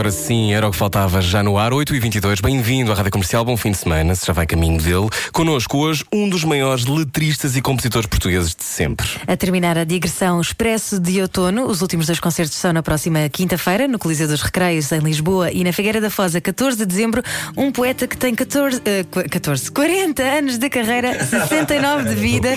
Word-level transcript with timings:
agora 0.00 0.10
sim, 0.12 0.54
era 0.54 0.66
o 0.66 0.70
que 0.70 0.78
faltava 0.78 1.20
já 1.20 1.42
no 1.42 1.58
ar, 1.58 1.74
8 1.74 1.94
e 1.94 2.00
22 2.00 2.40
Bem-vindo 2.40 2.90
à 2.90 2.94
Rádio 2.94 3.12
Comercial, 3.12 3.44
bom 3.44 3.54
fim 3.54 3.70
de 3.70 3.76
semana, 3.76 4.14
se 4.14 4.26
já 4.26 4.32
vai 4.32 4.46
caminho 4.46 4.80
dele. 4.80 5.10
Connosco 5.30 5.76
hoje, 5.76 6.02
um 6.10 6.26
dos 6.26 6.42
maiores 6.42 6.86
letristas 6.86 7.54
e 7.54 7.60
compositores 7.60 8.06
portugueses 8.06 8.54
de 8.54 8.64
sempre. 8.64 9.06
A 9.26 9.36
terminar 9.36 9.76
a 9.76 9.84
digressão 9.84 10.40
Expresso 10.40 10.98
de 10.98 11.20
Outono, 11.20 11.66
os 11.66 11.82
últimos 11.82 12.06
dois 12.06 12.18
concertos 12.18 12.56
são 12.56 12.72
na 12.72 12.82
próxima 12.82 13.28
quinta-feira, 13.28 13.86
no 13.86 13.98
Coliseu 13.98 14.26
dos 14.26 14.40
Recreios, 14.40 14.90
em 14.90 15.00
Lisboa, 15.00 15.52
e 15.52 15.62
na 15.62 15.70
Figueira 15.72 16.00
da 16.00 16.08
Foz, 16.08 16.34
a 16.34 16.40
14 16.40 16.78
de 16.78 16.86
dezembro. 16.86 17.22
Um 17.54 17.70
poeta 17.70 18.06
que 18.06 18.16
tem 18.16 18.34
14, 18.34 18.80
eh, 18.86 19.04
qu- 19.04 19.28
14 19.28 19.70
40 19.70 20.22
anos 20.22 20.56
de 20.56 20.70
carreira, 20.70 21.12
69 21.28 22.08
de 22.08 22.14
vida, 22.14 22.48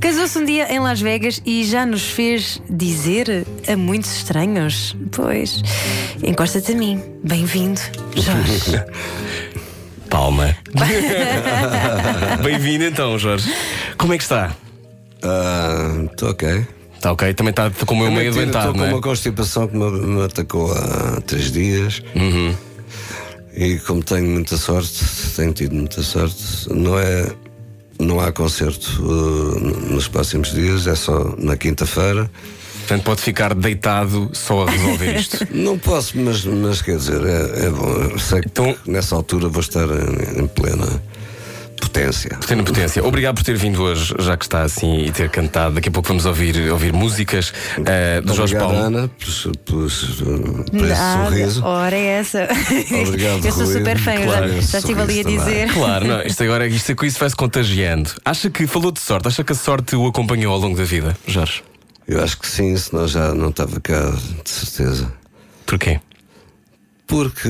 casou-se 0.00 0.38
um 0.38 0.46
dia 0.46 0.72
em 0.74 0.78
Las 0.80 0.98
Vegas 0.98 1.42
e 1.44 1.62
já 1.66 1.84
nos 1.84 2.04
fez 2.08 2.58
dizer 2.70 3.46
a 3.68 3.76
muitos 3.76 4.16
estranhos. 4.16 4.96
Pois, 5.12 5.60
encosta-te 6.22 6.72
a 6.72 6.74
mim. 6.74 6.85
Bem-vindo, 7.24 7.80
Jorge. 8.14 8.84
Palma. 10.08 10.56
Bem-vindo 12.44 12.84
então, 12.84 13.18
Jorge. 13.18 13.52
Como 13.98 14.12
é 14.12 14.18
que 14.18 14.22
está? 14.22 14.54
Estou 16.12 16.30
ok. 16.30 16.66
Está 16.94 17.12
ok? 17.12 17.34
Também 17.34 17.50
está 17.50 17.70
com 17.70 17.94
o 17.94 17.98
meu 17.98 18.10
meio 18.12 18.28
Estou 18.28 18.42
adoentado, 18.42 18.72
com 18.72 18.78
não 18.78 18.84
é? 18.86 18.88
uma 18.90 19.00
constipação 19.00 19.66
que 19.66 19.76
me, 19.76 19.90
me 19.90 20.22
atacou 20.24 20.72
há 20.72 21.20
três 21.22 21.50
dias. 21.50 22.02
Uhum. 22.14 22.54
E 23.56 23.78
como 23.80 24.02
tenho 24.02 24.28
muita 24.28 24.56
sorte, 24.56 25.02
tenho 25.34 25.52
tido 25.52 25.74
muita 25.74 26.02
sorte, 26.02 26.72
não 26.72 26.98
é. 26.98 27.26
Não 27.98 28.20
há 28.20 28.30
concerto 28.30 29.02
uh, 29.02 29.58
nos 29.90 30.06
próximos 30.06 30.52
dias, 30.52 30.86
é 30.86 30.94
só 30.94 31.34
na 31.38 31.56
quinta-feira. 31.56 32.30
Portanto, 32.86 33.02
pode 33.02 33.20
ficar 33.20 33.52
deitado 33.52 34.30
só 34.32 34.66
a 34.66 34.70
resolver 34.70 35.16
isto. 35.16 35.44
Não 35.50 35.76
posso, 35.76 36.16
mas, 36.18 36.44
mas 36.44 36.80
quer 36.80 36.96
dizer, 36.96 37.20
é, 37.24 37.66
é 37.66 37.70
bom. 37.70 38.16
Sei 38.18 38.40
que 38.40 38.46
Então- 38.48 38.76
nessa 38.86 39.16
altura 39.16 39.48
vou 39.48 39.60
estar 39.60 39.86
em, 39.88 40.42
em 40.42 40.46
plena 40.46 40.86
potência. 41.80 42.38
Tendo 42.46 42.64
potência. 42.64 43.04
Obrigado 43.04 43.34
por 43.36 43.44
ter 43.44 43.56
vindo 43.56 43.82
hoje, 43.82 44.14
já 44.20 44.36
que 44.36 44.44
está 44.44 44.62
assim, 44.62 45.00
e 45.04 45.10
ter 45.12 45.28
cantado. 45.30 45.74
Daqui 45.74 45.88
a 45.88 45.92
pouco 45.92 46.08
vamos 46.08 46.24
ouvir, 46.26 46.70
ouvir 46.70 46.92
músicas 46.92 47.52
eh, 47.84 48.20
do 48.20 48.34
Jorge 48.34 48.54
Obrigado, 48.56 48.80
Paulo. 48.80 48.86
Ana, 48.98 49.08
por, 49.08 49.56
por, 49.58 49.76
por 50.70 50.86
esse 50.86 51.24
sorriso. 51.24 51.64
ora 51.64 51.96
é 51.96 52.06
essa. 52.20 52.48
Obrigado, 53.06 53.44
Eu 53.44 53.52
sou 53.52 53.64
Rui. 53.64 53.72
super 53.78 53.98
fã, 53.98 54.12
Claro, 54.22 54.60
já, 54.62 54.78
estive 54.78 55.00
ali 55.00 55.20
a 55.20 55.22
dizer. 55.24 55.72
Claro, 55.72 56.06
não, 56.06 56.22
isto 56.22 56.42
agora 56.44 56.66
isto 56.66 56.94
com 56.94 57.04
isso 57.04 57.18
vai-se 57.18 57.36
contagiando. 57.36 58.10
Acha 58.24 58.48
que 58.48 58.66
falou 58.66 58.90
de 58.92 59.00
sorte? 59.00 59.28
Acha 59.28 59.42
que 59.44 59.52
a 59.52 59.56
sorte 59.56 59.94
o 59.96 60.06
acompanhou 60.06 60.52
ao 60.54 60.58
longo 60.60 60.76
da 60.76 60.84
vida, 60.84 61.16
Jorge? 61.26 61.62
Eu 62.08 62.22
acho 62.22 62.38
que 62.38 62.46
sim, 62.46 62.76
senão 62.76 63.08
já 63.08 63.34
não 63.34 63.50
estava 63.50 63.80
cá, 63.80 64.10
de 64.44 64.50
certeza. 64.50 65.12
Porquê? 65.66 66.00
Porque, 67.06 67.48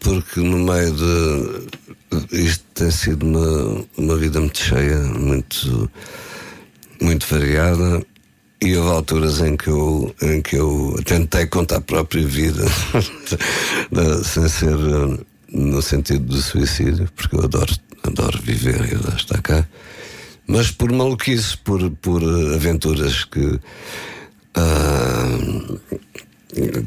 porque 0.00 0.40
no 0.40 0.58
meio 0.58 0.92
de. 0.92 2.36
Isto 2.36 2.64
tem 2.74 2.90
sido 2.90 3.26
uma, 3.26 3.84
uma 3.96 4.16
vida 4.16 4.40
muito 4.40 4.58
cheia, 4.58 4.98
muito, 4.98 5.90
muito 7.00 7.26
variada. 7.26 8.04
E 8.60 8.76
houve 8.76 8.90
alturas 8.90 9.40
em 9.40 9.56
que 9.56 9.68
eu, 9.68 10.14
em 10.22 10.40
que 10.40 10.54
eu 10.54 10.96
tentei 11.04 11.46
contar 11.46 11.76
a 11.76 11.80
própria 11.80 12.24
vida, 12.24 12.64
sem 14.24 14.48
ser 14.48 14.74
eh, 14.74 15.18
no 15.52 15.82
sentido 15.82 16.26
do 16.26 16.40
suicídio, 16.40 17.08
porque 17.16 17.34
eu 17.34 17.42
adoro, 17.42 17.74
adoro 18.04 18.40
viver 18.40 18.92
e 18.92 18.94
adoro 18.94 19.16
estar 19.16 19.42
cá. 19.42 19.66
Mas 20.46 20.70
por 20.70 20.90
maluquice, 20.92 21.56
por, 21.58 21.90
por 21.90 22.22
eh, 22.22 22.54
aventuras 22.54 23.24
que. 23.24 23.58
ah, 24.54 25.38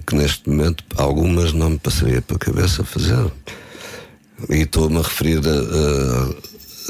que 0.06 0.16
neste 0.16 0.48
momento 0.50 0.84
algumas 0.98 1.52
não 1.54 1.72
me 1.72 1.80
passaria 1.80 2.22
pela 2.22 2.38
cabeça 2.40 2.84
fazer. 2.84 3.32
E 4.50 4.58
estou-me 4.62 4.98
a 4.98 5.02
referir 5.02 5.42
a, 5.48 5.52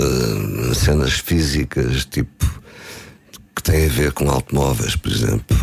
a- 0.04 0.72
a 0.72 0.74
cenas 0.76 1.14
físicas, 1.14 2.04
tipo, 2.06 2.46
que 3.56 3.64
têm 3.64 3.86
a 3.86 3.90
ver 3.90 4.12
com 4.12 4.30
automóveis, 4.30 4.96
por 4.98 5.10
exemplo, 5.12 5.56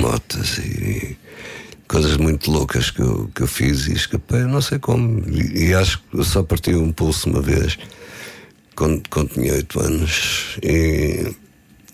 motas 0.00 0.56
e 0.58 1.16
coisas 1.88 2.16
muito 2.16 2.50
loucas 2.50 2.90
que 2.90 3.02
eu, 3.02 3.30
que 3.34 3.42
eu 3.42 3.46
fiz 3.46 3.86
e 3.88 3.92
escapei, 3.92 4.40
não 4.44 4.62
sei 4.62 4.78
como. 4.78 5.22
E, 5.28 5.66
e 5.68 5.74
acho 5.74 6.00
que 6.10 6.24
só 6.24 6.42
parti 6.42 6.74
um 6.74 6.90
pulso 6.90 7.28
uma 7.28 7.42
vez, 7.42 7.76
quando, 8.76 9.02
quando 9.10 9.30
tinha 9.30 9.52
oito 9.54 9.80
anos. 9.80 10.58
E 10.62 11.34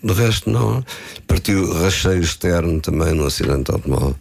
do 0.03 0.13
resto, 0.13 0.49
não. 0.49 0.85
Partiu, 1.27 1.73
rachei 1.81 2.17
o 2.19 2.21
externo 2.21 2.79
também 2.81 3.13
no 3.13 3.25
acidente 3.25 3.63
de 3.63 3.71
automóvel. 3.71 4.15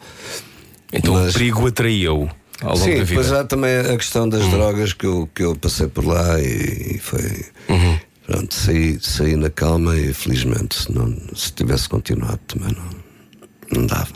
Então 0.93 1.15
o 1.15 1.19
Mas- 1.19 1.33
perigo 1.35 1.67
atraiu 1.67 2.31
ao 2.63 2.75
longo 2.75 2.85
Sim, 2.85 2.91
da 2.99 3.05
vida. 3.05 3.07
depois 3.07 3.33
há 3.33 3.45
também 3.45 3.77
a 3.79 3.97
questão 3.97 4.29
das 4.29 4.47
drogas 4.49 4.93
que 4.93 5.07
eu, 5.07 5.29
que 5.35 5.43
eu 5.43 5.57
passei 5.57 5.89
por 5.89 6.05
lá 6.07 6.41
e, 6.41 6.95
e 6.97 6.99
foi. 6.99 7.45
Pronto, 8.27 8.55
saí, 8.55 8.99
saí 9.03 9.35
na 9.35 9.51
calma 9.51 9.97
e 9.97 10.15
felizmente, 10.15 10.81
se, 10.85 10.93
não, 10.93 11.13
se 11.35 11.53
tivesse 11.53 11.89
continuado 11.89 12.39
também 12.47 12.73
não, 12.73 13.81
não 13.81 13.87
dava. 13.87 14.13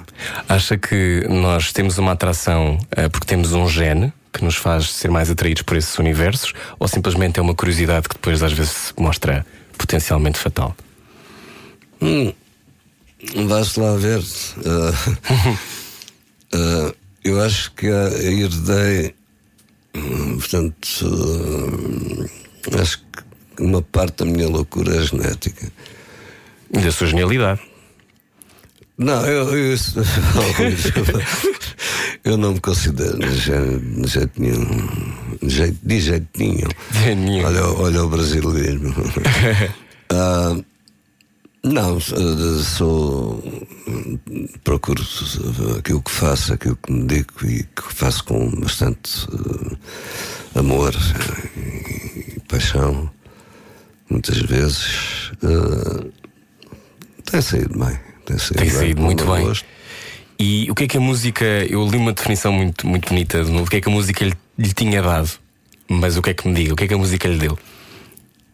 Acha 0.49 0.79
que 0.79 1.27
nós 1.29 1.73
temos 1.73 1.99
uma 1.99 2.13
atração 2.13 2.79
eh, 2.93 3.09
porque 3.09 3.27
temos 3.27 3.53
um 3.53 3.69
gene 3.69 4.13
que 4.37 4.45
nos 4.45 4.57
faz 4.57 4.91
ser 4.91 5.11
mais 5.11 5.31
atraídos 5.31 5.63
por 5.63 5.77
esses 5.77 5.99
universos 5.99 6.53
ou 6.79 6.87
simplesmente 6.87 7.39
é 7.39 7.43
uma 7.43 7.55
curiosidade 7.55 8.09
que 8.09 8.15
depois 8.15 8.43
às 8.43 8.53
vezes 8.53 8.73
se 8.73 8.95
mostra 8.99 9.47
potencialmente 9.79 10.39
fatal? 10.39 10.77
Vai-se 13.35 13.81
lá 13.81 13.97
ver. 13.97 14.23
Ah, 14.65 14.93
ah, 16.53 16.95
eu 17.25 17.41
acho 17.43 17.73
que 17.73 17.87
herdei, 17.87 19.15
hum, 19.95 20.39
portanto, 20.39 20.89
ah, 22.73 22.81
acho 22.83 22.99
que 22.99 23.63
uma 23.63 23.81
parte 23.81 24.25
da 24.25 24.31
minha 24.31 24.49
loucura 24.49 24.97
é 24.97 25.03
genética. 25.03 25.73
E 26.73 26.79
da 26.79 26.93
sua 26.93 27.07
genialidade. 27.07 27.61
Não, 28.99 29.27
eu, 29.27 29.55
eu, 29.55 29.77
eu 32.25 32.37
não 32.37 32.55
me 32.55 32.61
considero 32.61 33.19
de 33.19 33.37
jeito, 33.37 34.41
nenhum. 34.41 34.89
De 35.43 35.51
jeito, 35.51 35.79
de 35.83 36.01
jeito 36.01 36.27
nenhum. 36.39 36.69
De 36.93 37.15
nenhum. 37.15 37.45
Olha, 37.47 37.67
o- 37.67 37.83
olha 37.83 38.03
o 38.05 38.09
brasileiro. 38.09 38.81
Ah, 40.09 40.57
não, 41.65 41.99
sou. 41.99 43.43
Procuro 44.63 45.03
aquilo 45.77 46.01
que 46.01 46.11
faço, 46.13 46.53
aquilo 46.55 46.77
que 46.77 46.93
me 46.93 47.03
dedico 47.07 47.45
e 47.45 47.65
que 47.65 47.83
faço 47.93 48.23
com 48.23 48.49
bastante 48.61 49.27
eh, 49.33 49.77
amor 50.61 50.95
e 51.57 52.39
paixão. 52.49 53.11
Muitas 54.09 54.39
vezes. 54.39 55.33
eh, 55.43 56.07
tem 57.25 57.43
saído 57.43 57.77
bem. 57.77 57.99
Tem 58.27 58.39
saído, 58.39 58.95
Tem 58.97 59.05
muito 59.05 59.25
bem. 59.25 59.45
gosto. 59.47 59.65
E 60.39 60.71
o 60.71 60.75
que 60.75 60.85
é 60.85 60.87
que 60.89 60.97
a 60.99 61.01
música. 61.01 61.45
Eu 61.45 61.87
li 61.89 61.97
uma 61.97 62.13
definição 62.13 62.53
muito, 62.53 62.87
muito 62.87 63.09
bonita 63.09 63.43
de 63.43 63.51
novo. 63.51 63.65
O 63.65 63.71
que 63.71 63.77
é 63.77 63.81
que 63.81 63.89
a 63.89 63.93
música 63.93 64.25
lhe, 64.25 64.35
lhe 64.59 64.73
tinha 64.75 65.01
dado? 65.01 65.31
Mas 65.89 66.17
o 66.19 66.23
que 66.23 66.31
é 66.31 66.35
que 66.35 66.47
me 66.47 66.55
diga? 66.55 66.73
O 66.75 66.77
que 66.77 66.85
é 66.85 66.89
que 66.89 66.95
a 66.95 66.99
música 66.99 67.27
lhe 67.29 67.39
deu? 67.39 67.59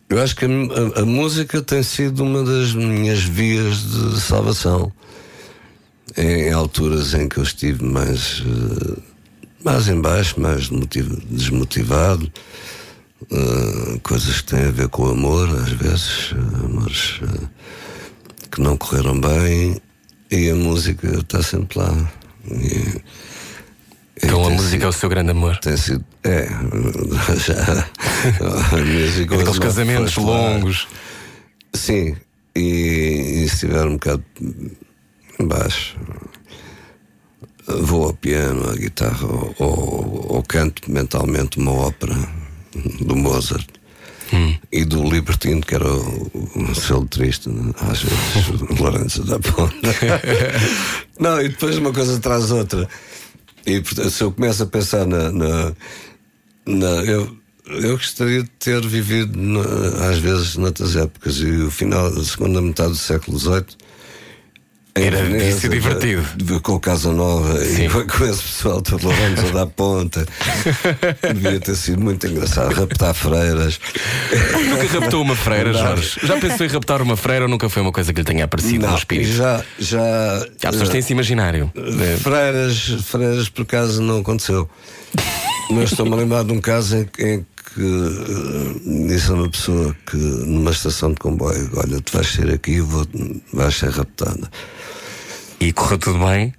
Eu 0.08 0.22
acho 0.22 0.36
que 0.36 0.44
a, 0.44 0.48
a- 0.48 1.02
a 1.02 1.04
música 1.06 1.60
tem 1.62 1.82
sido 1.82 2.22
uma 2.22 2.44
das 2.44 2.74
minhas 2.74 3.20
vias 3.24 3.78
de 3.82 4.20
salvação. 4.20 4.92
Em, 6.16 6.48
em 6.48 6.52
alturas 6.52 7.14
em 7.14 7.26
que 7.28 7.38
eu 7.38 7.42
estive 7.42 7.82
mais, 7.82 8.42
eh, 8.46 9.00
mais 9.64 9.88
em 9.88 9.98
baixo, 10.00 10.38
mais 10.38 10.68
desmotiv- 10.68 11.22
desmotivado, 11.30 12.30
eh, 13.30 13.98
coisas 14.02 14.42
que 14.42 14.50
têm 14.54 14.66
a 14.66 14.70
ver 14.70 14.88
com 14.88 15.04
o 15.04 15.10
amor, 15.10 15.48
às 15.48 15.70
vezes, 15.70 16.32
eh, 16.34 16.64
amores 16.66 17.20
eh, 17.22 17.46
que 18.52 18.60
não 18.60 18.76
correram 18.76 19.18
bem, 19.20 19.80
e 20.30 20.50
a 20.50 20.54
música 20.54 21.08
está 21.18 21.42
sempre 21.42 21.78
lá. 21.78 22.12
E- 22.50 23.00
Então 24.22 24.44
a 24.46 24.50
música 24.50 24.84
é 24.84 24.88
o 24.88 24.92
seu 24.92 25.08
grande 25.08 25.30
amor. 25.30 25.56
tem 25.58 25.76
sido. 25.76 26.04
É, 26.22 26.46
já. 27.44 27.88
música 28.76 29.34
Aqueles 29.34 29.58
casamentos 29.58 30.16
longos. 30.16 30.86
Sim, 31.74 32.14
e, 32.54 32.60
e 33.44 33.48
se 33.48 33.54
estiver 33.54 33.84
um 33.86 33.94
bocado 33.94 34.22
baixo, 35.40 35.96
vou 37.66 38.04
ao 38.06 38.14
piano, 38.14 38.68
à 38.70 38.76
guitarra, 38.76 39.26
ou, 39.26 39.54
ou, 39.58 40.26
ou 40.36 40.42
canto 40.42 40.90
mentalmente 40.90 41.58
uma 41.58 41.72
ópera 41.72 42.14
do 43.00 43.16
Mozart. 43.16 43.66
E 44.70 44.84
do 44.84 45.02
Libertino, 45.02 45.60
que 45.60 45.74
era 45.74 45.86
o, 45.86 46.30
o 46.56 46.74
selo 46.74 47.06
triste, 47.06 47.48
né? 47.48 47.72
às 47.80 48.02
vezes, 48.02 48.78
Lourenço 48.78 49.24
da 49.24 49.38
Ponta. 49.38 49.74
Não, 51.18 51.40
e 51.40 51.48
depois 51.48 51.76
uma 51.76 51.92
coisa 51.92 52.18
traz 52.18 52.50
outra. 52.50 52.88
E 53.66 53.80
portanto, 53.80 54.10
se 54.10 54.22
eu 54.22 54.32
começo 54.32 54.62
a 54.62 54.66
pensar 54.66 55.06
na. 55.06 55.30
na, 55.30 55.72
na 56.66 56.86
eu, 57.04 57.36
eu 57.66 57.96
gostaria 57.96 58.42
de 58.42 58.50
ter 58.58 58.84
vivido, 58.86 59.38
às 60.10 60.18
vezes, 60.18 60.56
noutras 60.56 60.96
épocas, 60.96 61.36
e 61.36 61.50
o 61.50 61.70
final, 61.70 62.06
a 62.06 62.24
segunda 62.24 62.60
metade 62.60 62.90
do 62.90 62.96
século 62.96 63.38
XVIII. 63.38 63.66
Era- 64.94 65.52
ser 65.52 65.70
divertido. 65.70 66.60
Com 66.60 66.78
Casa 66.78 67.10
Nova 67.12 67.58
Sim. 67.64 67.86
e 67.86 67.88
com 68.04 68.24
esse 68.26 68.42
pessoal 68.42 68.82
todo 68.82 69.04
Lourenço 69.04 69.50
da 69.52 69.66
Ponta. 69.66 70.26
Devia 71.32 71.58
ter 71.60 71.74
sido 71.76 72.00
muito 72.00 72.26
engraçado. 72.26 72.74
Raptar 72.74 73.14
freiras. 73.14 73.80
Nunca 74.68 75.00
raptou 75.00 75.22
uma 75.22 75.34
freira, 75.34 75.72
Não. 75.72 75.78
Jorge? 75.80 76.20
Já 76.22 76.36
pensou 76.38 76.66
em 76.66 76.68
raptar 76.68 77.00
uma 77.00 77.16
freira 77.16 77.44
ou 77.46 77.48
nunca 77.50 77.70
foi 77.70 77.80
uma 77.80 77.92
coisa 77.92 78.12
que 78.12 78.20
lhe 78.20 78.26
tenha 78.26 78.44
aparecido 78.44 78.82
no 78.84 78.88
Não, 78.88 78.96
espírito? 78.98 79.32
já, 79.32 79.64
já, 79.78 79.98
Já 80.60 80.68
as 80.68 80.74
pessoas 80.74 80.90
têm 80.90 81.00
esse 81.00 81.12
imaginário. 81.12 81.72
Eh, 81.74 82.16
Freiras, 82.18 82.78
freiras 83.04 83.48
por 83.48 83.62
acaso 83.62 84.02
não 84.02 84.20
aconteceu. 84.20 84.68
Mas 85.70 85.90
estou-me 85.92 86.12
a 86.12 86.16
lembrar 86.16 86.44
de 86.44 86.52
um 86.52 86.60
caso 86.60 86.98
em, 86.98 87.04
que- 87.06 87.22
em 87.24 87.46
que 87.74 87.80
eh, 87.82 89.06
disse 89.08 89.30
a 89.30 89.34
uma 89.34 89.48
pessoa 89.48 89.96
que 90.06 90.16
numa 90.16 90.70
estação 90.70 91.10
de 91.10 91.16
comboio: 91.16 91.70
Olha, 91.76 92.00
tu 92.00 92.12
vais 92.12 92.26
sair 92.28 92.52
aqui 92.52 92.72
e 92.72 92.80
vou, 92.80 93.06
vais 93.52 93.74
ser 93.74 93.90
raptada. 93.90 94.50
E 95.60 95.72
correu 95.72 95.98
tudo 95.98 96.18
bem? 96.24 96.52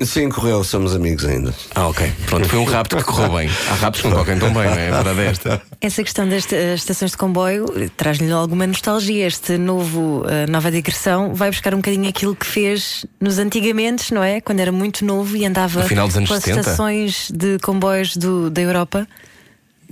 Sim, 0.00 0.28
correu, 0.28 0.62
somos 0.62 0.94
amigos 0.94 1.24
ainda. 1.24 1.52
Ah, 1.74 1.88
ok. 1.88 2.12
Pronto, 2.26 2.48
foi 2.48 2.58
um 2.60 2.64
rapto 2.64 2.96
que 2.98 3.02
correu 3.02 3.32
bem. 3.32 3.50
Há 3.68 3.74
raptos 3.74 4.02
que 4.02 4.06
não 4.08 4.16
correm 4.18 4.38
tão 4.38 4.52
bem, 4.54 4.62
não 4.64 4.72
é? 4.78 4.90
A 4.92 5.02
verdade 5.02 5.20
é 5.20 5.26
esta. 5.26 5.62
Essa 5.80 6.04
questão 6.04 6.24
das 6.28 6.44
esta- 6.44 6.56
estações 6.74 7.10
de 7.10 7.16
comboio 7.16 7.66
traz-lhe 7.96 8.30
alguma 8.30 8.64
nostalgia. 8.64 9.26
Este 9.26 9.58
novo, 9.58 10.24
eh, 10.28 10.46
nova 10.46 10.70
digressão 10.70 11.34
vai 11.34 11.50
buscar 11.50 11.74
um 11.74 11.78
bocadinho 11.78 12.08
aquilo 12.08 12.36
que 12.36 12.46
fez 12.46 13.04
nos 13.20 13.38
antigamente, 13.40 14.14
não 14.14 14.22
é? 14.22 14.40
Quando 14.40 14.60
era 14.60 14.70
muito 14.70 15.04
novo 15.04 15.36
e 15.36 15.44
andava 15.44 15.82
No 15.82 15.88
final 15.88 16.06
dos 16.06 16.16
anos 16.16 16.28
pelas 16.28 16.44
70. 16.44 16.60
estações 16.60 17.28
de 17.34 17.58
comboios 17.58 18.16
do- 18.16 18.50
da 18.50 18.60
Europa. 18.62 19.04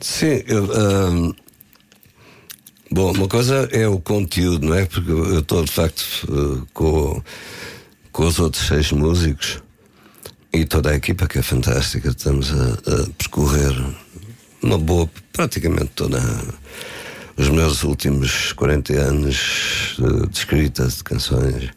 Sim, 0.00 0.42
eu, 0.46 1.34
bom, 2.90 3.12
uma 3.12 3.28
coisa 3.28 3.68
é 3.72 3.88
o 3.88 3.98
conteúdo, 3.98 4.66
não 4.66 4.74
é? 4.74 4.84
Porque 4.84 5.10
eu 5.10 5.40
estou 5.40 5.64
de 5.64 5.72
facto 5.72 6.04
eh, 6.28 6.66
com, 6.74 7.22
com 8.12 8.26
os 8.26 8.38
outros 8.38 8.66
seis 8.66 8.92
músicos 8.92 9.62
e 10.52 10.66
toda 10.66 10.90
a 10.90 10.94
equipa 10.96 11.26
que 11.26 11.38
é 11.38 11.42
fantástica. 11.42 12.10
Estamos 12.10 12.52
a, 12.52 12.74
a 12.74 13.10
percorrer 13.16 13.74
uma 14.62 14.76
boa, 14.78 15.08
praticamente 15.32 15.92
toda 15.94 16.20
os 17.38 17.48
meus 17.48 17.82
últimos 17.82 18.52
40 18.52 18.92
anos 18.94 19.96
de 20.30 20.38
escrita 20.38 20.86
de 20.86 21.04
canções 21.04 21.70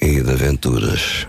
e 0.00 0.20
de 0.20 0.30
aventuras. 0.30 1.26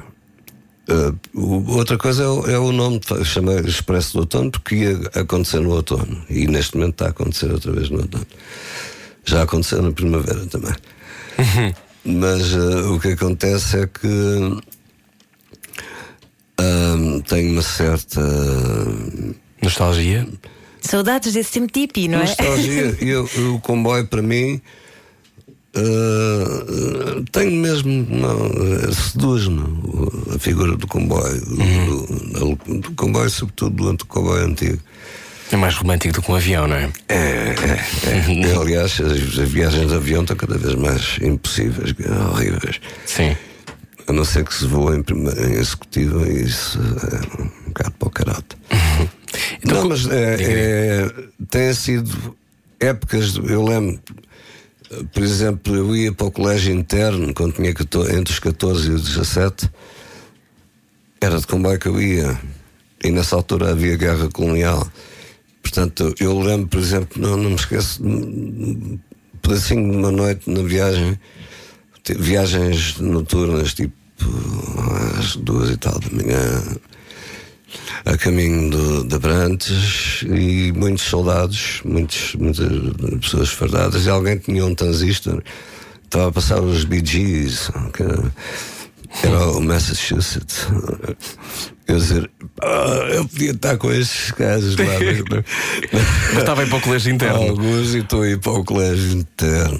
Uh, 0.88 1.72
outra 1.72 1.98
coisa 1.98 2.24
é 2.24 2.28
o, 2.28 2.46
é 2.48 2.60
o 2.60 2.72
nome, 2.72 3.02
chama 3.24 3.54
Expresso 3.62 4.14
do 4.14 4.20
Outono, 4.20 4.52
porque 4.52 4.76
ia 4.76 5.00
acontecer 5.16 5.60
no 5.60 5.72
outono. 5.72 6.24
E 6.30 6.46
neste 6.48 6.78
momento 6.78 6.94
está 6.94 7.06
a 7.08 7.10
acontecer 7.10 7.52
outra 7.52 7.72
vez 7.72 7.90
no 7.90 8.02
outono. 8.02 8.28
Já 9.26 9.42
aconteceu 9.42 9.82
na 9.82 9.92
primavera 9.92 10.46
também. 10.46 10.76
Mas 12.06 12.54
uh, 12.54 12.94
o 12.94 13.00
que 13.00 13.10
acontece 13.10 13.80
é 13.80 13.88
que 13.88 14.08
um, 16.60 17.20
tem 17.22 17.52
uma 17.52 17.64
certa 17.64 18.22
Nostalgia? 19.62 20.28
Saudades 20.82 21.34
desse 21.34 21.54
tempo 21.54 21.72
tipi, 21.72 22.08
não 22.08 22.20
é? 22.20 22.22
nostalgia. 22.22 22.96
E 23.02 23.16
o 23.16 23.60
comboio, 23.60 24.06
para 24.06 24.22
mim, 24.22 24.62
uh, 25.78 27.24
tenho 27.32 27.52
mesmo. 27.62 28.06
Seduz-me 29.12 29.64
a 30.36 30.40
figura 30.40 30.76
do 30.76 30.88
comboio. 30.88 31.42
do- 31.46 32.56
do, 32.56 32.80
do 32.80 32.92
comboio, 32.94 33.30
sobretudo 33.30 33.94
do 33.94 34.06
comboio 34.06 34.46
antigo. 34.46 34.80
É 35.52 35.56
mais 35.56 35.76
romântico 35.76 36.14
do 36.16 36.22
que 36.24 36.32
um 36.32 36.36
avião, 36.36 36.68
não 36.68 36.76
é? 36.76 36.90
É, 37.08 37.16
é, 37.16 38.50
é. 38.50 38.56
Aliás, 38.60 39.00
as, 39.00 39.12
as 39.40 39.50
viagens 39.50 39.90
de 39.90 39.96
avião 39.96 40.22
estão 40.24 40.36
cada 40.36 40.58
vez 40.58 40.74
mais 40.76 41.18
impossíveis, 41.22 41.94
horríveis. 42.32 42.82
Sim. 43.06 43.36
A 44.08 44.14
não 44.14 44.26
ser 44.26 44.44
que 44.44 44.54
se 44.54 44.66
voa 44.66 44.96
em, 44.96 45.00
em 45.02 45.54
executiva, 45.54 46.28
e 46.28 46.44
isso 46.46 46.80
é 46.80 47.42
um 47.42 47.48
bocado 47.68 47.92
para 48.00 48.08
o 48.08 48.12
carote. 48.12 48.58
Então, 49.64 49.82
não, 49.82 49.90
mas 49.90 50.08
é, 50.08 50.38
é, 50.42 51.12
têm 51.50 51.74
sido 51.74 52.36
épocas, 52.80 53.34
de- 53.34 53.52
eu 53.52 53.64
lembro, 53.64 54.00
por 55.12 55.24
exemplo, 55.24 55.76
eu 55.76 55.96
ia 55.96 56.14
para 56.14 56.28
o 56.28 56.32
colégio 56.32 56.74
interno 56.74 57.34
quando 57.34 57.54
tinha 57.54 57.74
14 57.74 58.16
entre 58.16 58.34
os 58.34 58.40
14 58.40 58.88
e 58.88 58.94
os 58.94 59.04
17, 59.04 59.70
era 61.20 61.40
de 61.40 61.48
comboio 61.48 61.80
que 61.80 61.88
eu 61.88 62.02
ia, 62.02 62.40
e 63.04 63.10
nessa 63.12 63.36
altura 63.36 63.72
havia 63.72 63.98
guerra 63.98 64.30
colonial. 64.30 64.88
Portanto, 65.62 66.14
eu 66.20 66.40
lembro, 66.40 66.68
por 66.68 66.80
exemplo, 66.80 67.22
não, 67.22 67.36
não 67.36 67.50
me 67.50 67.56
esqueço, 67.56 68.04
um 68.06 69.00
pedacinho 69.42 69.92
de 69.92 69.98
uma 69.98 70.12
noite 70.12 70.50
na 70.50 70.62
viagem, 70.62 71.20
viagens 72.18 73.00
noturnas, 73.00 73.74
tipo 73.74 73.96
às 75.18 75.36
duas 75.36 75.72
e 75.72 75.78
tal 75.78 76.00
da 76.00 76.10
manhã, 76.12 76.64
a 78.06 78.18
caminho 78.18 78.70
do, 78.70 79.04
de 79.08 79.16
Abrantes 79.16 80.24
e 80.24 80.72
muitos 80.74 81.04
soldados, 81.04 81.82
muitos, 81.84 82.36
muitas 82.36 82.68
pessoas 83.22 83.50
fardadas, 83.50 84.06
e 84.06 84.10
alguém 84.10 84.38
tinha 84.38 84.66
um 84.66 84.76
transistor, 84.76 85.42
estava 86.04 86.30
a 86.30 86.32
passar 86.32 86.62
os 86.62 86.84
Bee 86.86 87.06
Gees, 87.06 87.70
que 87.94 88.04
era 89.28 89.50
o 89.52 89.62
Massachusetts. 89.62 90.68
Eu 91.88 91.98
dizer, 91.98 92.30
"Ah, 92.62 93.08
eu 93.14 93.28
podia 93.28 93.52
estar 93.52 93.78
com 93.78 93.92
estes 93.92 94.32
gajos 94.32 94.76
lá. 94.76 94.86
Mas 96.34 96.40
estava 96.40 96.62
aí 96.62 96.68
para 96.68 96.78
o 96.78 96.82
colégio 96.82 97.14
interno. 97.14 97.42
Alguns 97.50 97.94
e 97.94 98.00
estou 98.00 98.24
a 98.24 98.30
ir 98.30 98.40
para 98.40 98.54
o 98.54 98.64
colégio 98.66 99.20
interno. 99.20 99.80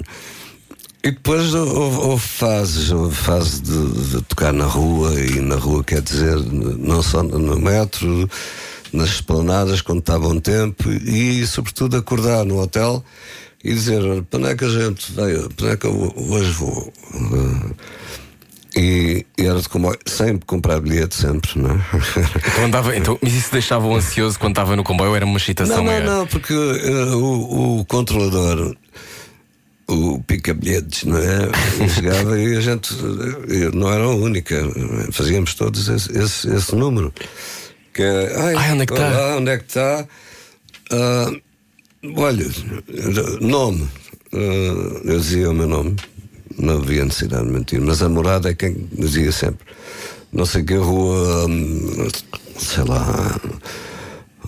E 1.06 1.12
depois 1.12 1.54
houve, 1.54 1.98
houve 1.98 2.26
fases, 2.26 2.90
houve 2.90 3.14
fase 3.14 3.62
de, 3.62 4.10
de 4.10 4.22
tocar 4.22 4.52
na 4.52 4.64
rua, 4.64 5.14
e 5.14 5.38
na 5.38 5.54
rua 5.54 5.84
quer 5.84 6.02
dizer, 6.02 6.36
não 6.36 7.00
só 7.00 7.22
no 7.22 7.60
metro, 7.60 8.28
nas 8.92 9.10
esplanadas, 9.10 9.80
quando 9.80 10.00
estava 10.00 10.26
um 10.26 10.40
tempo, 10.40 10.90
e 10.90 11.46
sobretudo 11.46 11.96
acordar 11.96 12.44
no 12.44 12.60
hotel 12.60 13.04
e 13.62 13.72
dizer, 13.72 14.02
para 14.24 14.40
onde 14.40 14.48
é 14.48 14.56
que 14.56 14.64
a 14.64 14.68
gente 14.68 15.12
veio, 15.12 15.48
para 15.50 15.66
onde 15.66 15.74
é 15.74 15.76
que 15.76 15.86
eu 15.86 16.12
hoje 16.16 16.50
vou? 16.50 16.92
E, 18.76 19.24
e 19.38 19.46
era 19.46 19.60
de 19.60 19.68
comboio, 19.68 19.98
sempre 20.06 20.44
comprar 20.44 20.80
bilhete, 20.80 21.14
sempre, 21.14 21.50
não 21.56 21.70
é? 21.70 21.80
Então 22.50 22.64
andava, 22.64 22.96
então, 22.96 23.16
mas 23.22 23.32
isso 23.32 23.52
deixava-o 23.52 23.94
ansioso 23.94 24.40
quando 24.40 24.52
estava 24.52 24.74
no 24.74 24.82
comboio? 24.82 25.14
Era 25.14 25.24
uma 25.24 25.38
excitação 25.38 25.76
Não, 25.76 25.84
não, 25.84 25.92
maior? 25.92 26.04
não, 26.04 26.26
porque 26.26 26.52
eh, 26.52 27.14
o, 27.14 27.78
o 27.78 27.84
controlador, 27.84 28.74
o 29.88 30.20
pica-bilhetes, 30.22 31.04
não 31.04 31.18
é? 31.18 31.88
Chegava 31.88 32.38
e 32.38 32.56
a 32.56 32.60
gente, 32.60 32.94
não 33.74 33.92
era 33.92 34.04
a 34.04 34.14
única, 34.14 34.56
fazíamos 35.12 35.54
todos 35.54 35.88
esse, 35.88 36.16
esse, 36.18 36.48
esse 36.48 36.74
número. 36.74 37.12
Que 37.94 38.02
é, 38.02 38.36
ai, 38.36 38.54
Ai, 38.56 38.72
onde 38.72 38.82
é 38.82 38.86
que 38.86 38.94
tá?" 38.94 39.08
olá, 39.08 39.36
onde 39.36 39.50
é 39.50 39.58
que 39.58 39.64
está? 39.64 40.08
Ah, 40.90 41.32
olha, 42.16 42.46
nome. 43.40 43.88
Ah, 44.32 45.00
eu 45.04 45.18
dizia 45.18 45.50
o 45.50 45.54
meu 45.54 45.68
nome, 45.68 45.96
não 46.58 46.78
havia 46.78 47.04
necessidade 47.04 47.46
de 47.46 47.52
mentir, 47.52 47.80
mas 47.80 48.02
a 48.02 48.08
morada 48.08 48.50
é 48.50 48.54
quem 48.54 48.86
dizia 48.92 49.32
sempre. 49.32 49.66
Não 50.32 50.44
sei 50.44 50.64
que 50.64 50.74
rua, 50.74 51.46
hum, 51.46 52.08
sei 52.58 52.84
lá. 52.84 53.40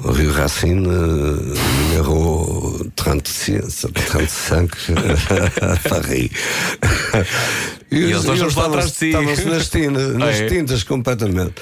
O 0.05 0.13
Rio 0.13 0.33
Racine, 0.33 0.87
numéro 0.87 2.91
35, 2.97 3.93
35 3.93 4.77
Paris. 5.89 6.31
E, 7.91 7.97
eles, 8.03 8.23
nós 8.25 8.39
vamos 8.39 8.55
lá 8.55 8.65
estavam-. 8.69 8.87
Estavam-se 9.31 9.45
nas, 9.47 9.69
tintas, 9.71 10.13
nas 10.15 10.41
Ah, 10.41 10.45
é? 10.45 10.47
tintas 10.47 10.83
completamente. 10.83 11.55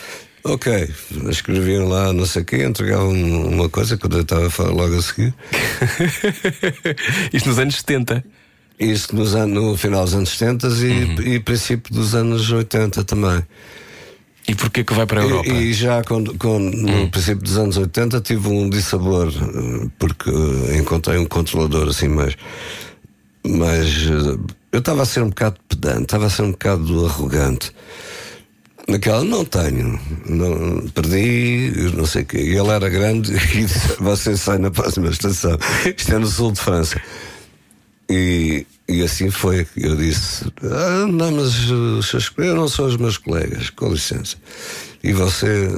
Ok, 0.43 0.91
escreviam 1.31 1.87
lá 1.89 2.13
não 2.13 2.27
sei 2.27 2.43
o 2.43 2.45
quê, 2.45 2.65
entregavam 2.65 3.13
uma 3.13 3.69
coisa 3.69 3.97
que 3.97 4.07
eu 4.07 4.21
estava 4.21 4.49
a 4.49 4.51
falar 4.51 4.71
logo 4.73 4.97
a 4.99 5.03
seguir. 5.03 5.33
Isto 7.33 7.49
nos 7.49 7.59
anos 7.61 7.77
70. 7.77 8.25
Isso 8.79 9.15
nos 9.15 9.35
no 9.35 9.77
final 9.77 10.05
dos 10.05 10.15
anos 10.15 10.31
70 10.31 10.67
e, 10.67 11.05
Uhum. 11.05 11.23
e 11.23 11.41
princípio 11.41 11.95
dos 11.95 12.15
anos 12.15 12.51
80 12.51 13.05
também. 13.05 13.43
E 14.49 14.55
porquê 14.55 14.85
que 14.85 14.95
vai 14.95 15.07
para 15.07 15.21
a 15.21 15.25
Europa? 15.25 15.49
E, 15.49 15.71
e 15.71 15.73
já 15.73 16.03
quando, 16.05 16.37
quando, 16.39 16.73
Hum. 16.75 17.03
no 17.05 17.11
princípio 17.11 17.43
dos 17.43 17.57
anos 17.59 17.77
80 17.77 18.21
tive 18.21 18.49
um 18.49 18.71
dissabor, 18.71 19.29
eh, 19.29 19.89
porque 19.99 20.31
eh, 20.31 20.79
encontrei 20.79 21.19
um 21.19 21.27
controlador 21.27 21.89
assim 21.89 22.09
mais. 22.09 22.37
mais 23.45 23.87
eh, 24.07 24.39
eu 24.73 24.79
estava 24.79 25.03
a 25.03 25.07
ser 25.07 25.23
um 25.23 25.31
bocado 25.31 25.57
pedante, 25.69 26.03
estava 26.03 26.27
a 26.27 26.31
ser 26.31 26.43
um 26.43 26.53
bocado 26.53 27.07
arrogante. 27.07 27.73
Naquela 28.89 29.25
não 29.25 29.45
tenho, 29.45 29.99
não, 30.29 30.87
perdi, 30.95 31.73
não 31.97 32.07
sei 32.07 32.23
o 32.23 32.27
quê. 32.27 32.39
E 32.39 32.57
ele 32.57 32.69
era 32.69 32.89
grande 32.89 33.33
e 33.57 33.65
disse: 33.65 33.97
Você 34.01 34.37
sai 34.37 34.59
na 34.59 34.71
próxima 34.71 35.09
estação. 35.09 35.59
Isto 35.85 36.15
é 36.15 36.19
no 36.19 36.27
sul 36.29 36.53
de 36.53 36.61
França. 36.61 37.01
E, 38.09 38.65
e 38.89 39.03
assim 39.03 39.31
foi. 39.31 39.67
Eu 39.77 39.97
disse: 39.97 40.47
ah, 40.63 41.07
Não, 41.07 41.33
mas 41.33 41.71
os 41.71 42.09
seus 42.09 42.29
colegas 42.29 42.57
não 42.57 42.69
são 42.69 42.87
os 42.87 42.97
meus 42.97 43.19
colegas, 43.19 43.71
com 43.71 43.89
licença. 43.89 44.37
E 45.03 45.13
você. 45.13 45.69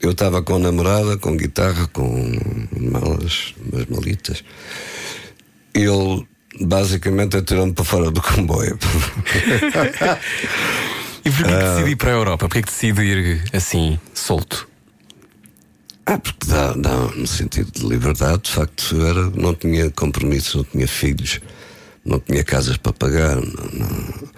Eu 0.00 0.10
estava 0.10 0.42
com 0.42 0.58
namorada, 0.58 1.16
com 1.16 1.36
guitarra, 1.36 1.86
com 1.92 2.32
malas, 2.76 3.54
umas 3.72 3.86
malitas. 3.86 4.42
Ele 5.72 6.26
basicamente 6.60 7.36
atirou-me 7.36 7.72
para 7.72 7.84
fora 7.84 8.10
do 8.10 8.20
comboio. 8.20 8.78
E 11.24 11.30
porquê 11.30 11.52
que 11.52 11.58
decidi 11.58 11.90
ir 11.90 11.96
para 11.96 12.10
a 12.10 12.14
Europa? 12.14 12.48
Porquê 12.48 12.62
que 12.62 12.68
decidi 12.68 13.02
ir 13.02 13.44
assim, 13.52 13.98
solto? 14.12 14.68
Ah, 16.04 16.18
porque 16.18 16.46
dá, 16.46 16.72
dá 16.72 16.96
um 17.16 17.26
sentido 17.26 17.70
de 17.70 17.86
liberdade. 17.86 18.42
De 18.42 18.50
facto, 18.50 18.96
eu 18.96 19.06
era, 19.06 19.30
não 19.30 19.54
tinha 19.54 19.88
compromissos, 19.90 20.56
não 20.56 20.64
tinha 20.64 20.88
filhos, 20.88 21.40
não 22.04 22.18
tinha 22.20 22.44
casas 22.44 22.76
para 22.76 22.92
pagar. 22.92 23.36
Não, 23.36 23.68
não. 23.72 24.32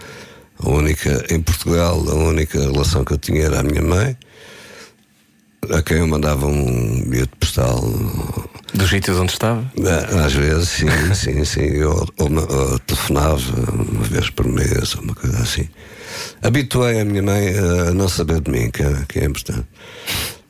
A 0.63 0.69
única, 0.69 1.25
em 1.29 1.41
Portugal, 1.41 2.03
a 2.09 2.13
única 2.13 2.59
relação 2.59 3.03
que 3.03 3.13
eu 3.13 3.17
tinha 3.17 3.43
era 3.43 3.59
a 3.59 3.63
minha 3.63 3.81
mãe, 3.81 4.17
a 5.69 5.81
quem 5.81 5.97
eu 5.97 6.07
mandava 6.07 6.47
um 6.47 7.03
bilhete 7.09 7.35
postal. 7.39 7.83
Dos 8.73 8.89
sítios 8.89 9.17
onde 9.17 9.33
estava? 9.33 9.69
Ah, 9.85 10.25
Às 10.25 10.33
vezes, 10.33 10.69
sim, 10.69 10.87
sim, 11.13 11.43
sim. 11.43 11.65
Eu, 11.65 12.07
ou, 12.17 12.29
ou 12.29 12.79
telefonava 12.79 13.39
uma 13.71 14.03
vez 14.03 14.29
por 14.29 14.47
mês, 14.47 14.95
ou 14.95 15.01
uma 15.01 15.15
coisa 15.15 15.37
assim. 15.39 15.67
Habituei 16.41 17.01
a 17.01 17.05
minha 17.05 17.21
mãe 17.21 17.49
a 17.57 17.93
não 17.93 18.07
saber 18.07 18.39
de 18.39 18.49
mim, 18.49 18.71
que 18.71 18.81
é, 18.81 19.05
que 19.07 19.19
é 19.19 19.25
importante. 19.25 19.67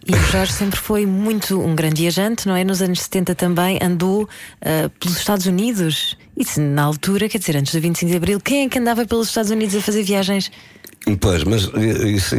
E 0.08 0.14
o 0.14 0.32
Jorge 0.32 0.54
sempre 0.54 0.80
foi 0.80 1.04
muito 1.08 1.60
um 1.60 1.74
grande 1.74 2.04
viajante, 2.04 2.48
não 2.48 2.56
é? 2.56 2.64
Nos 2.64 2.80
anos 2.80 3.02
70 3.02 3.34
também 3.34 3.80
andou 3.82 4.30
ah, 4.62 4.90
pelos 5.00 5.18
Estados 5.18 5.48
Unidos. 5.48 6.16
Isso 6.38 6.60
na 6.62 6.84
altura, 6.84 7.30
quer 7.30 7.38
dizer, 7.38 7.56
antes 7.56 7.74
do 7.74 7.80
25 7.82 8.12
de 8.12 8.18
Abril, 8.18 8.40
quem 8.42 8.66
é 8.66 8.70
que 8.70 8.78
andava 8.80 9.06
pelos 9.06 9.28
Estados 9.30 9.52
Unidos 9.52 9.76
a 9.76 9.82
fazer 9.82 10.04
viagens? 10.04 10.52
Pois, 11.22 11.44
mas 11.44 11.64
isso, 12.06 12.36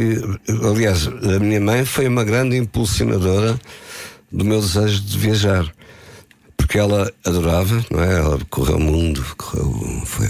aliás, 0.69 1.07
a 1.07 1.39
minha 1.39 1.59
mãe 1.59 1.85
foi 1.85 2.07
uma 2.07 2.23
grande 2.23 2.57
impulsionadora 2.57 3.59
do 4.31 4.43
meu 4.45 4.59
desejo 4.61 5.01
de 5.01 5.17
viajar. 5.17 5.71
Porque 6.57 6.77
ela 6.77 7.11
adorava, 7.25 7.83
não 7.89 8.03
é? 8.03 8.13
Ela 8.19 8.39
correu 8.49 8.75
o 8.75 8.79
mundo, 8.79 9.25
correu, 9.37 9.71
foi, 10.05 10.27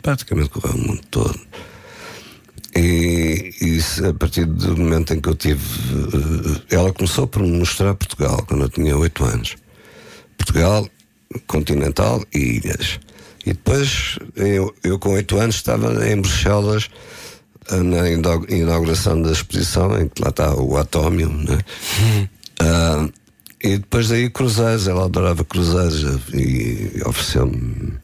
praticamente 0.00 0.50
correu 0.50 0.76
o 0.76 0.78
mundo 0.78 1.00
todo. 1.10 1.38
E, 2.74 3.80
se- 3.80 4.04
a 4.06 4.12
partir 4.14 4.44
do 4.44 4.76
momento 4.76 5.12
em 5.14 5.20
que 5.20 5.28
eu 5.28 5.34
tive. 5.34 5.64
eh, 6.70 6.76
Ela 6.76 6.92
começou 6.92 7.26
por 7.26 7.42
me 7.42 7.58
mostrar 7.58 7.94
Portugal 7.94 8.44
quando 8.46 8.64
eu 8.64 8.68
tinha 8.68 8.96
8 8.96 9.24
anos. 9.24 9.56
Portugal, 10.36 10.86
continental 11.46 12.22
e 12.34 12.38
ilhas. 12.58 12.98
E 13.44 13.52
depois, 13.52 14.18
eu, 14.34 14.74
eu 14.82 14.98
com 14.98 15.10
8 15.14 15.38
anos, 15.38 15.56
estava 15.56 16.08
em 16.08 16.20
Bruxelas 16.20 16.88
na 17.70 18.08
inau- 18.10 18.44
inauguração 18.48 19.20
da 19.22 19.32
exposição, 19.32 20.00
em 20.00 20.08
que 20.08 20.22
lá 20.22 20.28
está 20.30 20.54
o 20.54 20.76
Atómio, 20.76 21.28
né? 21.32 21.58
Ah, 22.60 23.08
e 23.62 23.78
depois 23.78 24.08
daí 24.08 24.30
cruzeiros, 24.30 24.86
ela 24.88 25.04
adorava 25.06 25.44
cruzeiros 25.44 26.04
eh, 26.32 26.36
e 26.36 27.02
ofereceu-me. 27.04 27.94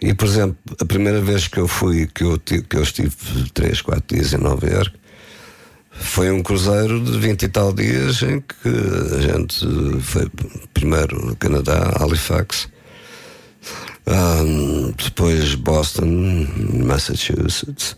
E 0.00 0.12
por 0.14 0.26
exemplo, 0.26 0.56
a 0.80 0.84
primeira 0.84 1.20
vez 1.20 1.46
que 1.46 1.58
eu 1.58 1.68
fui, 1.68 2.08
que 2.12 2.24
eu, 2.24 2.38
que 2.38 2.76
eu 2.76 2.82
estive 2.82 3.12
3, 3.54 3.80
4 3.82 4.16
dias 4.16 4.32
em 4.32 4.38
Nova 4.38 4.66
Iorque, 4.68 4.96
foi 5.92 6.30
um 6.30 6.42
cruzeiro 6.42 7.00
de 7.00 7.18
20 7.18 7.42
e 7.42 7.48
tal 7.48 7.72
dias 7.72 8.22
em 8.22 8.40
que 8.40 8.68
a 9.16 9.20
gente 9.20 9.66
foi 10.00 10.28
primeiro 10.72 11.26
no 11.26 11.36
Canadá, 11.36 11.92
Halifax, 12.00 12.68
ah, 14.06 14.42
depois 15.02 15.54
Boston, 15.54 16.46
Massachusetts, 16.84 17.96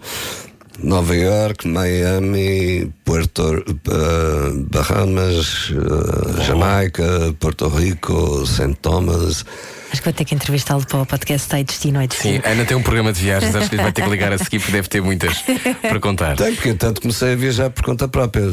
Nova 0.83 1.15
York, 1.15 1.67
Miami, 1.67 2.93
Puerto 3.05 3.65
ah, 3.89 4.53
Bahamas, 4.71 5.73
ah, 5.73 6.43
Jamaica, 6.43 7.35
Porto 7.39 7.69
Rico, 7.69 8.47
St. 8.47 8.75
Thomas. 8.83 9.45
Acho 9.93 10.03
que 10.03 10.05
vou 10.05 10.13
ter 10.13 10.25
que 10.25 10.35
entrevistá-lo 10.35 10.85
para 10.87 11.03
o 11.03 11.07
podcast 11.07 11.55
aí 11.55 11.63
Destino 11.63 12.01
é 12.01 12.03
Sim, 12.03 12.09
Destino. 12.09 12.43
a 12.45 12.49
Ana 12.51 12.65
tem 12.65 12.77
um 12.77 12.83
programa 12.83 13.13
de 13.13 13.21
viagens, 13.21 13.55
acho 13.55 13.71
que 13.71 13.77
vai 13.77 13.93
ter 13.93 14.03
que 14.03 14.11
ligar 14.11 14.33
a 14.33 14.39
seguir, 14.39 14.59
porque 14.59 14.73
deve 14.73 14.89
ter 14.89 15.01
muitas 15.01 15.45
para 15.81 16.01
contar. 16.01 16.37
Tem, 16.37 16.55
porque 16.55 16.75
tanto 16.75 17.01
comecei 17.01 17.35
a 17.35 17.37
viajar 17.37 17.71
por 17.71 17.85
conta 17.85 18.09
própria. 18.09 18.45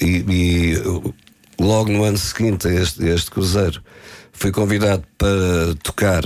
E, 0.00 0.24
e, 0.28 0.76
uh, 0.78 1.14
logo 1.60 1.90
no 1.90 2.02
ano 2.02 2.18
seguinte 2.18 2.66
a 2.66 2.72
este, 2.72 3.04
a 3.04 3.14
este 3.14 3.30
cruzeiro 3.30 3.80
fui 4.32 4.52
convidado 4.52 5.04
para 5.16 5.74
tocar 5.82 6.22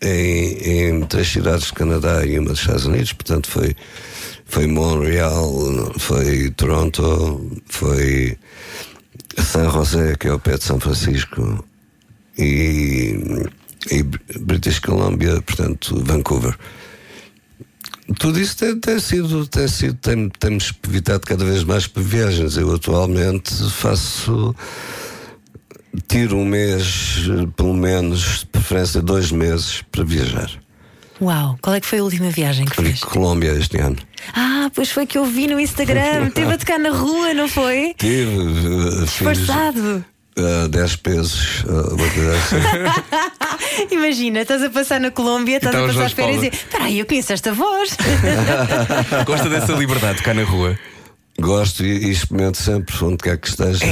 em, 0.00 0.88
em 0.88 1.02
três 1.02 1.28
cidades 1.28 1.68
do 1.68 1.74
Canadá 1.74 2.24
e 2.24 2.38
uma 2.38 2.50
dos 2.50 2.60
Estados 2.60 2.86
Unidos. 2.86 3.12
Portanto, 3.12 3.48
foi, 3.48 3.76
foi 4.48 4.66
Montreal, 4.66 5.92
foi 5.98 6.50
Toronto, 6.50 7.60
foi 7.66 8.36
San 9.38 9.70
José, 9.70 10.16
que 10.16 10.26
é 10.26 10.32
o 10.32 10.40
pé 10.40 10.56
de 10.56 10.64
São 10.64 10.80
Francisco, 10.80 11.64
e, 12.36 13.14
e 13.90 14.02
British 14.40 14.80
Columbia, 14.80 15.40
portanto, 15.42 16.02
Vancouver. 16.02 16.56
Tudo 18.18 18.40
isso 18.40 18.56
tem, 18.56 18.80
tem 18.80 18.98
sido, 18.98 19.46
tem 19.46 19.68
sido, 19.68 19.94
tem, 19.94 20.30
temos 20.30 20.72
evitado 20.82 21.26
cada 21.26 21.44
vez 21.44 21.62
mais 21.62 21.88
viagens. 21.94 22.56
Eu 22.56 22.74
atualmente 22.74 23.52
faço, 23.70 24.56
tiro 26.08 26.38
um 26.38 26.44
mês, 26.44 27.26
pelo 27.54 27.74
menos, 27.74 28.40
de 28.40 28.46
preferência 28.46 29.02
dois 29.02 29.30
meses 29.30 29.82
para 29.92 30.04
viajar. 30.04 30.50
Uau, 31.20 31.58
qual 31.60 31.74
é 31.74 31.80
que 31.80 31.86
foi 31.86 31.98
a 31.98 32.04
última 32.04 32.30
viagem 32.30 32.64
que 32.64 32.76
Fui 32.76 32.84
fez? 32.86 33.00
Colômbia 33.00 33.50
este 33.52 33.76
ano. 33.78 33.96
Ah, 34.34 34.70
pois 34.74 34.90
foi 34.90 35.04
que 35.06 35.18
eu 35.18 35.24
vi 35.24 35.46
no 35.48 35.58
Instagram. 35.58 36.30
Teve 36.30 36.52
a 36.54 36.58
tocar 36.58 36.78
na 36.78 36.90
rua, 36.90 37.34
não 37.34 37.48
foi? 37.48 37.94
Tive, 37.98 38.22
eh, 38.24 39.06
fiz 39.06 39.28
Disfarçado. 39.38 40.04
eh, 40.36 40.68
10 40.68 40.96
pesos, 40.96 41.64
eh, 41.66 42.14
coisa 42.14 42.36
assim. 42.36 43.88
Imagina, 43.90 44.42
estás 44.42 44.62
a 44.62 44.70
passar 44.70 45.00
na 45.00 45.10
Colômbia, 45.10 45.56
estás 45.56 45.74
a 45.74 45.78
Então, 45.78 45.88
passar 45.88 46.00
Jorge 46.08 46.14
férias 46.14 46.42
e. 46.44 46.46
Espera 46.48 46.84
aí, 46.84 46.98
eu 47.00 47.06
conheço 47.06 47.32
esta 47.32 47.52
voz. 47.52 47.96
Gosta 49.26 49.48
dessa 49.48 49.72
liberdade 49.72 50.18
de 50.18 50.24
cá 50.24 50.32
na 50.34 50.44
rua? 50.44 50.78
Gosto 51.40 51.84
e, 51.84 52.06
e 52.06 52.10
experimento 52.10 52.58
sempre, 52.58 52.94
onde 53.04 53.16
quer 53.18 53.38
que 53.38 53.48
esteja. 53.48 53.84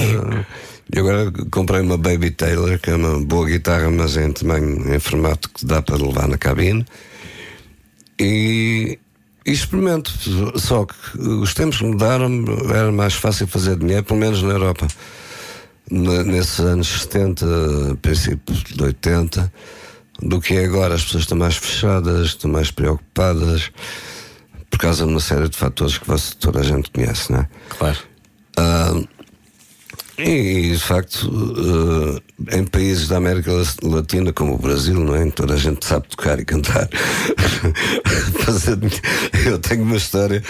E 0.94 0.98
agora 0.98 1.32
comprei 1.50 1.80
uma 1.80 1.96
Baby 1.98 2.30
Taylor, 2.30 2.78
que 2.78 2.90
é 2.90 2.94
uma 2.94 3.20
boa 3.24 3.46
guitarra, 3.46 3.90
mas 3.90 4.16
em 4.16 4.30
tamanho, 4.32 4.94
em 4.94 4.98
formato 5.00 5.48
que 5.50 5.64
dá 5.66 5.82
para 5.82 5.96
levar 5.96 6.28
na 6.28 6.38
cabine. 6.38 6.84
E, 8.18 8.98
e 9.44 9.52
experimento. 9.52 10.10
Só 10.58 10.84
que 10.84 11.18
os 11.18 11.54
tempos 11.54 11.80
mudaram, 11.80 12.44
era 12.70 12.90
mais 12.90 13.14
fácil 13.14 13.46
fazer 13.46 13.76
dinheiro, 13.76 14.04
pelo 14.04 14.20
menos 14.20 14.42
na 14.42 14.52
Europa. 14.52 14.86
Nesses 15.90 16.58
anos 16.60 16.88
70, 16.88 17.98
princípios 18.02 18.64
de 18.64 18.82
80, 18.82 19.52
do 20.20 20.40
que 20.40 20.54
é 20.54 20.64
agora. 20.64 20.94
As 20.94 21.04
pessoas 21.04 21.22
estão 21.24 21.38
mais 21.38 21.56
fechadas, 21.56 22.28
estão 22.28 22.50
mais 22.50 22.70
preocupadas, 22.70 23.70
por 24.70 24.78
causa 24.78 25.04
de 25.04 25.10
uma 25.10 25.20
série 25.20 25.48
de 25.48 25.56
fatores 25.56 25.98
que 25.98 26.06
você, 26.06 26.34
toda 26.34 26.60
a 26.60 26.64
gente 26.64 26.90
conhece, 26.90 27.30
não 27.30 27.40
é? 27.40 27.48
Claro. 27.78 27.98
Ah, 28.56 29.00
e, 30.18 30.72
de 30.72 30.78
facto, 30.78 31.30
eh, 32.48 32.58
em 32.58 32.64
países 32.64 33.08
da 33.08 33.18
América 33.18 33.52
Latina, 33.82 34.32
como 34.32 34.54
o 34.54 34.58
Brasil, 34.58 34.98
não 35.00 35.14
é? 35.14 35.24
Em 35.24 35.30
que 35.30 35.36
toda 35.36 35.54
a 35.54 35.58
gente 35.58 35.84
sabe 35.84 36.08
tocar 36.08 36.40
e 36.40 36.44
cantar. 36.44 36.88
Eu 39.44 39.58
tenho 39.58 39.82
uma 39.82 39.96
história. 39.96 40.42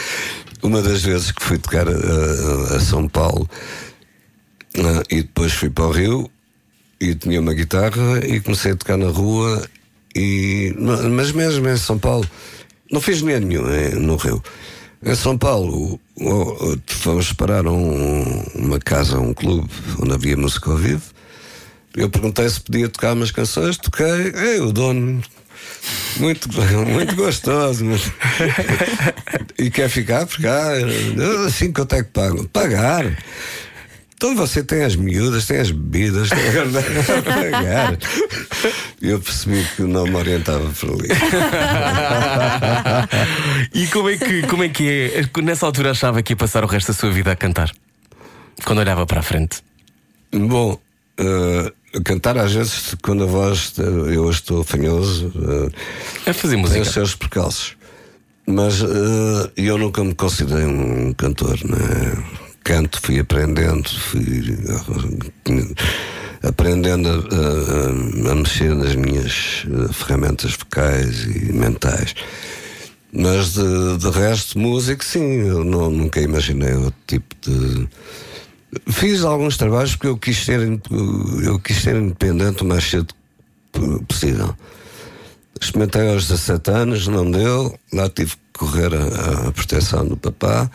Uma 0.62 0.82
das 0.82 1.02
vezes 1.02 1.32
que 1.32 1.42
fui 1.42 1.58
tocar 1.58 1.88
a, 1.88 2.76
a 2.76 2.80
São 2.80 3.08
Paulo 3.08 3.48
ah, 4.78 5.02
e 5.10 5.22
depois 5.22 5.52
fui 5.52 5.70
para 5.70 5.86
o 5.86 5.90
Rio 5.90 6.30
e 7.00 7.14
tinha 7.14 7.40
uma 7.40 7.54
guitarra 7.54 8.20
e 8.26 8.40
comecei 8.40 8.72
a 8.72 8.76
tocar 8.76 8.96
na 8.96 9.08
rua. 9.08 9.66
E, 10.14 10.74
mas 11.10 11.32
mesmo 11.32 11.68
em 11.68 11.76
São 11.76 11.98
Paulo, 11.98 12.28
não 12.90 13.00
fiz 13.00 13.18
dinheiro 13.18 13.44
nenhum 13.44 13.68
eh, 13.68 13.96
no 13.96 14.16
Rio. 14.16 14.42
Em 15.04 15.14
São 15.14 15.36
Paulo, 15.38 16.00
fomos 16.86 17.32
parar 17.32 17.66
um, 17.66 18.42
uma 18.54 18.78
casa, 18.78 19.18
um 19.20 19.34
clube 19.34 19.68
onde 20.00 20.12
havia 20.12 20.36
música 20.36 20.70
ao 20.70 20.76
vivo. 20.76 21.02
Eu 21.94 22.10
perguntei 22.10 22.48
se 22.48 22.60
podia 22.60 22.88
tocar 22.88 23.12
umas 23.14 23.30
canções, 23.30 23.76
toquei, 23.76 24.32
ei, 24.34 24.60
o 24.60 24.72
dono, 24.72 25.22
muito, 26.18 26.48
muito 26.90 27.14
gostoso. 27.14 27.84
mas- 27.84 28.10
e 29.58 29.70
quer 29.70 29.88
ficar 29.88 30.26
cá? 30.26 30.72
Eu, 30.76 31.44
Assim 31.46 31.72
quanto 31.72 31.94
é 31.94 32.02
que 32.02 32.10
pago? 32.10 32.48
Pagar. 32.48 33.04
Então 34.16 34.34
você 34.34 34.64
tem 34.64 34.82
as 34.82 34.96
miúdas, 34.96 35.46
tem 35.46 35.58
as 35.58 35.70
bebidas, 35.70 36.30
tem 36.30 36.38
a 36.38 37.22
pagar. 37.22 37.98
Eu 39.02 39.20
percebi 39.20 39.62
que 39.76 39.82
não 39.82 40.04
me 40.04 40.16
orientava 40.16 40.70
por 40.70 40.90
ali. 40.90 41.08
E 43.74 43.86
como 43.88 44.08
é, 44.08 44.16
que, 44.16 44.42
como 44.46 44.64
é 44.64 44.68
que 44.70 44.88
é? 44.88 45.42
Nessa 45.42 45.66
altura 45.66 45.90
achava 45.90 46.22
que 46.22 46.32
ia 46.32 46.36
passar 46.36 46.64
o 46.64 46.66
resto 46.66 46.88
da 46.88 46.94
sua 46.94 47.10
vida 47.10 47.30
a 47.30 47.36
cantar? 47.36 47.70
Quando 48.64 48.78
olhava 48.78 49.04
para 49.06 49.20
a 49.20 49.22
frente? 49.22 49.62
Bom, 50.32 50.80
uh, 51.20 52.02
cantar 52.02 52.38
às 52.38 52.52
vezes, 52.52 52.96
quando 53.02 53.24
a 53.24 53.26
voz, 53.26 53.74
eu 53.76 54.24
hoje 54.24 54.38
estou 54.38 54.64
fanhoso, 54.64 55.26
uh, 55.28 55.70
é 56.24 56.32
fazer 56.32 56.54
tem 56.54 56.62
música. 56.62 56.80
os 56.80 56.88
seus 56.88 57.14
percalços. 57.14 57.76
Mas 58.46 58.80
uh, 58.80 59.50
eu 59.56 59.76
nunca 59.76 60.02
me 60.02 60.14
considerei 60.14 60.64
um 60.64 61.12
cantor, 61.12 61.58
né? 61.64 62.45
Canto, 62.66 63.00
fui 63.00 63.20
aprendendo, 63.20 63.88
fui 63.88 64.20
uh, 64.68 65.74
aprendendo 66.42 67.08
a, 67.08 67.12
a- 67.12 68.32
a 68.32 68.34
mexer 68.34 68.74
nas 68.74 68.96
minhas 68.96 69.64
uh, 69.68 69.92
ferramentas 69.92 70.52
vocais 70.54 71.22
e 71.26 71.52
mentais. 71.52 72.12
Mas 73.12 73.52
de, 73.54 73.98
de 73.98 74.10
resto, 74.10 74.58
música, 74.58 75.04
sim, 75.04 75.46
eu 75.46 75.62
não- 75.62 75.90
nunca 75.90 76.20
imaginei 76.20 76.72
outro 76.74 76.94
tipo 77.06 77.36
de. 77.40 77.88
Fiz 78.90 79.22
alguns 79.22 79.56
trabalhos 79.56 79.92
porque 79.94 80.08
eu 80.08 80.18
quis 80.18 80.44
ser, 80.44 80.60
eu 81.44 81.60
quis 81.60 81.76
ser 81.76 81.94
independente 81.94 82.62
o 82.64 82.66
mais 82.66 82.82
cedo 82.82 83.14
po- 83.70 84.02
possível. 84.06 84.52
Experimentei 85.60 86.10
aos 86.12 86.26
17 86.26 86.68
anos, 86.72 87.06
não 87.06 87.30
deu. 87.30 87.78
Lá 87.92 88.08
tive 88.10 88.32
que 88.32 88.58
correr 88.58 88.90
a 88.92 89.52
proteção 89.52 90.04
do 90.04 90.16
papá, 90.16 90.68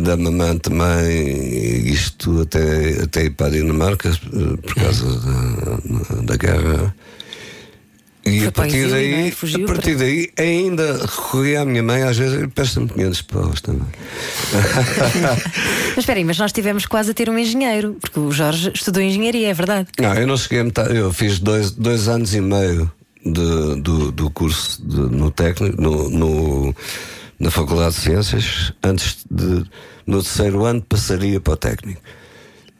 da 0.00 0.16
mamãe 0.16 0.58
também. 0.58 1.86
Isto 1.92 2.40
até, 2.42 3.02
até 3.04 3.24
ir 3.24 3.30
para 3.30 3.46
a 3.46 3.50
Dinamarca 3.50 4.08
eh, 4.10 4.56
por 4.62 4.74
causa 4.74 5.06
da, 5.20 6.22
da 6.22 6.36
guerra. 6.36 6.94
E 8.26 8.40
Foi 8.40 8.48
a 8.48 8.52
partir 8.52 8.76
exílio, 8.76 8.90
daí, 8.90 9.28
é? 9.28 9.30
Fugiu 9.30 9.64
a 9.64 9.66
partir 9.68 9.96
para- 9.96 10.04
daí 10.04 10.30
ainda 10.36 10.98
recorri 11.06 11.56
à 11.56 11.64
minha 11.64 11.82
mãe, 11.82 12.02
às 12.02 12.18
vezes 12.18 12.46
peço-me 12.54 12.86
500 12.88 13.22
paus 13.22 13.60
também. 13.62 13.86
Mas 15.96 15.98
espera 15.98 16.18
aí, 16.18 16.24
mas 16.24 16.38
nós 16.38 16.52
tivemos 16.52 16.84
quase 16.86 17.10
a 17.10 17.14
ter 17.14 17.28
um 17.30 17.38
engenheiro, 17.38 17.96
porque 18.00 18.20
o 18.20 18.30
Jorge 18.30 18.70
estudou 18.74 19.02
engenharia, 19.02 19.48
é 19.48 19.54
verdade. 19.54 19.88
Não, 19.98 20.14
eu 20.14 20.26
não 20.26 20.36
cheguei 20.36 20.60
a 20.60 20.64
metade, 20.64 20.94
eu 20.96 21.12
fiz 21.12 21.38
dois, 21.38 21.70
dois 21.70 22.06
anos 22.08 22.34
e 22.34 22.40
meio 22.40 22.90
de, 23.24 23.80
do, 23.80 24.12
do 24.12 24.30
curso 24.30 24.80
de- 24.86 25.16
no 25.16 25.30
técnico, 25.30 25.80
no, 25.80 26.10
no- 26.10 26.76
na 27.38 27.50
Faculdade 27.50 27.94
de 27.94 28.00
Ciências, 28.00 28.72
antes 28.82 29.24
de 29.30 29.64
no 30.06 30.22
terceiro 30.22 30.64
ano 30.64 30.82
passaria 30.82 31.40
para 31.40 31.52
o 31.52 31.56
técnico. 31.56 32.00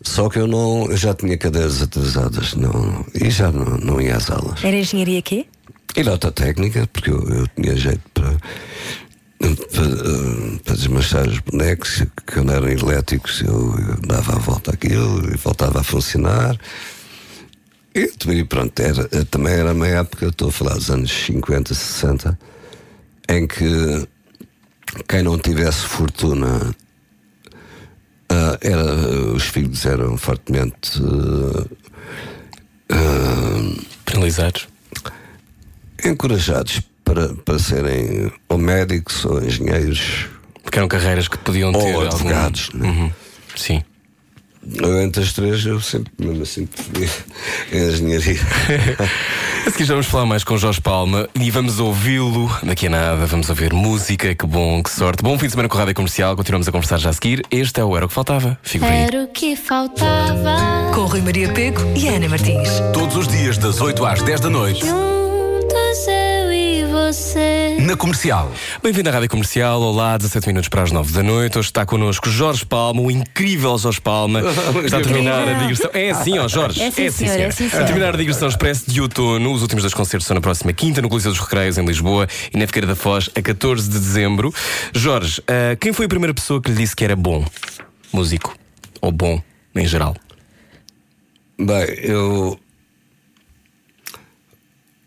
Só 0.03 0.29
que 0.29 0.39
eu 0.39 0.47
não 0.47 0.91
eu 0.91 0.97
já 0.97 1.15
tinha 1.15 1.37
cadeiras 1.37 1.83
atrasadas 1.83 2.55
não, 2.55 3.05
e 3.15 3.31
já 3.31 3.51
não, 3.51 3.77
não 3.79 4.01
ia 4.01 4.17
às 4.17 4.31
aulas. 4.31 4.65
Era 4.65 4.77
engenharia 4.77 5.21
quê? 5.23 5.47
Técnica, 6.35 6.89
porque 6.93 7.11
eu, 7.11 7.21
eu 7.29 7.47
tinha 7.49 7.77
jeito 7.77 8.03
para, 8.15 8.37
para, 9.39 10.59
para 10.65 10.75
desmanchar 10.75 11.29
os 11.29 11.39
bonecos, 11.41 12.03
que 12.27 12.35
quando 12.35 12.53
eram 12.53 12.69
elétricos 12.69 13.41
eu, 13.43 13.75
eu 13.79 13.97
dava 14.07 14.37
a 14.37 14.39
volta 14.39 14.73
àquilo 14.73 15.33
e 15.33 15.37
voltava 15.37 15.81
a 15.81 15.85
funcionar. 15.85 16.57
E, 17.95 18.45
pronto, 18.45 18.79
era, 18.81 19.09
também 19.25 19.55
era 19.55 19.73
uma 19.73 19.89
época, 19.89 20.27
estou 20.27 20.49
a 20.49 20.53
falar 20.53 20.75
dos 20.75 20.91
anos 20.91 21.11
50, 21.11 21.75
60, 21.75 22.39
em 23.29 23.47
que 23.47 24.09
quem 25.09 25.23
não 25.23 25.39
tivesse 25.39 25.81
fortuna 25.87 26.75
ah, 28.31 28.59
era, 28.61 28.85
os 29.35 29.45
filhos 29.45 29.85
eram 29.87 30.17
fortemente 30.17 31.01
ah, 31.03 31.67
ah, 32.91 33.83
Penalizados. 34.05 34.69
encorajados 36.05 36.81
para, 37.05 37.35
para 37.35 37.59
serem 37.59 38.31
ou 38.49 38.59
médicos 38.59 39.25
ou 39.25 39.43
engenheiros 39.43 40.27
Porque 40.63 40.79
eram 40.79 40.89
carreiras 40.89 41.29
que 41.29 41.39
podiam 41.39 41.73
ter. 41.73 41.79
ou 41.79 41.87
algum- 42.03 42.07
advogados. 42.07 42.71
né? 42.75 42.89
Uhum. 42.89 43.13
Sim. 43.57 43.83
Entre 45.03 45.23
as 45.23 45.33
três, 45.33 45.65
eu 45.65 45.81
sempre, 45.81 46.13
mesmo 46.19 46.43
assim, 46.43 46.67
preferi 46.67 47.09
a 47.73 47.77
engenharia. 47.77 48.41
A 49.67 49.71
seguir 49.71 49.85
vamos 49.85 50.07
falar 50.07 50.25
mais 50.25 50.45
com 50.45 50.57
Jorge 50.57 50.81
Palma 50.81 51.29
e 51.39 51.51
vamos 51.51 51.79
ouvi-lo 51.79 52.51
daqui 52.63 52.87
a 52.87 52.91
nada. 52.91 53.27
Vamos 53.27 53.51
ouvir 53.51 53.73
música. 53.75 54.35
Que 54.35 54.47
bom, 54.47 54.83
que 54.83 54.91
sorte. 54.91 55.23
Bom 55.23 55.39
fim 55.39 55.45
de 55.45 55.53
semana 55.53 55.69
com 55.69 55.77
a 55.77 55.81
Rádio 55.81 55.95
Comercial. 55.95 56.35
Continuamos 56.37 56.67
a 56.69 56.73
conversar 56.73 56.97
já 56.99 57.11
a 57.11 57.13
seguir. 57.13 57.43
Este 57.51 57.81
é 57.81 57.85
o 57.85 57.95
Era 57.95 58.07
o 58.07 58.09
que 58.09 58.15
Faltava. 58.15 58.59
Fico 58.63 58.87
por 58.87 58.91
aí. 58.91 59.03
Era 59.03 59.25
o 59.25 59.29
que 59.29 59.57
faltava. 59.57 60.91
Com 60.95 61.05
Rui 61.05 61.21
Maria 61.21 61.53
Pego 61.53 61.81
e 61.95 62.09
Ana 62.09 62.29
Martins. 62.31 62.69
Todos 62.95 63.17
os 63.17 63.29
dias, 63.29 63.59
das 63.59 63.81
8 63.81 64.07
às 64.07 64.23
10 64.23 64.41
da 64.41 64.49
noite, 64.49 64.87
você. 67.13 67.79
na 67.81 67.97
comercial. 67.97 68.53
Bem-vindo 68.83 69.09
à 69.09 69.13
Rádio 69.13 69.31
Comercial. 69.31 69.81
Olá, 69.81 70.19
17 70.19 70.47
minutos 70.49 70.69
para 70.69 70.83
as 70.83 70.93
9 70.93 71.11
da 71.11 71.23
noite. 71.23 71.59
Hoje 71.59 71.69
está 71.69 71.87
connosco 71.87 72.29
Jorge 72.29 72.67
Palma, 72.67 73.01
o 73.01 73.11
incrível 73.11 73.79
Jorge 73.79 73.99
Palma. 73.99 74.43
Está 74.85 74.99
a 74.99 75.01
terminar 75.01 75.49
a 75.49 75.55
digressão. 75.55 75.91
É 75.95 76.11
assim, 76.11 76.39
ó 76.39 76.47
Jorge. 76.47 76.83
É 76.83 76.91
sim, 76.91 77.11
senhor, 77.11 77.49
é 77.49 77.51
sim, 77.51 77.67
A 77.69 77.85
terminar 77.85 78.13
a 78.13 78.17
digressão 78.17 78.47
expresso 78.47 78.91
de 78.91 79.01
outono. 79.01 79.53
Os 79.53 79.63
últimos 79.63 79.83
dois 79.83 79.95
concertos 79.95 80.27
são 80.27 80.35
na 80.35 80.41
próxima 80.43 80.71
quinta, 80.75 81.01
no 81.01 81.09
Coliseu 81.09 81.33
dos 81.33 81.41
Recreios, 81.41 81.79
em 81.79 81.85
Lisboa, 81.85 82.29
e 82.53 82.59
na 82.59 82.67
Figueira 82.67 82.87
da 82.87 82.97
Foz, 82.97 83.31
a 83.35 83.41
14 83.41 83.89
de 83.89 83.99
dezembro. 83.99 84.53
Jorge, 84.93 85.43
ah, 85.49 85.77
quem 85.81 85.95
foi 85.95 86.05
a 86.05 86.09
primeira 86.09 86.35
pessoa 86.35 86.61
que 86.61 86.71
lhe 86.71 86.77
disse 86.77 86.95
que 86.95 87.05
era 87.05 87.17
bom? 87.17 87.43
Músico. 88.13 88.55
Ou 89.01 89.11
bom, 89.11 89.41
em 89.75 89.87
geral? 89.87 90.15
Bem, 91.59 91.87
eu. 92.03 92.59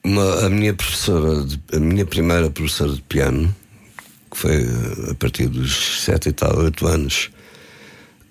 Uma- 0.03 0.45
a 0.45 0.49
minha 0.49 0.73
professora, 0.73 1.43
de- 1.45 1.59
a 1.73 1.79
minha 1.79 2.05
primeira 2.05 2.49
professora 2.49 2.93
de 2.93 3.01
piano, 3.01 3.53
que 4.31 4.37
foi 4.37 4.63
eh, 4.63 5.11
a 5.11 5.15
partir 5.15 5.47
dos 5.47 6.01
sete 6.03 6.29
e 6.29 6.31
tal, 6.31 6.57
oito 6.59 6.87
anos, 6.87 7.29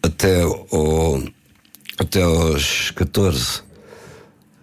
até, 0.02 0.42
ao, 0.42 1.22
até 1.98 2.22
aos 2.22 2.90
14. 2.92 3.62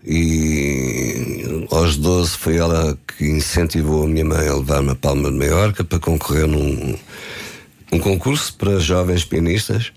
E 0.09 1.65
aos 1.69 1.97
12 1.97 2.37
foi 2.37 2.55
ela 2.57 2.97
que 3.17 3.25
incentivou 3.25 4.05
a 4.05 4.07
minha 4.07 4.23
mãe 4.23 4.47
a 4.47 4.55
levar-me 4.55 4.91
a 4.91 4.95
Palma 4.95 5.29
de 5.29 5.37
Maiorca 5.37 5.83
para 5.83 5.99
concorrer 5.99 6.47
num 6.47 6.97
um 7.91 7.99
concurso 7.99 8.53
para 8.55 8.79
jovens 8.79 9.25
pianistas. 9.25 9.91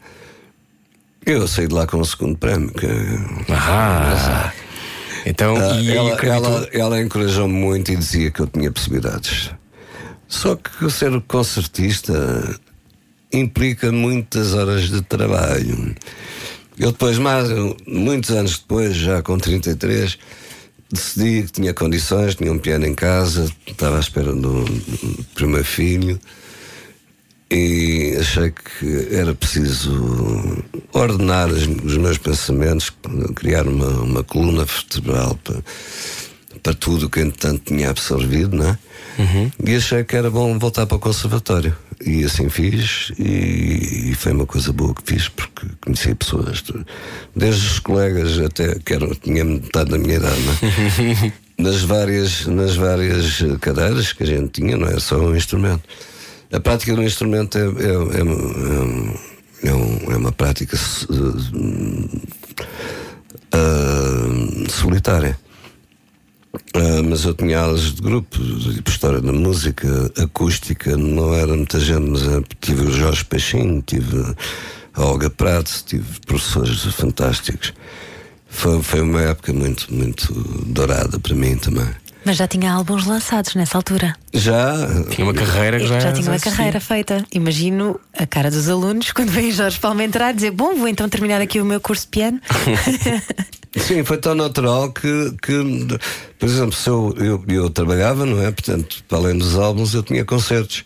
Eu 1.24 1.46
saí 1.46 1.68
de 1.68 1.74
lá 1.74 1.86
com 1.86 1.98
o 2.00 2.04
segundo 2.04 2.36
prémio. 2.38 2.72
Que, 2.72 2.86
Ah! 3.52 4.52
Então, 5.26 5.56
ah, 5.56 5.82
ela, 5.84 6.14
acreditou- 6.14 6.46
ela, 6.56 6.68
ela 6.72 7.00
encorajou-me 7.02 7.52
muito 7.54 7.92
e 7.92 7.96
dizia 7.96 8.30
que 8.30 8.40
eu 8.40 8.46
tinha 8.46 8.70
possibilidades. 8.70 9.50
Só 10.28 10.56
que 10.56 10.90
ser 10.90 11.20
concertista 11.22 12.58
implica 13.32 13.90
muitas 13.92 14.54
horas 14.54 14.88
de 14.88 15.02
trabalho. 15.02 15.94
Eu 16.78 16.92
depois, 16.92 17.18
mais, 17.18 17.48
muitos 17.86 18.30
anos 18.30 18.58
depois, 18.58 18.94
já 18.96 19.22
com 19.22 19.36
33, 19.38 20.18
decidi 20.90 21.42
que 21.42 21.52
tinha 21.52 21.74
condições, 21.74 22.34
tinha 22.34 22.50
um 22.52 22.58
piano 22.58 22.86
em 22.86 22.94
casa, 22.94 23.50
estava 23.66 23.96
à 23.96 24.00
espera 24.00 24.32
do, 24.32 24.64
do 24.64 25.24
primeiro 25.34 25.64
filho 25.64 26.18
e 27.50 28.16
achei 28.18 28.50
que 28.52 29.08
era 29.14 29.34
preciso 29.34 30.62
ordenar 30.92 31.48
os, 31.48 31.66
meus 31.96 32.18
pensamentos, 32.18 32.92
criar 33.34 33.66
uma, 33.66 33.88
uma 34.02 34.24
coluna 34.24 34.64
vertebral 34.64 35.38
para, 35.42 35.56
para 36.62 36.74
tudo 36.74 37.06
o 37.06 37.10
que 37.10 37.20
entretanto 37.20 37.62
tinha 37.66 37.90
absorvido, 37.90 38.56
não 38.56 38.68
é? 38.68 38.78
E 39.64 39.74
achei 39.74 40.04
que 40.04 40.16
era 40.16 40.30
bom 40.30 40.58
voltar 40.58 40.86
para 40.86 40.96
o 40.96 41.00
conservatório. 41.00 41.76
E 42.06 42.24
assim 42.24 42.48
fiz, 42.48 43.12
e, 43.18 44.10
e 44.10 44.14
foi 44.14 44.32
uma 44.32 44.46
coisa 44.46 44.72
boa 44.72 44.94
que 44.94 45.02
fiz, 45.04 45.28
porque 45.28 45.66
conheci 45.82 46.14
pessoas, 46.14 46.62
de- 46.62 46.82
desde 47.36 47.66
os 47.66 47.78
colegas 47.80 48.38
até 48.38 48.78
que 48.78 48.94
eram, 48.94 49.10
tinha 49.14 49.44
metade 49.44 49.90
da 49.90 49.98
minha 49.98 50.14
idade, 50.16 50.40
não 50.40 50.52
é? 51.26 51.32
nas, 51.62 51.82
várias, 51.82 52.46
nas 52.46 52.74
várias 52.76 53.42
cadeiras 53.60 54.14
que 54.14 54.22
a 54.22 54.26
gente 54.26 54.48
tinha, 54.62 54.78
não 54.78 54.86
é 54.88 54.98
só 54.98 55.18
um 55.18 55.36
instrumento. 55.36 55.82
A 56.52 56.58
prática 56.60 56.94
do 56.94 57.02
instrumento 57.02 57.56
é, 57.58 57.60
é, 57.62 58.20
é, 58.20 58.24
um- 58.24 59.14
é 59.62 59.74
um- 59.74 60.12
é 60.12 60.16
uma 60.16 60.32
prática 60.32 60.76
ah, 63.52 64.68
solitária. 64.68 65.38
Ah, 66.74 67.02
mas 67.08 67.24
eu 67.24 67.34
tinha 67.34 67.60
aulas 67.60 67.94
de 67.94 68.02
grupo, 68.02 68.36
tipo 68.72 68.90
história 68.90 69.20
da 69.20 69.32
música, 69.32 70.10
acústica, 70.18 70.96
não 70.96 71.32
era 71.34 71.54
muita 71.54 71.78
gente, 71.78 72.10
mas 72.10 72.22
tive 72.60 72.82
o 72.82 72.90
Jorge 72.92 73.24
Peixinho, 73.24 73.82
tive 73.82 74.34
a 74.94 75.02
Olga 75.04 75.30
Prato, 75.30 75.70
tive 75.86 76.18
professores 76.26 76.82
fantásticos. 76.94 77.72
Foi, 78.48 78.82
foi 78.82 79.00
uma 79.00 79.20
época 79.22 79.52
muito, 79.52 79.92
muito 79.94 80.32
dourada 80.66 81.20
para 81.20 81.34
mim 81.36 81.56
também. 81.56 81.88
Mas 82.24 82.36
já 82.36 82.46
tinha 82.46 82.72
álbuns 82.72 83.06
lançados 83.06 83.54
nessa 83.54 83.78
altura. 83.78 84.14
Já. 84.32 84.74
Tinha 85.10 85.26
uma 85.26 85.34
carreira 85.34 85.78
que 85.78 85.86
já. 85.86 86.00
Já 86.00 86.12
tinha 86.12 86.26
uma 86.26 86.36
existia. 86.36 86.52
carreira 86.52 86.80
feita. 86.80 87.24
Imagino 87.32 87.98
a 88.16 88.26
cara 88.26 88.50
dos 88.50 88.68
alunos 88.68 89.10
quando 89.12 89.30
vem 89.30 89.50
Jorge 89.50 89.78
Palma 89.78 90.04
entrar 90.04 90.30
e 90.30 90.34
dizer: 90.34 90.50
Bom, 90.50 90.74
vou 90.74 90.88
então 90.88 91.08
terminar 91.08 91.40
aqui 91.40 91.60
o 91.60 91.64
meu 91.64 91.80
curso 91.80 92.04
de 92.04 92.08
piano. 92.08 92.40
Sim, 93.76 94.02
foi 94.04 94.18
tão 94.18 94.34
natural 94.34 94.90
que, 94.92 95.32
que 95.42 95.98
por 96.38 96.48
exemplo, 96.48 96.72
se 96.72 96.88
eu, 96.88 97.14
eu, 97.18 97.44
eu 97.48 97.70
trabalhava, 97.70 98.26
não 98.26 98.42
é? 98.42 98.50
Portanto, 98.50 99.04
para 99.08 99.18
além 99.18 99.38
dos 99.38 99.56
álbuns, 99.56 99.94
eu 99.94 100.02
tinha 100.02 100.24
concertos. 100.24 100.84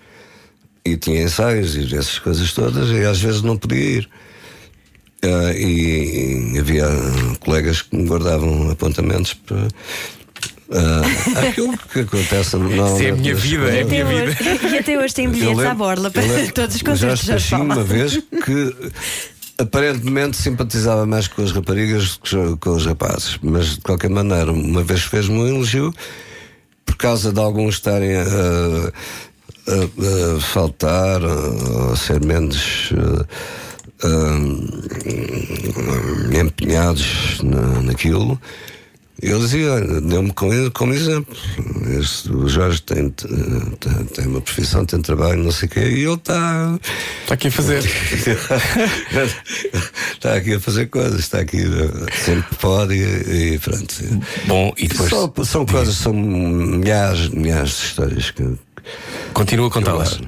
e 0.85 0.97
tinha 0.97 1.23
ensaios 1.23 1.75
e 1.77 1.97
essas 1.97 2.18
coisas 2.18 2.53
todas, 2.53 2.90
e 2.90 3.03
às 3.05 3.18
vezes 3.20 3.40
não 3.42 3.57
podia 3.57 3.99
ir. 3.99 4.11
Ah, 5.23 5.53
e, 5.57 6.53
e 6.55 6.59
havia 6.59 6.87
colegas 7.40 7.81
que 7.81 7.97
me 7.97 8.07
guardavam 8.07 8.70
apontamentos 8.70 9.33
para. 9.33 9.66
Ah, 10.70 11.48
aquilo 11.48 11.77
que 11.92 12.00
acontece 12.00 12.57
normalmente 12.57 12.94
Isso 12.94 13.03
é 13.05 13.11
a 13.11 13.14
minha 13.14 13.35
vida, 13.35 13.70
é 13.77 13.83
a 13.83 13.85
minha 13.85 14.05
vida. 14.05 14.37
e 14.74 14.79
até 14.79 14.98
hoje 14.98 15.14
tem 15.14 15.29
bilhetes 15.29 15.57
lembro- 15.57 15.70
à 15.70 15.74
borla 15.74 16.11
para 16.11 16.22
lembro- 16.22 16.50
todos 16.53 16.74
os 16.74 16.81
já 16.81 16.87
concertos 16.90 17.20
despachei 17.27 17.59
Palma. 17.59 17.74
uma 17.77 17.85
vez 17.85 18.18
que 18.44 18.74
aparentemente 19.59 20.37
simpatizava 20.37 21.07
mais 21.07 21.29
com 21.29 21.42
as 21.42 21.53
raparigas 21.53 22.16
do 22.16 22.20
que 22.20 22.57
com 22.61 22.70
os 22.70 22.87
rapazes, 22.87 23.38
mas 23.42 23.77
de 23.77 23.81
qualquer 23.83 24.11
maneira, 24.11 24.50
uma 24.53 24.83
vez 24.83 25.03
fez-me 25.03 25.38
um 25.38 25.46
elogio 25.46 25.92
por 26.85 26.96
causa 26.96 27.33
de 27.33 27.38
alguns 27.40 27.74
estarem 27.77 28.16
a, 28.16 28.22
a- 28.22 28.92
a 30.37 30.40
faltar 30.40 31.22
ou 31.22 31.92
a 31.92 31.96
ser 31.96 32.24
menos. 32.24 32.90
empenhados 36.40 37.38
na, 37.42 37.81
naquilo, 37.83 38.40
eu 39.22 39.38
dizia, 39.38 39.72
olha, 39.72 40.00
deu-me 40.00 40.33
como, 40.33 40.70
como 40.72 40.92
exemplo. 40.92 41.35
Este, 42.00 42.31
o 42.33 42.48
Jorge 42.48 42.83
tem, 42.83 43.11
tem, 43.11 44.05
tem 44.12 44.27
uma 44.27 44.40
profissão, 44.40 44.85
tem 44.85 45.00
trabalho, 45.00 45.42
não 45.42 45.53
sei 45.53 45.68
o 45.68 45.70
quê, 45.70 45.81
e 45.81 46.05
ele 46.05 46.14
está. 46.14 46.79
Está 47.22 47.35
aqui 47.35 47.48
a 47.48 47.50
fazer. 47.53 47.83
está 50.12 50.35
aqui 50.37 50.55
a 50.55 50.61
fazer 50.61 50.87
coisas, 50.87 51.20
está 51.20 51.38
aqui 51.40 51.59
eh, 51.59 52.12
sempre 52.24 52.57
pode 52.57 52.94
e, 52.94 53.55
e 53.55 53.59
pronto. 53.59 53.94
Bom, 54.46 54.72
e 54.77 54.88
depois 54.88 55.11
Só- 55.11 55.33
são 55.44 55.64
coisas, 55.66 55.94
são 55.96 56.12
milhares, 56.12 57.29
milhares 57.29 57.70
de 57.70 57.85
histórias 57.87 58.31
que. 58.31 58.44
continua 59.33 59.68
a 59.68 59.70
contá-las. 59.70 60.20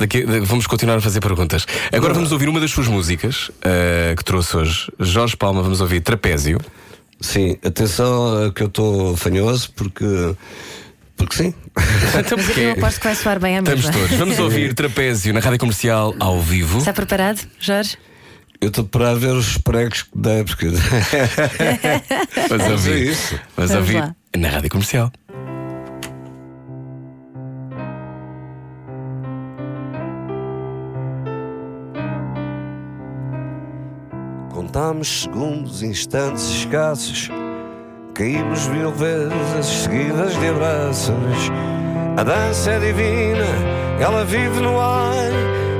Vamos 0.44 0.66
continuar 0.66 0.96
a 0.96 1.01
fazer 1.01 1.20
perguntas. 1.20 1.66
Agora 1.92 2.14
vamos 2.14 2.31
ouvir 2.33 2.49
uma 2.49 2.61
das 2.61 2.70
suas 2.70 2.87
músicas 2.88 3.51
eh, 3.62 4.14
que 4.16 4.25
trouxe 4.25 4.57
hoje. 4.57 4.92
Jorge 5.01 5.37
Palma, 5.37 5.62
vamos 5.62 5.81
ouvir 5.81 6.01
Trapézio. 6.01 6.59
Sim, 7.20 7.57
atenção 7.64 8.50
que 8.55 8.62
eu 8.62 8.66
estou 8.68 9.16
fanhoso 9.16 9.70
porque. 9.74 10.05
Porque 11.16 11.35
sim. 11.35 11.55
Então, 12.18 12.37
Mas 12.37 12.46
porque 12.46 12.61
eu 12.61 12.72
aposto 12.72 12.98
que 13.00 13.05
vai 13.07 13.14
soar 13.14 13.40
bem 13.40 13.57
a 13.57 13.61
Estamos 13.61 13.87
mesma. 13.87 14.00
todos. 14.02 14.16
Vamos 14.18 14.38
ouvir 14.38 14.74
Trapézio 14.76 15.33
na 15.33 15.40
rádio 15.40 15.59
comercial 15.59 16.14
ao 16.20 16.40
vivo. 16.42 16.79
Está 16.79 16.92
preparado, 16.92 17.40
Jorge? 17.59 17.96
Eu 18.61 18.68
estou 18.68 18.85
para 18.85 19.14
ver 19.14 19.33
os 19.33 19.57
pregos 19.59 20.02
que 20.02 20.11
dei, 20.14 20.44
porque. 20.44 20.66
Vamos 22.48 22.66
é 22.66 22.70
ouvir. 22.70 23.07
isso. 23.09 23.38
Vamos 23.57 23.70
Vamos 23.72 23.74
ouvir 23.74 24.14
na 24.37 24.48
rádio 24.48 24.70
comercial. 24.70 25.12
Contámos 34.77 35.23
segundos, 35.23 35.83
instantes 35.83 36.51
escassos. 36.51 37.31
Caímos 38.12 38.69
mil 38.69 38.93
vezes 38.93 39.65
seguidas 39.65 40.39
de 40.39 40.49
abraços. 40.49 41.51
A 42.15 42.23
dança 42.23 42.73
é 42.73 42.79
divina, 42.79 43.47
ela 43.99 44.23
vive 44.27 44.61
no 44.61 44.79
ar. 44.79 45.31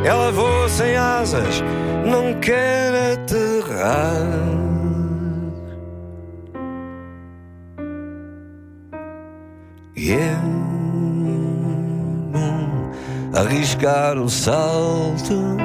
Ela 0.03 0.33
voa 0.33 0.67
sem 0.71 0.97
asas, 0.97 1.63
não 2.07 2.41
quer 2.41 3.13
aterrar. 3.13 4.25
E 9.95 10.13
é 10.13 10.37
arriscar 13.39 14.17
o 14.17 14.31
salto, 14.31 15.59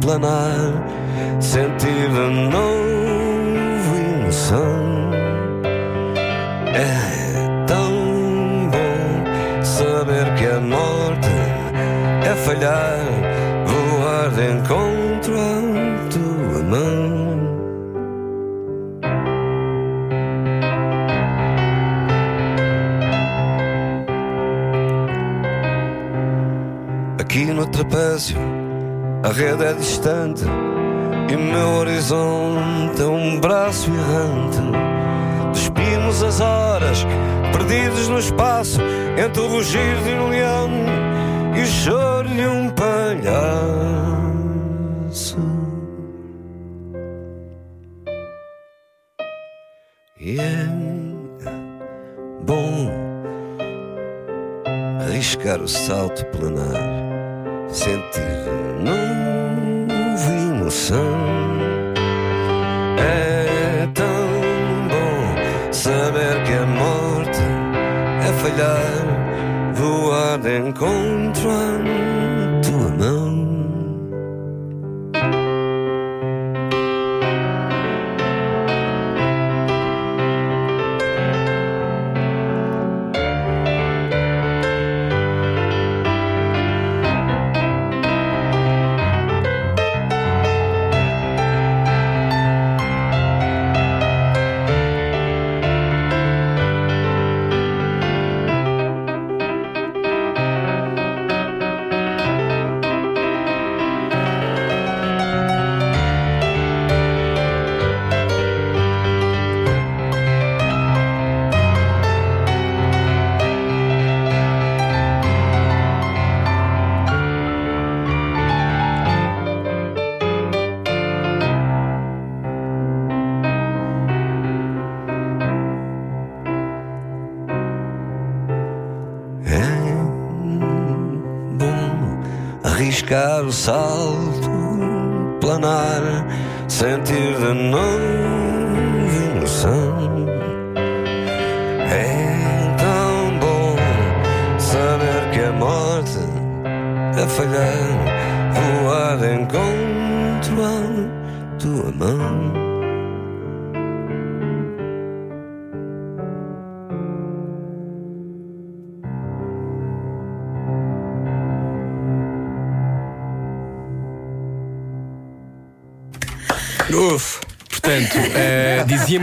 planar, 0.00 0.84
sentir 1.40 2.08
de 2.08 2.50
novo 2.50 2.90
emoção. 4.30 5.10
É 6.74 7.66
tão 7.66 8.70
bom 8.70 9.64
saber 9.64 10.34
que 10.36 10.46
a 10.46 10.60
morte 10.60 11.28
é 12.24 12.34
falhar, 12.34 13.00
voar 13.66 14.30
de 14.30 14.52
encontro 14.52 15.34
à 15.38 16.08
tua 16.10 16.62
mão. 16.62 17.20
Aqui 27.18 27.44
no 27.44 27.66
trapézio, 27.66 28.38
a 29.22 29.32
rede 29.32 29.64
é 29.64 29.72
distante 29.74 30.44
e 31.30 31.36
meu 31.36 31.68
horizonte 31.78 33.02
é 33.02 33.06
um 33.06 33.38
braço 33.38 33.90
errante. 33.90 34.58
Despimos 35.52 36.22
as 36.22 36.40
horas, 36.40 37.04
perdidos 37.52 38.08
no 38.08 38.18
espaço, 38.18 38.80
entre 39.22 39.40
o 39.40 39.48
rugir 39.48 39.96
de 40.04 40.10
um 40.10 40.28
leão 40.28 40.70
e 41.56 41.62
o 41.62 41.66
choro 41.66 42.28
de 42.28 42.46
um 42.46 42.70
palhaço. 42.70 43.30
E 50.18 50.38
é 50.38 50.66
bom 52.44 52.90
arriscar 55.00 55.60
o 55.60 55.68
salto 55.68 56.26
planar, 56.26 56.99
sentir 57.72 58.00
de 58.78 58.84
novo 58.84 60.30
emoção. 60.30 61.16
É 62.98 63.88
tão 63.94 64.88
bom 64.88 65.72
saber 65.72 66.42
que 66.44 66.52
a 66.52 66.66
morte 66.66 67.42
é 68.22 68.32
falhar, 68.42 69.72
voar 69.74 70.38
de 70.38 70.58
encontro 70.58 71.50
à 71.50 71.99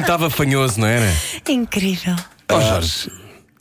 estava 0.07 0.29
fanhoso, 0.29 0.79
não 0.79 0.87
era? 0.87 1.11
Incrível. 1.49 2.15
Oh, 2.49 2.61
Jorge. 2.61 3.11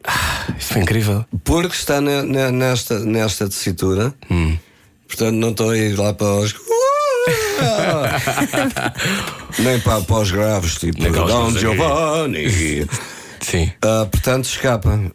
Ah, 0.04 0.46
isto 0.56 0.74
foi 0.74 0.82
incrível. 0.82 1.24
Porque 1.42 1.74
está 1.74 2.00
ne- 2.00 2.22
ne- 2.22 2.52
nesta, 2.52 3.00
nesta 3.00 3.48
tessitura 3.48 4.14
Portanto, 5.08 5.34
não 5.34 5.50
estou 5.50 5.70
a 5.70 5.76
ir 5.76 5.98
lá 5.98 6.12
para 6.14 6.26
os. 6.34 6.54
Nem 9.58 9.80
para, 9.80 10.00
para 10.02 10.16
os 10.20 10.30
graves, 10.30 10.76
tipo 10.76 10.98
coisas 11.12 11.60
Giovanni. 11.60 12.86
Sim. 13.40 13.72
Ah, 13.82 14.06
portanto, 14.10 14.44
escapa. 14.44 15.12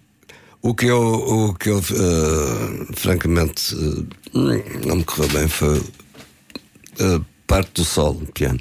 O 0.61 0.75
que 0.75 0.85
eu, 0.87 1.01
o 1.01 1.53
que 1.55 1.69
eu 1.69 1.79
ah, 1.79 2.85
francamente, 2.95 3.73
ah, 3.75 4.03
não 4.85 4.97
me 4.97 5.03
correu 5.03 5.29
bem 5.29 5.47
foi 5.47 5.81
a 6.99 7.21
parte 7.47 7.71
do 7.75 7.85
sol 7.85 8.13
no 8.15 8.25
piano. 8.27 8.59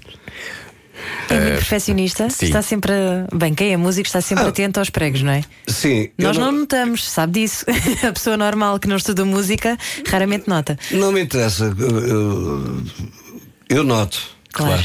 É 1.29 1.35
muito 1.35 1.53
perfeccionista. 1.55 2.29
sim. 2.31 2.47
Está 2.47 2.63
sempre. 2.63 2.93
a- 2.93 3.27
Bem, 3.35 3.55
quem 3.55 3.73
é 3.73 3.77
músico 3.77 4.07
está 4.07 4.21
sempre 4.21 4.45
Ah. 4.45 4.49
atento 4.49 4.79
aos 4.81 4.91
pregos, 4.91 5.23
não 5.23 5.33
é? 5.33 5.43
Sim, 5.69 6.09
Nós 6.19 6.37
não 6.37 6.51
notamos, 6.53 7.09
sabe 7.09 7.41
disso. 7.41 7.65
A 8.07 8.13
pessoa 8.13 8.37
normal 8.37 8.79
que 8.79 8.89
não 8.89 8.97
estuda 8.97 9.25
música 9.25 9.77
raramente 10.09 10.49
nota. 10.49 10.79
Não 10.91 11.13
me 11.13 11.23
interessa. 11.23 11.75
Eu, 11.79 12.83
eu- 13.69 13.85
noto. 13.85 14.19
Claro. 14.53 14.83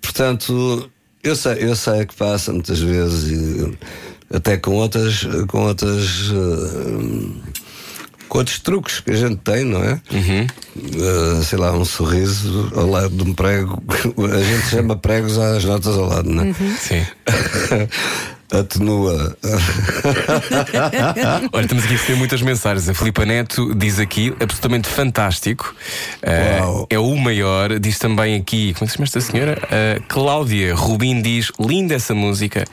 Portanto, 0.00 0.90
eu 1.22 1.36
sei, 1.36 1.56
eu 1.60 1.76
sei 1.76 2.04
que 2.06 2.14
passa 2.14 2.52
muitas 2.52 2.78
vezes, 2.80 3.30
e, 3.30 3.78
até 4.34 4.56
com 4.56 4.72
outras, 4.72 5.26
com 5.48 5.62
outras. 5.66 6.30
eh, 6.30 7.61
com 8.32 8.38
outros 8.38 8.60
truques 8.60 9.00
que 9.00 9.10
a 9.10 9.14
gente 9.14 9.36
tem, 9.36 9.62
não 9.62 9.84
é? 9.84 10.00
Eh, 10.10 11.42
sei 11.44 11.58
lá, 11.58 11.70
um 11.72 11.84
sorriso 11.84 12.72
ao 12.74 12.86
lado 12.86 13.10
de 13.10 13.22
um 13.22 13.34
prego. 13.34 13.82
A 13.92 14.42
gente 14.42 14.70
chama 14.70 14.96
pregos 14.96 15.36
às 15.36 15.62
notas 15.62 15.98
ao 15.98 16.08
lado, 16.08 16.30
não 16.30 16.44
é? 16.44 16.54
Sim. 16.80 17.06
Atenua. 18.52 19.34
Olha, 21.52 21.62
estamos 21.62 21.84
aqui 21.84 21.94
a 21.94 21.96
receber 21.96 22.18
muitas 22.18 22.42
mensagens. 22.42 22.86
A 22.86 22.92
Filipa 22.94 23.24
Neto 23.24 23.74
diz 23.74 23.98
aqui, 23.98 24.34
absolutamente 24.38 24.88
fantástico. 24.88 25.74
Uau. 26.60 26.86
é 26.90 26.98
o 26.98 27.16
maior. 27.16 27.78
Diz 27.78 27.98
também 27.98 28.36
aqui, 28.36 28.74
como 28.74 28.84
é 28.84 28.86
que 28.86 28.92
se 28.92 28.98
chama 28.98 29.04
esta 29.04 29.22
senhora? 29.22 29.58
Ah, 29.70 29.98
Cláudia 30.06 30.74
Rubim 30.74 31.22
diz, 31.22 31.50
linda 31.58 31.94
essa 31.94 32.14
música. 32.14 32.64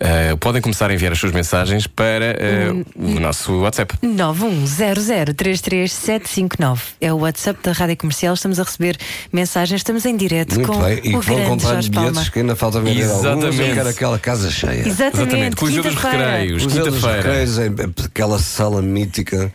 Ah, 0.00 0.34
podem 0.40 0.62
começar 0.62 0.90
a 0.90 0.94
enviar 0.94 1.12
as 1.12 1.18
suas 1.18 1.32
mensagens 1.32 1.86
para 1.86 2.32
ah, 2.32 2.72
o 2.96 3.20
nosso 3.20 3.52
WhatsApp. 3.60 3.94
910033759 4.02 6.78
é 7.02 7.12
o 7.12 7.18
WhatsApp 7.18 7.60
da 7.62 7.72
Rádio 7.72 7.98
Comercial. 7.98 8.32
Estamos 8.32 8.58
a 8.58 8.62
receber 8.62 8.96
mensagens, 9.30 9.80
estamos 9.80 10.06
em 10.06 10.16
direto 10.16 10.54
Muito 10.54 10.72
com 10.72 10.82
bem. 10.82 11.00
E 11.04 11.14
o 11.14 11.20
vão 11.20 11.36
grande 11.36 11.50
comprar 11.50 11.68
Jorge 11.74 11.90
Palma. 11.90 12.10
bilhetes 12.10 12.30
que 12.30 12.38
ainda 12.38 12.56
falta 12.56 12.80
vender 12.80 13.02
alguns. 13.04 13.24
Eu 13.24 13.36
Exatamente. 13.38 13.74
quero 13.74 13.88
aquela 13.90 14.18
casa 14.18 14.50
cheia. 14.50 14.88
Exatamente, 14.88 15.17
Exatamente. 15.22 15.56
Coliseu 15.56 15.82
dos. 15.82 15.94
Recreios, 15.94 16.66
quinta-feira. 16.66 17.92
Aquela 18.04 18.38
sala 18.38 18.80
mítica. 18.80 19.52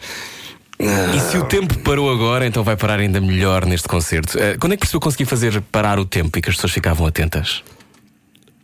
E 0.79 1.19
se 1.31 1.37
o 1.37 1.45
tempo 1.45 1.77
parou 1.79 2.11
agora, 2.11 2.45
então 2.45 2.63
vai 2.63 2.75
parar 2.75 2.99
ainda 2.99 3.21
melhor 3.21 3.65
neste 3.65 3.87
concerto. 3.87 4.37
Ah, 4.37 4.57
quando 4.59 4.73
é 4.73 4.75
que 4.75 4.81
percebeu 4.81 4.99
que 4.99 5.05
conseguir 5.05 5.25
fazer 5.25 5.61
parar 5.61 5.99
o 5.99 6.05
tempo 6.05 6.37
e 6.37 6.41
que 6.41 6.49
as 6.49 6.55
pessoas 6.55 6.73
ficavam 6.73 7.07
atentas? 7.07 7.63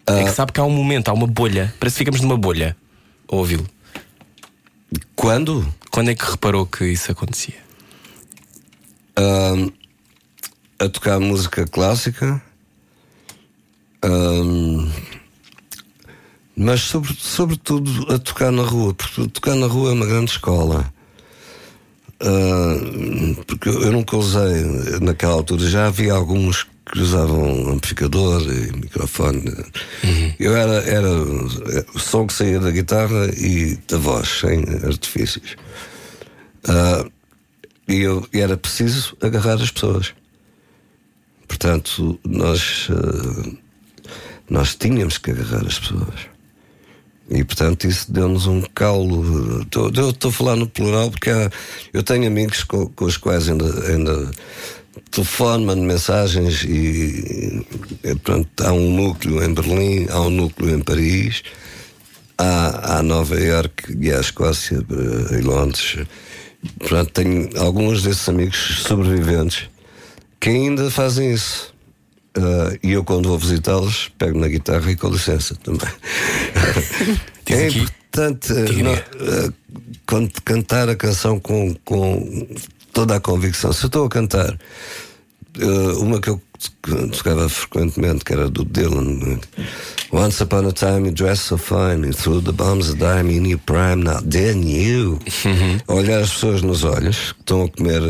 É 0.06 0.24
que 0.24 0.32
sabe 0.32 0.52
que 0.52 0.60
há 0.60 0.64
um 0.64 0.72
momento, 0.72 1.10
há 1.10 1.14
uma 1.14 1.28
bolha. 1.28 1.74
Parece 1.80 1.96
que 1.96 2.00
ficamos 2.00 2.20
numa 2.22 2.38
bolha 2.38 2.76
a 3.32 3.36
ouvi-lo. 3.36 3.66
Quando? 5.16 5.66
Quando 5.92 6.10
é 6.10 6.16
que 6.16 6.26
reparou 6.26 6.66
que 6.66 6.86
isso 6.86 7.12
acontecia? 7.12 7.56
Ahm, 9.16 9.70
a 10.80 10.90
tocar 10.90 11.20
música 11.20 11.66
clássica. 11.68 12.42
Ahm, 14.02 14.90
mas 16.60 16.82
sobre, 16.82 17.15
sobretudo 17.17 18.13
a 18.13 18.19
tocar 18.19 18.52
na 18.52 18.63
rua, 18.63 18.93
porque 18.93 19.30
tocar 19.30 19.56
na 19.56 19.65
rua 19.65 19.91
é 19.91 19.93
uma 19.93 20.06
grande 20.06 20.32
escola. 20.32 20.93
Ah, 22.19 22.76
porque 23.48 23.69
eu 23.69 23.93
nunca 23.93 24.17
usei 24.17 24.65
naquela 25.00 25.36
altura, 25.36 25.69
já 25.69 25.88
havia 25.88 26.12
alguns 26.12 26.67
que 26.91 27.00
usavam 27.00 27.69
amplificador 27.69 28.41
e 28.41 28.76
microfone. 28.76 29.45
Eu 30.38 30.54
era, 30.54 30.84
era 30.84 31.10
o 31.10 32.00
som 32.00 32.28
que 32.28 32.34
saía 32.34 32.60
da 32.60 32.72
guitarra 32.72 33.28
e 33.38 33.78
da 33.88 33.98
voz, 33.98 34.28
sem 34.41 34.60
artifícios. 34.86 35.56
Ah, 36.67 37.06
e, 37.88 38.02
eu, 38.02 38.28
e 38.34 38.39
era 38.39 38.58
preciso 38.58 39.15
agarrar 39.22 39.62
as 39.62 39.72
pessoas. 39.72 40.13
Portanto, 41.48 42.19
nós, 42.26 42.89
ah, 42.91 43.50
nós 44.50 44.76
tínhamos 44.76 45.17
que 45.17 45.32
agarrar 45.32 45.65
as 45.65 45.80
pessoas. 45.80 46.38
E 47.30 47.44
portanto 47.44 47.86
isso 47.86 48.12
deu-nos 48.12 48.48
um 48.48 48.62
caulo. 48.74 49.62
Estou- 49.62 49.89
a 50.30 50.32
falar 50.34 50.56
no 50.56 50.68
plural 50.68 51.12
porque 51.12 51.30
há- 51.30 51.50
eu 51.94 52.02
tenho 52.02 52.26
amigos 52.28 52.63
com, 52.63 52.88
com 52.88 53.06
os 53.06 53.18
quais 53.18 53.48
ainda, 53.48 53.65
ainda 53.88 54.32
telefono, 55.12 55.68
mando 55.68 55.84
mensagens 55.84 56.63
e, 56.63 57.63
e, 58.04 58.63
há 58.63 58.74
um 58.74 58.92
núcleo 58.96 59.44
em 59.44 59.54
Berlim, 59.54 60.08
há 60.10 60.22
um 60.22 60.30
núcleo 60.30 60.76
em 60.76 60.80
Paris, 60.82 61.44
há, 62.38 62.98
há 62.98 63.04
Nova 63.04 63.39
Iorque 63.39 63.96
e 64.00 64.12
há 64.12 64.20
Escócia 64.20 64.78
eh, 64.80 65.39
e 65.39 65.42
Londres. 65.42 65.98
Portanto, 66.80 67.12
tenho 67.12 67.50
alguns 67.62 68.02
desses 68.04 68.28
amigos 68.28 68.82
sobreviventes 68.86 69.70
que 70.39 70.50
ainda 70.50 70.89
fazem 70.89 71.32
isso. 71.34 71.74
Ah, 72.36 72.78
e 72.84 72.92
eu, 72.92 73.04
quando 73.04 73.30
vou 73.30 73.38
visitá-los, 73.38 74.12
pego 74.18 74.39
na 74.39 74.48
guitarra 74.48 74.92
e 74.92 74.96
com 74.96 75.10
licença 75.10 75.56
também. 75.56 75.89
É 77.52 77.68
importante 77.68 78.54
eh, 78.54 79.52
quando 80.06 80.32
cantar 80.46 80.88
a 80.88 80.96
canção 80.96 81.39
com, 81.39 81.74
com 81.84 82.48
toda 82.94 83.15
a 83.15 83.20
convicção. 83.20 83.74
Se 83.74 83.86
eu 83.86 83.88
estou 83.88 84.06
a 84.06 84.10
cantar 84.10 84.56
ah, 85.60 85.94
uma 85.98 86.22
que 86.22 86.30
eu 86.30 86.39
tocava 87.12 87.50
frequentemente, 87.50 88.24
que 88.24 88.34
era 88.34 88.50
do 88.50 88.65
Dylan. 88.65 89.39
Once 90.12 90.44
upon 90.44 90.68
a 90.68 90.72
time 90.72 91.08
you 91.08 91.12
dressed 91.12 91.46
so 91.46 91.58
fine 91.58 92.06
and 92.06 92.15
threw 92.15 92.42
the 92.42 92.52
bombs 92.52 92.89
a 92.89 92.96
dime 92.96 93.32
in 93.32 93.46
your 93.46 93.60
prime, 93.65 94.04
now 94.04 94.20
didn't 94.22 94.68
you? 94.68 95.20
Olhar 95.88 96.22
as 96.22 96.32
pessoas 96.32 96.62
nos 96.62 96.84
olhos 96.84 97.32
que 97.34 97.39
estão 97.42 97.63
a 97.63 97.70
comer. 97.70 98.02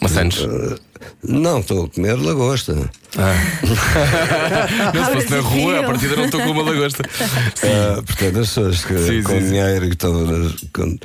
Ah, 0.00 0.04
Maçãs. 0.04 0.36
ah, 0.44 0.78
não, 1.22 1.60
estão 1.60 1.84
a 1.84 1.88
comer 1.88 2.14
lagosta. 2.14 2.74
Não, 4.94 5.04
se 5.04 5.12
fosse 5.12 5.30
na 5.30 5.40
rua, 5.40 5.80
a 5.80 5.82
partida 5.84 6.16
não 6.16 6.24
estou 6.24 6.40
com 6.42 6.50
uma 6.50 6.62
lagosta. 6.62 7.02
Ah, 7.62 8.02
portanto, 8.02 8.38
as 8.40 8.48
pessoas 8.48 8.84
que, 8.84 8.98
Sim, 8.98 9.22
com 9.22 9.38
sim, 9.38 9.46
dinheiro 9.48 9.84
e 9.84 9.88
que 9.88 9.94
estão. 9.94 10.12
nas- 10.26 10.54
com- 10.72 10.98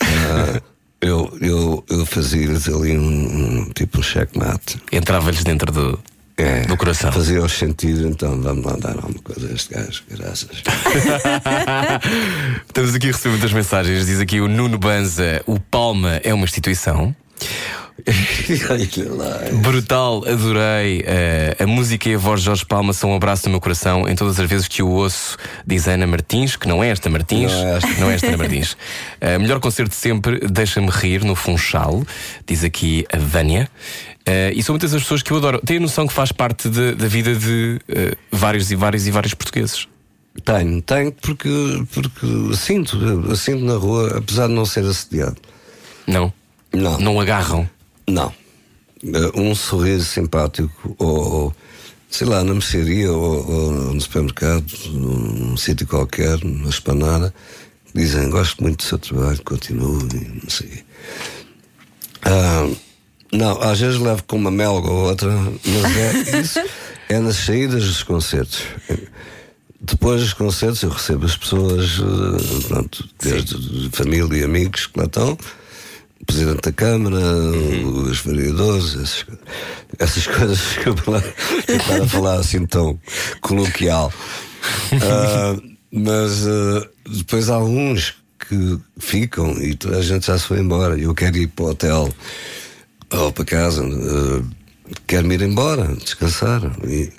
ah, 0.00 0.60
eu, 1.00 1.36
eu, 1.40 1.84
eu 1.90 2.06
fazia-lhes 2.06 2.68
ali 2.68 2.96
um, 2.96 3.02
um 3.62 3.70
tipo 3.74 3.98
um 3.98 4.02
checkmate. 4.02 4.80
Entrava-lhes 4.92 5.42
dentro 5.42 5.72
do, 5.72 5.98
É, 6.36 6.60
do 6.60 6.76
coração. 6.76 7.10
Fazia-os 7.10 7.52
sentir, 7.52 7.98
então 8.06 8.40
vamos 8.40 8.64
lá 8.64 8.76
dar 8.76 8.94
alguma 8.96 9.18
coisa 9.24 9.48
a 9.48 9.52
este 9.52 9.74
gajo, 9.74 10.02
graças. 10.10 10.62
Estamos 12.68 12.94
aqui 12.94 13.08
a 13.08 13.12
receber 13.12 13.30
muitas 13.30 13.52
mensagens. 13.52 14.06
Diz 14.06 14.20
aqui 14.20 14.40
o 14.40 14.46
Nuno 14.48 14.78
Banza: 14.78 15.42
o 15.46 15.58
Palma 15.58 16.20
é 16.22 16.32
uma 16.32 16.44
instituição. 16.44 17.14
Brutal, 19.62 20.24
adorei. 20.26 21.02
eh, 21.06 21.56
a 21.58 21.66
música 21.66 22.08
e 22.08 22.14
a 22.14 22.18
voz 22.18 22.40
de 22.40 22.46
Jorge 22.46 22.64
Palma 22.64 22.92
são 22.92 23.10
um 23.12 23.16
abraço 23.16 23.44
no 23.46 23.50
meu 23.52 23.60
coração 23.60 24.08
em 24.08 24.14
todas 24.14 24.38
as 24.40 24.48
vezes 24.48 24.66
que 24.68 24.82
o 24.82 24.88
ouço, 24.88 25.36
diz 25.66 25.86
Ana 25.86 26.06
Martins, 26.06 26.56
que 26.56 26.66
não 26.66 26.82
é 26.82 26.88
esta 26.88 27.08
Martins, 27.10 27.52
Não 27.52 27.58
é 27.66 27.76
esta. 27.76 27.88
não 28.00 28.10
é 28.10 28.14
esta 28.14 28.26
Ana 28.28 28.36
Martins. 28.38 28.76
Eh, 29.20 29.38
melhor 29.38 29.60
concerto 29.60 29.90
de 29.90 29.96
sempre, 29.96 30.40
deixa-me 30.50 30.88
rir 30.90 31.22
no 31.22 31.36
Funchal, 31.36 32.02
diz 32.44 32.64
aqui 32.64 33.06
a 33.12 33.18
Vânia. 33.18 33.68
Eh, 34.26 34.52
e 34.56 34.62
são 34.62 34.72
muitas 34.72 34.92
as 34.92 35.02
pessoas 35.02 35.22
que 35.22 35.30
eu 35.30 35.36
adoro. 35.36 35.60
Tenho 35.64 35.78
a 35.78 35.82
noção 35.82 36.08
que 36.08 36.12
faz 36.12 36.32
parte 36.32 36.68
de- 36.68 36.94
da 36.96 37.06
vida 37.06 37.34
de 37.36 37.78
vários 38.32 38.70
e 38.72 38.74
vários 38.74 39.06
e 39.06 39.10
vários 39.12 39.32
portugueses. 39.34 39.86
Tenho, 40.44 40.82
tenho, 40.82 41.12
porque, 41.12 41.48
porque 41.92 42.26
sinto, 42.56 43.36
sinto 43.36 43.64
na 43.64 43.74
rua, 43.76 44.18
apesar 44.18 44.48
de 44.48 44.54
não 44.54 44.64
ser 44.64 44.84
assediado. 44.84 45.36
Não? 46.06 46.32
Não. 46.72 46.98
Não 46.98 47.20
agarram. 47.20 47.68
Não. 48.06 48.32
Eh, 49.04 49.30
Um 49.34 49.54
sorriso 49.54 50.04
simpático, 50.04 50.94
ou, 50.98 51.54
sei 52.10 52.26
lá, 52.26 52.42
na 52.44 52.52
mercearia, 52.52 53.10
ou, 53.12 53.50
ou 53.50 53.72
no 53.94 54.00
supermercado, 54.00 54.64
num 54.92 55.56
sítio 55.56 55.86
qualquer, 55.86 56.42
numa 56.44 56.70
espanada, 56.70 57.32
dizem: 57.94 58.30
Gosto 58.30 58.62
muito 58.62 58.78
do 58.78 58.82
seu 58.84 58.98
trabalho, 58.98 59.42
continuo, 59.44 60.06
e 60.14 60.40
não 60.42 60.50
sei. 60.50 60.66
o 60.68 60.70
quê." 60.70 60.84
Ah, 62.24 62.68
não, 63.32 63.60
às 63.62 63.80
vezes 63.80 63.98
levo 63.98 64.22
com 64.24 64.36
uma 64.36 64.50
melga 64.50 64.88
ou 64.88 65.08
outra, 65.08 65.28
mas 65.30 65.96
é 65.96 66.38
isso, 66.40 66.60
é 67.08 67.18
nas 67.18 67.36
saídas 67.36 67.84
dos 67.84 68.02
concertos. 68.02 68.62
Depois 69.80 70.20
dos 70.20 70.32
concertos 70.32 70.82
eu 70.82 70.90
recebo 70.90 71.26
as 71.26 71.36
pessoas, 71.36 71.98
eh, 71.98 72.68
pronto, 72.68 73.08
desde 73.20 73.90
família 73.90 74.38
e 74.38 74.44
amigos 74.44 74.86
que 74.86 74.96
lá 74.98 75.06
estão, 75.06 75.36
Presidente 76.26 76.62
da 76.62 76.72
Câmara, 76.72 77.16
os 77.16 78.20
vereadores, 78.20 78.94
essas, 78.94 79.26
essas 79.98 80.26
coisas 80.28 80.60
que 80.76 80.88
eu 80.88 80.94
estava 80.94 82.04
a 82.04 82.08
falar 82.08 82.34
assim 82.36 82.66
tão 82.66 82.98
coloquial. 83.40 84.12
Ah, 85.02 85.56
mas 85.90 86.46
ah, 86.46 86.88
depois 87.10 87.50
há 87.50 87.58
uns 87.58 88.14
que 88.48 88.78
ficam 88.96 89.60
e 89.60 89.74
toda 89.74 89.98
a 89.98 90.02
gente 90.02 90.24
já 90.24 90.38
se 90.38 90.46
foi 90.46 90.60
embora 90.60 90.96
eu 90.96 91.12
quero 91.12 91.36
ir 91.36 91.48
para 91.48 91.64
o 91.64 91.68
hotel 91.70 92.08
ou 93.12 93.32
para 93.32 93.44
casa, 93.44 93.84
uh, 93.84 94.46
quero-me 95.06 95.34
ir 95.34 95.42
embora, 95.42 95.94
descansar. 95.96 96.62
E, 96.84 97.12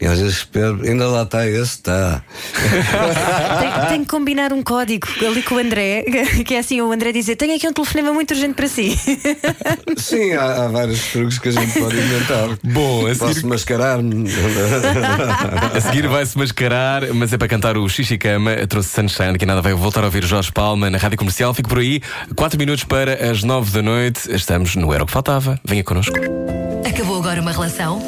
e 0.00 0.06
às 0.06 0.20
vezes 0.20 0.38
espero, 0.38 0.80
ainda 0.84 1.08
lá 1.08 1.22
está 1.22 1.44
esse, 1.48 1.60
está. 1.60 2.22
Tem, 3.58 3.88
tem 3.88 4.00
que 4.02 4.06
combinar 4.06 4.52
um 4.52 4.62
código 4.62 5.08
ali 5.26 5.42
com 5.42 5.56
o 5.56 5.58
André, 5.58 6.04
que 6.46 6.54
é 6.54 6.60
assim: 6.60 6.80
o 6.80 6.92
André 6.92 7.10
dizer: 7.10 7.34
Tenho 7.34 7.56
aqui 7.56 7.66
um 7.66 7.72
telefonema 7.72 8.12
muito 8.12 8.30
urgente 8.30 8.54
para 8.54 8.68
si. 8.68 8.96
Sim, 9.98 10.34
há, 10.34 10.64
há 10.64 10.68
vários 10.68 11.04
truques 11.08 11.38
que 11.40 11.48
a 11.48 11.52
gente 11.52 11.78
pode 11.80 11.96
inventar. 11.96 12.48
Bom, 12.62 13.06
a 13.06 13.14
Posso 13.16 13.34
seguir, 13.34 13.46
mascarar-me. 13.46 14.30
a 15.74 15.80
seguir 15.80 16.06
vai-se 16.06 16.38
mascarar, 16.38 17.12
mas 17.12 17.32
é 17.32 17.38
para 17.38 17.48
cantar 17.48 17.76
o 17.76 17.88
Xixicama. 17.88 18.54
Trouxe 18.68 18.90
Sunshine, 18.90 19.34
aqui 19.34 19.44
nada 19.44 19.60
vai 19.60 19.74
voltar 19.74 20.02
a 20.02 20.06
ouvir 20.06 20.24
Jorge 20.24 20.52
Palma 20.52 20.88
na 20.88 20.98
rádio 20.98 21.18
comercial. 21.18 21.52
Fico 21.52 21.68
por 21.68 21.78
aí, 21.78 22.00
4 22.36 22.56
minutos 22.56 22.84
para 22.84 23.30
as 23.30 23.42
9 23.42 23.72
da 23.72 23.82
noite. 23.82 24.32
Estamos 24.32 24.76
no 24.76 24.94
Era 24.94 25.02
o 25.02 25.06
que 25.06 25.12
Faltava. 25.12 25.58
Venha 25.64 25.82
connosco. 25.82 26.14
Acabou 26.88 27.18
agora 27.18 27.40
uma 27.40 27.50
relação? 27.50 28.00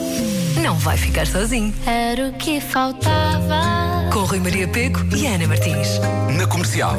Não 0.70 0.78
vai 0.78 0.96
ficar 0.96 1.26
sozinho. 1.26 1.74
Era 1.84 2.28
o 2.28 2.32
que 2.34 2.60
faltava. 2.60 4.08
Com 4.12 4.20
Rui 4.20 4.38
Maria 4.38 4.68
Peco 4.68 5.00
e 5.16 5.26
Ana 5.26 5.48
Martins. 5.48 5.98
Na 6.38 6.46
comercial. 6.46 6.94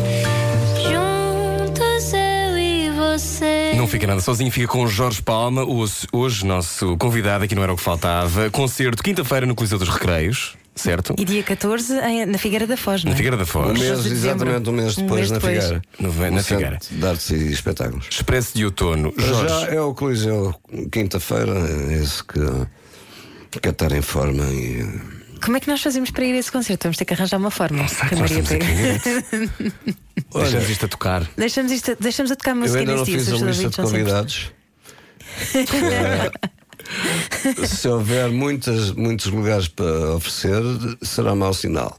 Juntos 0.75 2.11
eu 2.13 2.57
e 2.59 2.89
você. 2.91 3.71
Não 3.77 3.87
fica 3.87 4.05
nada 4.05 4.19
sozinho, 4.19 4.51
fica 4.51 4.67
com 4.67 4.83
o 4.83 4.87
Jorge 4.89 5.21
Palma, 5.21 5.65
hoje, 6.11 6.45
nosso 6.45 6.97
convidado 6.97 7.45
aqui 7.45 7.55
não 7.55 7.63
era 7.63 7.71
o 7.71 7.77
que 7.77 7.81
faltava. 7.81 8.49
Concerto 8.49 9.01
quinta-feira 9.01 9.45
no 9.45 9.55
Coliseu 9.55 9.79
dos 9.79 9.87
Recreios, 9.87 10.57
certo? 10.75 11.15
E 11.17 11.23
dia 11.23 11.41
14 11.41 11.93
em- 12.01 12.25
na 12.25 12.37
Figueira 12.37 12.67
da 12.67 12.75
Foz, 12.75 13.05
não 13.05 13.11
Na 13.11 13.15
é? 13.15 13.17
Figueira 13.17 13.37
da 13.37 13.43
Um 13.43 13.47
Foz. 13.47 13.79
mês, 13.79 14.03
de 14.03 14.09
dezembro. 14.09 14.49
exatamente 14.49 14.69
um 14.69 14.73
mês 14.73 14.97
Um 14.97 15.01
depois 15.03 15.19
mês 15.21 15.31
na 15.31 15.37
depois. 15.37 15.63
Figueira. 15.63 15.81
No- 15.97 16.31
na 16.31 16.43
Figueira. 16.43 16.77
De 16.91 17.07
Artes 17.07 17.29
e 17.29 17.53
Espetáculos. 17.53 18.07
Expresso 18.11 18.53
de 18.53 18.65
outono. 18.65 19.13
Jorge. 19.17 19.47
Já 19.47 19.71
é 19.73 19.79
o 19.79 19.93
Coliseu, 19.93 20.53
quinta-feira, 20.91 21.53
é 21.57 21.93
esse 21.93 22.21
que 22.21 22.37
quer 23.59 23.69
estar 23.71 23.91
em 23.91 24.01
forma 24.01 24.43
e. 24.45 24.85
Como 25.43 25.57
é 25.57 25.59
que 25.59 25.67
nós 25.67 25.81
fazemos 25.81 26.11
para 26.11 26.23
ir 26.23 26.33
a 26.35 26.37
esse 26.37 26.51
concerto? 26.51 26.83
Vamos 26.83 26.97
ter 26.97 27.05
que 27.05 27.13
arranjar 27.15 27.37
uma 27.37 27.49
forma. 27.49 27.87
Será 27.87 28.09
que 28.09 28.15
Que 28.15 28.15
a 28.15 28.19
nós 28.19 28.31
Maria? 28.31 29.01
Deixamos 30.35 30.69
isto 30.69 30.85
a 30.85 30.87
tocar. 30.87 31.27
Deixamos, 31.35 31.71
isto, 31.71 31.97
deixamos 31.99 32.31
a 32.31 32.35
tocar 32.35 32.51
Eu 32.51 32.55
música 32.57 32.79
ainda 32.79 32.95
não 32.95 33.05
fiz 33.05 33.27
a 33.27 33.35
lista 33.37 33.69
de 33.69 33.75
convidados. 33.77 34.51
Eh, 35.55 36.31
Se 37.67 37.87
houver 37.87 38.29
muitas, 38.29 38.91
muitos 38.91 39.27
lugares 39.27 39.67
para 39.67 40.15
oferecer, 40.15 40.61
será 41.01 41.33
mau 41.35 41.53
sinal. 41.53 41.97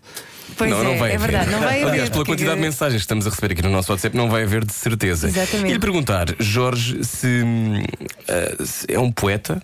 Pois 0.56 0.70
não, 0.70 0.80
é, 0.80 0.84
não 0.84 0.98
vai 0.98 1.12
é 1.12 1.14
haver. 1.16 1.30
verdade, 1.30 1.50
não 1.50 1.60
vai 1.60 1.80
haver. 1.82 1.90
Aliás, 1.92 2.10
pela 2.10 2.20
porque- 2.24 2.32
quantidade 2.32 2.56
de 2.56 2.62
mensagens 2.62 3.00
que 3.00 3.04
estamos 3.04 3.26
a 3.26 3.30
receber 3.30 3.54
aqui 3.54 3.62
no 3.62 3.70
nosso 3.70 3.90
WhatsApp, 3.90 4.16
não 4.16 4.28
vai 4.30 4.42
haver 4.44 4.64
de 4.64 4.72
certeza. 4.72 5.28
Exatamente. 5.28 5.70
E 5.70 5.72
lhe 5.72 5.78
perguntar, 5.78 6.26
Jorge, 6.38 7.02
se, 7.04 7.42
ah, 8.28 8.64
se 8.64 8.86
é 8.88 8.98
um 9.00 9.10
poeta? 9.10 9.62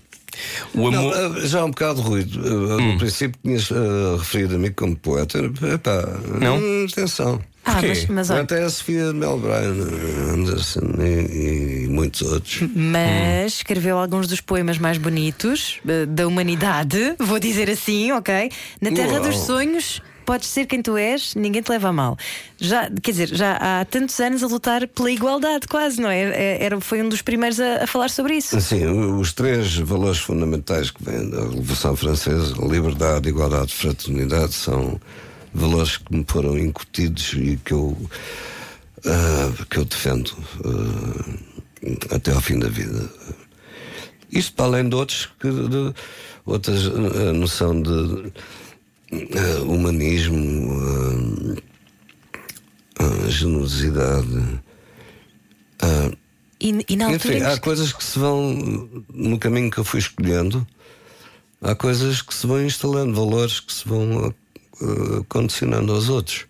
O 0.75 0.91
Não, 0.91 1.11
amor. 1.13 1.37
eh, 1.43 1.47
já 1.47 1.61
há 1.61 1.65
um 1.65 1.71
bocado 1.71 2.01
ruído. 2.01 2.41
Eh, 2.47 2.51
Hum. 2.79 2.93
No 2.93 2.99
princípio 2.99 3.39
tinhas 3.43 3.71
eh, 3.71 4.17
referido 4.19 4.55
a 4.57 4.59
mim 4.59 4.71
como 4.73 4.97
poeta. 4.97 5.39
Epá, 5.39 6.03
Não? 6.41 6.57
hum, 6.59 6.87
Atenção. 6.91 7.41
Ah, 7.65 7.73
Porquê? 7.73 7.89
mas, 7.89 8.07
mas, 8.07 8.31
olha, 8.31 8.43
Até 8.43 8.63
a 8.65 8.71
Sofia 8.71 9.13
Mel 9.13 9.39
Bryan 9.39 10.33
Anderson 10.33 10.81
e, 11.01 11.85
e 11.85 11.89
muitos 11.89 12.23
outros. 12.23 12.63
mas 12.75 13.55
escreveu 13.55 13.99
alguns 13.99 14.27
dos 14.27 14.41
poemas 14.41 14.79
mais 14.79 14.97
bonitos 14.97 15.79
da 16.09 16.27
humanidade, 16.27 17.15
vou 17.19 17.39
dizer 17.39 17.69
assim, 17.69 18.11
ok? 18.13 18.51
Na 18.81 18.91
Terra 18.91 19.15
Uau. 19.15 19.23
dos 19.23 19.37
Sonhos. 19.41 20.01
Podes 20.29 20.49
ser 20.49 20.67
quem 20.67 20.83
tu 20.83 20.95
és, 20.99 21.35
ninguém 21.35 21.63
te 21.63 21.71
leva 21.71 21.89
a 21.89 21.93
mal. 21.93 22.15
Já, 22.59 22.91
quer 23.03 23.13
dizer, 23.13 23.29
já 23.35 23.57
há 23.57 23.83
tantos 23.87 24.21
anos 24.21 24.43
a 24.43 24.47
lutar 24.47 24.87
pela 24.87 25.11
igualdade, 25.11 25.67
quase, 25.67 25.99
não 26.03 26.11
é? 26.11 26.21
É- 26.21 26.65
Era, 26.67 26.79
foi 26.83 27.01
um 27.01 27.09
dos 27.09 27.23
primeiros 27.23 27.59
a, 27.59 27.85
a 27.85 27.87
falar 27.87 28.11
sobre 28.11 28.35
isso. 28.35 28.61
Sim, 28.61 28.85
os 29.19 29.33
três 29.33 29.77
valores 29.79 30.19
fundamentais 30.19 30.91
que 30.91 31.03
vêm 31.03 31.31
da 31.31 31.45
Revolução 31.45 31.97
Francesa, 31.97 32.55
liberdade, 32.61 33.27
igualdade, 33.27 33.75
fraternidade, 33.75 34.53
são 34.53 35.01
valores 35.55 35.97
que 35.97 36.15
me 36.15 36.27
foram 36.29 36.59
incutidos 36.59 37.33
e 37.33 37.59
que 37.65 37.73
eu, 37.73 37.97
ah, 39.07 39.51
que 39.71 39.79
eu 39.79 39.87
defendo 39.87 40.31
ah, 40.63 42.17
até 42.17 42.33
ao 42.33 42.41
fim 42.43 42.59
da 42.59 42.69
vida. 42.69 43.09
Isto 44.31 44.53
para 44.53 44.67
além 44.67 44.91
de 44.91 44.95
outros, 44.95 45.31
que, 45.41 45.49
de, 45.51 45.95
outras, 46.45 46.85
a 46.85 47.33
noção 47.33 47.81
de 47.81 48.31
ah, 49.13 49.63
humanismo, 49.63 51.57
ah, 52.99 53.29
generosidade. 53.29 54.61
E, 56.61 56.71
e 56.71 56.95
enfim, 56.95 57.35
em 57.35 57.39
que 57.39 57.45
há 57.45 57.59
coisas 57.59 57.93
que 57.93 58.03
se 58.03 58.19
vão 58.19 59.05
no 59.13 59.39
caminho 59.39 59.71
que 59.71 59.79
eu 59.79 59.85
fui 59.85 60.01
escolhendo, 60.01 60.67
há 61.63 61.75
coisas 61.75 62.21
que 62.21 62.35
se 62.35 62.47
vão 62.47 62.63
instalando, 62.65 63.15
valores 63.15 63.61
que 63.61 63.73
se 63.73 63.89
vão 63.89 64.35
eh, 64.81 65.25
condicionando 65.29 65.93
aos 65.93 66.09
outros 66.09 66.47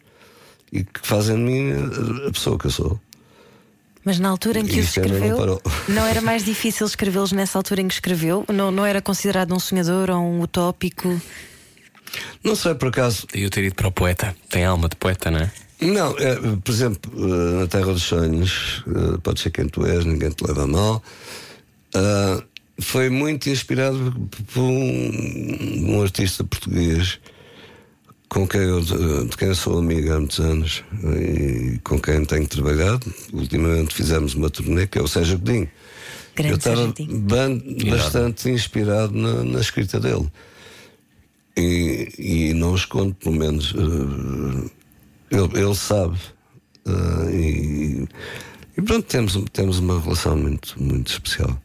e 0.72 0.82
que 0.82 1.00
fazem 1.02 1.36
de 1.36 1.42
mim 1.42 1.72
a 2.26 2.30
pessoa 2.30 2.58
que 2.58 2.66
eu 2.66 2.70
sou. 2.70 3.00
Mas 4.02 4.18
na 4.18 4.30
altura 4.30 4.60
em 4.60 4.64
que 4.64 4.80
os 4.80 4.96
não 4.96 5.04
escreveu, 5.04 5.36
parou. 5.36 5.62
não 5.88 6.06
era 6.06 6.22
mais 6.22 6.44
difícil 6.44 6.86
escrevê-los 6.86 7.32
nessa 7.32 7.58
altura 7.58 7.82
em 7.82 7.88
que 7.88 7.94
escreveu? 7.94 8.46
Não, 8.52 8.70
não 8.70 8.86
era 8.86 9.02
considerado 9.02 9.54
um 9.54 9.58
sonhador 9.58 10.08
ou 10.08 10.18
um 10.18 10.40
utópico? 10.40 11.20
Não 12.42 12.54
sei 12.54 12.74
por 12.74 12.88
acaso. 12.88 13.26
Daí 13.32 13.42
eu 13.42 13.50
ter 13.50 13.64
ido 13.64 13.74
para 13.74 13.88
o 13.88 13.92
poeta. 13.92 14.34
Tem 14.48 14.64
alma 14.64 14.88
de 14.88 14.96
poeta, 14.96 15.30
não 15.30 15.40
é? 15.40 15.50
Não, 15.80 16.16
é, 16.18 16.34
por 16.62 16.72
exemplo, 16.72 17.12
eh, 17.16 17.60
na 17.60 17.66
Terra 17.68 17.92
dos 17.92 18.02
Sonhos, 18.02 18.82
eh, 18.88 19.18
pode 19.22 19.40
ser 19.40 19.50
quem 19.50 19.68
tu 19.68 19.86
és, 19.86 20.04
ninguém 20.04 20.30
te 20.30 20.44
leva 20.44 20.64
a 20.64 20.66
mal. 20.66 21.02
Ah, 21.94 22.42
foi 22.80 23.08
muito 23.08 23.48
inspirado 23.48 24.12
por 24.52 24.60
um, 24.60 25.90
um 25.90 26.02
artista 26.02 26.44
português 26.44 27.18
com 28.28 28.46
quem 28.46 28.60
eu, 28.60 28.80
de 28.80 29.36
quem 29.36 29.48
eu 29.48 29.54
sou 29.54 29.78
amigo 29.78 30.12
há 30.12 30.18
muitos 30.18 30.38
anos 30.38 30.84
e 31.02 31.78
com 31.82 31.98
quem 31.98 32.24
tenho 32.24 32.46
trabalhado. 32.46 33.12
Ultimamente 33.32 33.94
fizemos 33.94 34.34
uma 34.34 34.50
turnê 34.50 34.86
que 34.86 34.98
é 34.98 35.02
o 35.02 35.08
Sérgio 35.08 35.38
Godinho. 35.38 35.68
Grande 36.36 36.52
eu 36.52 36.56
estava 36.56 36.94
bastante 37.90 38.50
inspirado 38.50 39.12
na, 39.12 39.42
na 39.42 39.60
escrita 39.60 39.98
dele. 39.98 40.30
E, 41.58 42.08
e 42.50 42.54
não 42.54 42.74
escondo, 42.76 43.14
pelo 43.16 43.34
menos. 43.34 43.74
eh, 43.74 44.70
ele, 45.30 45.60
ele 45.60 45.74
sabe. 45.74 46.16
eh, 46.86 47.30
e, 47.34 48.08
e 48.76 48.82
pronto, 48.82 49.02
temos, 49.06 49.36
temos 49.52 49.78
uma 49.80 50.00
relação 50.00 50.36
muito, 50.36 50.80
muito 50.80 51.10
especial. 51.10 51.60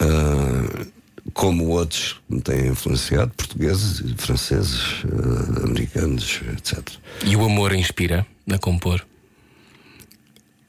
Ah, 0.00 0.86
como 1.34 1.66
outros 1.68 2.12
que 2.28 2.34
me 2.36 2.40
têm 2.40 2.68
influenciado, 2.68 3.32
portugueses, 3.36 4.00
franceses, 4.16 5.02
eh, 5.04 5.64
americanos, 5.64 6.40
etc. 6.52 6.78
E 7.26 7.34
o 7.36 7.44
amor 7.44 7.74
inspira 7.74 8.24
a 8.50 8.58
compor. 8.58 9.04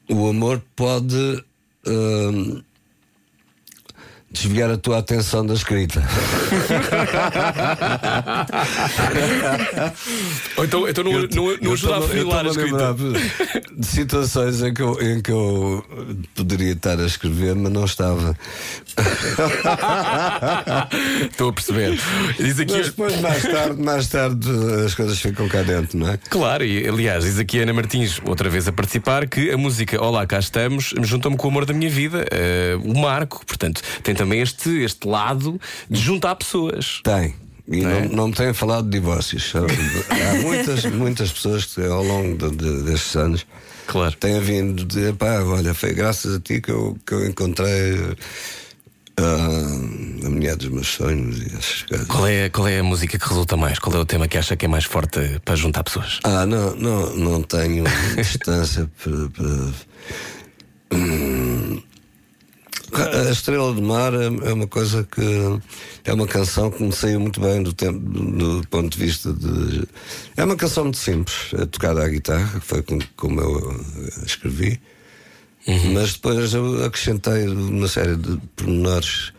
O 0.08 0.28
amor 0.28 0.60
pode 0.74 1.44
ah, 1.86 2.62
desviar 4.32 4.70
a 4.70 4.76
tua 4.76 4.98
atenção 4.98 5.44
da 5.44 5.54
escrita. 5.54 6.00
Ou 10.56 10.64
então, 10.64 10.88
então 10.88 11.02
não, 11.02 11.12
não, 11.12 11.28
não 11.28 11.50
Eu 11.60 11.72
ajuda 11.72 11.96
a 11.96 11.98
afunilar 11.98 12.46
a 12.46 12.50
escrita. 12.50 12.94
De 13.76 13.86
situações 13.86 14.62
em 14.62 14.72
que, 14.72 14.82
eu, 14.82 15.00
em 15.00 15.20
que 15.20 15.32
eu 15.32 15.84
poderia 16.34 16.72
estar 16.72 17.00
a 17.00 17.06
escrever, 17.06 17.56
mas 17.56 17.72
não 17.72 17.84
estava. 17.84 18.36
Estou 21.30 21.48
a 21.48 21.52
perceber. 21.52 21.98
Diz 22.38 22.60
aqui. 22.60 22.72
Mas 22.72 22.86
depois, 22.86 23.20
mais 23.20 23.42
tarde, 23.42 23.82
mais 23.82 24.08
tarde, 24.08 24.48
as 24.84 24.94
coisas 24.94 25.20
ficam 25.20 25.48
cá 25.48 25.62
dentro, 25.62 25.98
não 25.98 26.08
é? 26.08 26.16
Claro, 26.16 26.64
e 26.64 26.88
aliás, 26.88 27.24
diz 27.24 27.38
aqui 27.38 27.58
a 27.58 27.62
Ana 27.62 27.72
Martins, 27.72 28.20
outra 28.24 28.48
vez 28.48 28.68
a 28.68 28.72
participar, 28.72 29.26
que 29.26 29.50
a 29.50 29.56
música 29.56 30.00
Olá, 30.00 30.24
cá 30.26 30.38
estamos, 30.38 30.94
juntou-me 31.02 31.36
com 31.36 31.48
o 31.48 31.50
amor 31.50 31.66
da 31.66 31.74
minha 31.74 31.90
vida, 31.90 32.24
eh, 32.30 32.78
o 32.84 32.96
Marco. 32.98 33.44
Portanto, 33.44 33.82
tem 34.02 34.14
também 34.20 34.40
este, 34.42 34.68
este 34.82 35.06
lado 35.08 35.58
de 35.88 35.98
juntar 35.98 36.34
pessoas. 36.36 37.00
Tem. 37.02 37.34
E 37.68 37.80
Não 37.82 37.90
é? 37.90 38.08
não, 38.08 38.28
me 38.28 38.34
têm 38.34 38.52
falado 38.52 38.84
de 38.84 38.98
divórcios. 38.98 39.52
Há 39.54 40.34
muitas, 40.42 40.84
muitas 40.86 41.30
pessoas 41.32 41.64
que 41.66 41.80
ao 41.84 42.02
longo 42.02 42.36
de- 42.50 42.56
de- 42.56 42.82
destes 42.82 43.14
anos 43.16 43.46
Claro. 43.86 44.14
têm 44.16 44.40
vindo 44.40 44.84
dizer: 44.84 45.14
pá, 45.14 45.40
olha, 45.42 45.72
foi 45.72 45.94
graças 45.94 46.34
a 46.34 46.40
ti 46.40 46.60
que 46.60 46.70
eu, 46.70 46.98
que 47.06 47.14
eu 47.14 47.26
encontrei 47.28 48.16
ah, 49.16 50.26
a 50.26 50.30
mulher 50.30 50.56
dos 50.56 50.68
meus 50.68 50.88
sonhos 50.88 51.38
e 51.38 51.46
essas 51.56 51.82
coisas. 51.88 52.06
Qual 52.08 52.26
é, 52.26 52.48
qual 52.48 52.66
é 52.66 52.78
a 52.80 52.82
música 52.82 53.16
que 53.18 53.28
resulta 53.28 53.56
mais? 53.56 53.78
Qual 53.78 53.94
é 53.94 53.98
o 54.00 54.04
tema 54.04 54.26
que 54.26 54.36
acha 54.36 54.56
que 54.56 54.64
é 54.64 54.68
mais 54.68 54.84
forte 54.84 55.40
para 55.44 55.54
juntar 55.54 55.84
pessoas? 55.84 56.18
Ah, 56.24 56.44
não, 56.46 56.74
não, 56.74 57.16
não 57.16 57.42
tenho 57.42 57.84
distância 58.16 58.90
para. 59.02 59.28
para-. 59.28 59.90
A 62.92 63.30
Estrela 63.30 63.72
do 63.72 63.82
Mar 63.82 64.12
é 64.14 64.26
é 64.48 64.52
uma 64.52 64.66
coisa 64.66 65.04
que. 65.04 65.20
É 66.04 66.12
uma 66.12 66.26
canção 66.26 66.70
que 66.70 66.82
me 66.82 66.92
saiu 66.92 67.20
muito 67.20 67.40
bem 67.40 67.62
do, 67.62 67.72
tempo, 67.72 67.98
do, 67.98 68.60
do 68.60 68.68
ponto 68.68 68.88
de 68.96 69.04
vista 69.04 69.32
de. 69.32 69.86
É 70.36 70.44
uma 70.44 70.56
canção 70.56 70.84
muito 70.84 70.98
simples, 70.98 71.52
é 71.54 71.66
tocada 71.66 72.04
à 72.04 72.08
guitarra, 72.08 72.58
que 72.60 72.66
foi 72.66 72.82
com- 72.82 72.98
como 73.16 73.40
eu 73.40 73.70
eh, 73.72 74.24
escrevi. 74.26 74.80
Mas 75.92 76.14
depois 76.14 76.52
eu 76.54 76.84
acrescentei 76.84 77.46
uma 77.46 77.86
série 77.86 78.16
de 78.16 78.36
pormenores 78.56 79.32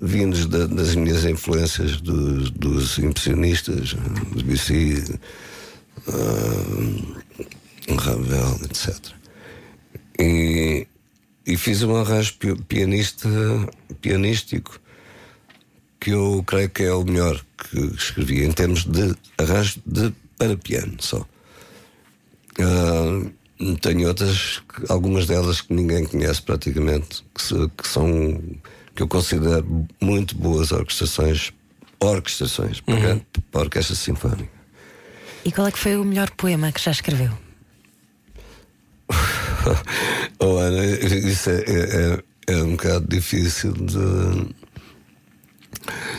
vindos 0.00 0.46
da- 0.46 0.66
das 0.66 0.94
minhas 0.94 1.24
influências 1.24 2.00
dos, 2.00 2.50
dos 2.50 2.96
impressionistas, 2.98 3.94
Debussy, 4.36 5.02
uh, 6.06 7.94
Ravel, 7.98 8.60
etc. 8.64 8.96
E, 10.20 10.86
e 11.48 11.56
fiz 11.56 11.82
um 11.82 11.96
arranjo 11.96 12.34
pi- 12.34 12.54
pianista, 12.68 13.28
pianístico 14.00 14.78
que 16.00 16.10
eu 16.10 16.44
creio 16.46 16.68
que 16.70 16.82
é 16.84 16.92
o 16.92 17.02
melhor 17.04 17.40
que 17.56 17.78
escrevi 17.96 18.44
em 18.44 18.52
termos 18.52 18.84
de 18.84 19.16
arranjo 19.38 19.80
de 19.84 20.12
para 20.38 20.56
piano 20.56 20.94
só. 21.00 21.26
Ah, 22.60 23.30
tenho 23.80 24.06
outras, 24.06 24.62
algumas 24.88 25.26
delas 25.26 25.60
que 25.60 25.72
ninguém 25.74 26.04
conhece 26.06 26.40
praticamente, 26.42 27.24
que, 27.34 27.42
se- 27.42 27.68
que 27.76 27.88
são 27.88 28.40
que 28.94 29.02
eu 29.02 29.08
considero 29.08 29.86
muito 30.00 30.36
boas 30.36 30.70
orquestrações, 30.72 31.52
orquestrações 32.00 32.80
para, 32.80 33.20
para 33.50 33.60
a 33.60 33.64
orquestra 33.64 33.94
sinfónica. 33.96 34.50
E 35.44 35.50
qual 35.52 35.66
é 35.68 35.72
que 35.72 35.78
foi 35.78 35.96
o 35.96 36.04
melhor 36.04 36.30
poema 36.32 36.70
que 36.72 36.80
já 36.80 36.90
escreveu? 36.90 37.30
oh, 40.40 40.56
Ana, 40.58 40.84
isso 40.86 41.50
é, 41.50 41.64
é, 41.66 42.12
é- 42.48 42.54
é 42.54 42.62
um 42.62 42.72
bocado 42.72 43.06
difícil 43.08 43.72
de. 43.72 43.98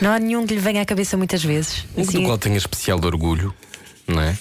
Não 0.00 0.12
há 0.12 0.18
nenhum 0.18 0.46
que 0.46 0.54
lhe 0.54 0.60
venha 0.60 0.82
à 0.82 0.84
cabeça 0.86 1.16
muitas 1.16 1.42
vezes. 1.42 1.84
Um 1.96 2.02
Assim, 2.02 2.20
do 2.20 2.26
qual 2.26 2.38
tenha 2.38 2.56
especial 2.56 2.98
de 2.98 3.06
orgulho, 3.06 3.54
não 4.06 4.20
é? 4.20 4.36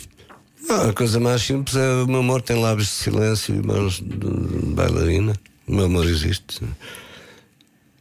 Ah, 0.69 0.89
a 0.89 0.93
coisa 0.93 1.19
mais 1.19 1.41
simples 1.41 1.75
é 1.75 2.03
o 2.03 2.07
meu 2.07 2.19
amor 2.19 2.41
tem 2.43 2.61
lábios 2.61 2.87
de 2.87 2.93
silêncio 2.93 3.55
e 3.55 3.65
mãos 3.65 3.99
de 3.99 4.17
bailarina. 4.73 5.33
O 5.67 5.75
meu 5.75 5.85
amor 5.85 6.05
existe. 6.05 6.61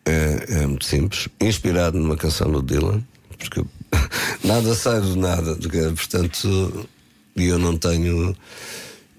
É, 0.04 0.46
é 0.62 0.66
muito 0.66 0.84
simples. 0.84 1.28
Inspirado 1.40 1.98
numa 1.98 2.16
canção 2.16 2.50
do 2.50 2.62
Dylan, 2.62 3.02
porque 3.38 3.62
nada 4.44 4.74
sai 4.74 5.00
do 5.00 5.16
nada. 5.16 5.56
Portanto, 5.94 6.88
e 7.36 7.44
eu 7.46 7.58
não 7.58 7.76
tenho 7.76 8.36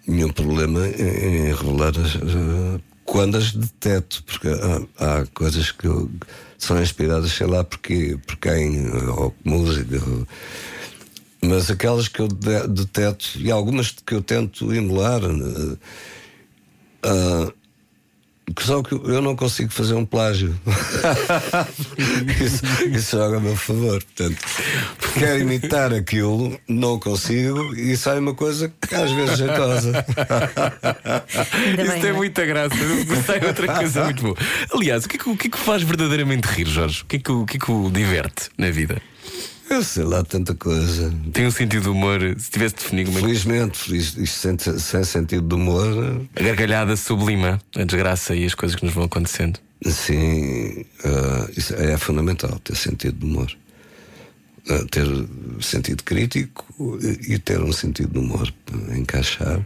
nenhum 0.10 0.30
problema 0.32 0.88
em, 0.88 1.48
em 1.50 1.54
revelar 1.54 1.90
as, 1.98 2.16
as- 2.16 2.82
quando 3.06 3.38
as 3.38 3.52
deteto, 3.54 4.24
porque 4.26 4.48
há, 4.50 5.20
há 5.22 5.26
coisas 5.34 5.72
que 5.72 5.88
eu- 5.88 6.10
são 6.58 6.82
inspiradas, 6.82 7.32
sei 7.32 7.48
lá 7.48 7.64
porquê, 7.64 8.18
por 8.28 8.36
quem, 8.38 8.88
ou 9.10 9.34
música. 9.44 9.96
ou- 10.06 10.28
mas 11.42 11.72
aquelas 11.72 12.08
que 12.10 12.20
eu 12.20 12.28
de- 12.28 12.68
deteto 12.68 13.26
e 13.38 13.50
algumas 13.50 13.92
que 13.92 14.14
eu 14.14 14.22
tento 14.22 14.74
emular, 14.74 15.22
que 17.02 17.54
só 18.60 18.82
que 18.82 18.94
eu 18.94 19.22
não 19.22 19.36
consigo 19.36 19.72
fazer 19.72 19.94
um 19.94 20.06
plágio. 20.06 20.60
isso, 22.42 22.64
isso 22.88 23.18
joga 23.18 23.38
a 23.38 23.40
meu 23.40 23.56
favor. 23.56 24.04
Portanto, 24.04 24.38
quero 25.14 25.40
imitar 25.40 25.94
aquilo, 25.94 26.60
não 26.68 27.00
consigo 27.00 27.76
e 27.76 27.96
sai 27.98 28.20
uma 28.20 28.34
coisa 28.34 28.72
que 28.88 28.96
às 28.96 29.12
vezes 29.12 29.32
é 29.32 29.36
jeitosa. 29.38 30.06
Isso 31.84 32.02
tem 32.02 32.10
é? 32.10 32.14
muita 32.14 32.46
graça. 32.46 32.76
Sai 33.26 33.46
outra 33.46 33.68
coisa 33.76 34.04
muito 34.06 34.24
boa. 34.24 34.38
Aliás, 34.74 35.06
o 35.06 35.10
que, 35.10 35.18
é 35.18 35.20
que, 35.20 35.30
o 35.30 35.38
que 35.38 35.48
é 35.48 35.50
que 35.52 35.58
faz 35.58 35.84
verdadeiramente 35.84 36.46
rir, 36.46 36.68
Jorge? 36.68 37.04
O 37.04 37.06
que 37.06 37.18
é 37.18 37.20
que, 37.20 37.32
o, 37.32 37.42
o 37.42 37.46
que 37.46 37.58
é 37.58 37.60
que 37.60 37.72
o 37.72 37.90
diverte 37.90 38.50
na 38.58 38.70
vida? 38.70 39.02
Eu 39.70 39.84
sei 39.84 40.04
lá, 40.04 40.24
tanta 40.24 40.56
coisa. 40.56 41.14
Tem 41.32 41.46
um 41.46 41.52
sentido 41.52 41.84
de 41.84 41.90
humor, 41.90 42.20
se 42.40 42.50
tivesse 42.50 42.76
de 42.76 42.82
definir 42.82 43.08
uma 43.08 43.20
Felizmente, 43.20 43.96
isto, 43.96 44.20
isto 44.20 44.36
sem, 44.36 44.80
sem 44.80 45.04
sentido 45.04 45.48
de 45.48 45.56
humor, 45.56 46.26
A 46.36 46.42
gargalhada 46.42 46.98
sublima 46.98 47.62
a 47.76 47.84
desgraça 47.84 48.36
e 48.36 48.46
as 48.46 48.56
coisas 48.56 48.76
que 48.76 48.84
nos 48.84 48.94
vão 48.94 49.04
acontecendo. 49.04 49.60
Sim, 49.86 50.86
ah, 51.06 51.48
isso 51.56 51.76
é 51.76 51.96
fundamental, 51.98 52.58
ter 52.60 52.76
sentido 52.76 53.20
de 53.20 53.26
humor. 53.26 53.56
Ah, 54.68 54.86
ter 54.90 55.06
sentido 55.62 56.04
crítico 56.04 56.66
e, 57.28 57.38
ter 57.38 57.62
um 57.62 57.72
sentido 57.72 58.12
de 58.12 58.20
humor 58.20 58.52
para 58.66 58.98
encaixar 58.98 59.66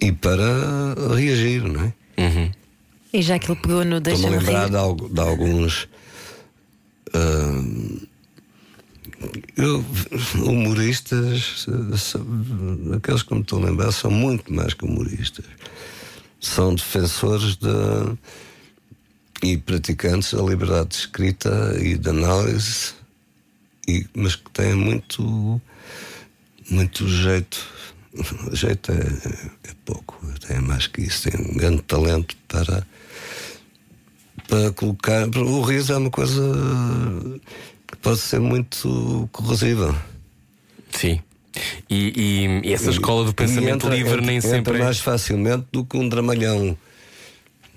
e 0.00 0.12
para 0.12 1.14
reagir, 1.14 1.62
não 1.62 1.84
é? 1.84 2.50
E 3.12 3.22
já 3.22 3.38
que 3.38 3.50
ele 3.52 3.60
pegou 3.60 3.84
no 3.84 4.00
Deixa-me 4.00 4.38
lembrar 4.38 4.68
de, 4.68 5.12
de 5.12 5.20
alguns 5.20 5.88
ah, 7.12 7.62
eu- 9.56 9.84
humoristas, 10.44 11.66
aqueles 12.96 13.22
que 13.22 13.34
me 13.34 13.40
estou 13.40 13.62
a 13.62 13.66
lembrar, 13.66 13.92
são 13.92 14.10
muito 14.10 14.52
mais 14.52 14.74
que 14.74 14.84
humoristas. 14.84 15.44
São 16.40 16.74
defensores 16.74 17.56
da 17.56 18.16
e 19.42 19.58
praticantes 19.58 20.32
da 20.32 20.42
liberdade 20.42 20.88
de 20.90 20.94
escrita 20.96 21.76
e 21.78 21.98
de 21.98 22.08
análise, 22.08 22.94
e, 23.86 24.06
mas 24.14 24.36
que 24.36 24.50
têm 24.50 24.74
muito, 24.74 25.60
muito 26.70 27.06
jeito. 27.08 27.74
Jeito 28.52 28.92
é, 28.92 29.70
é 29.70 29.74
pouco, 29.84 30.16
tem 30.46 30.60
mais 30.60 30.86
que 30.86 31.00
isso, 31.02 31.28
tem 31.28 31.40
um 31.40 31.54
grande 31.56 31.82
talento 31.82 32.36
para, 32.46 32.86
para 34.46 34.70
colocar. 34.70 35.26
O 35.36 35.62
riso 35.62 35.92
é 35.92 35.96
uma 35.96 36.10
coisa 36.10 36.40
que 37.94 38.00
pode 38.02 38.18
ser 38.18 38.40
muito 38.40 39.28
corrosiva. 39.32 39.94
Sim. 40.90 41.20
E, 41.88 42.60
e- 42.64 42.68
e 42.68 42.72
essa 42.72 42.90
escola 42.90 43.24
do 43.24 43.32
pensamento 43.34 43.86
entra- 43.86 43.94
livre 43.94 44.12
entra- 44.14 44.26
nem 44.26 44.36
entra 44.38 44.50
sempre 44.50 44.78
é. 44.78 44.82
mais 44.84 44.98
facilmente 44.98 45.66
do 45.72 45.84
que 45.84 45.96
um 45.96 46.08
dramalhão. 46.08 46.76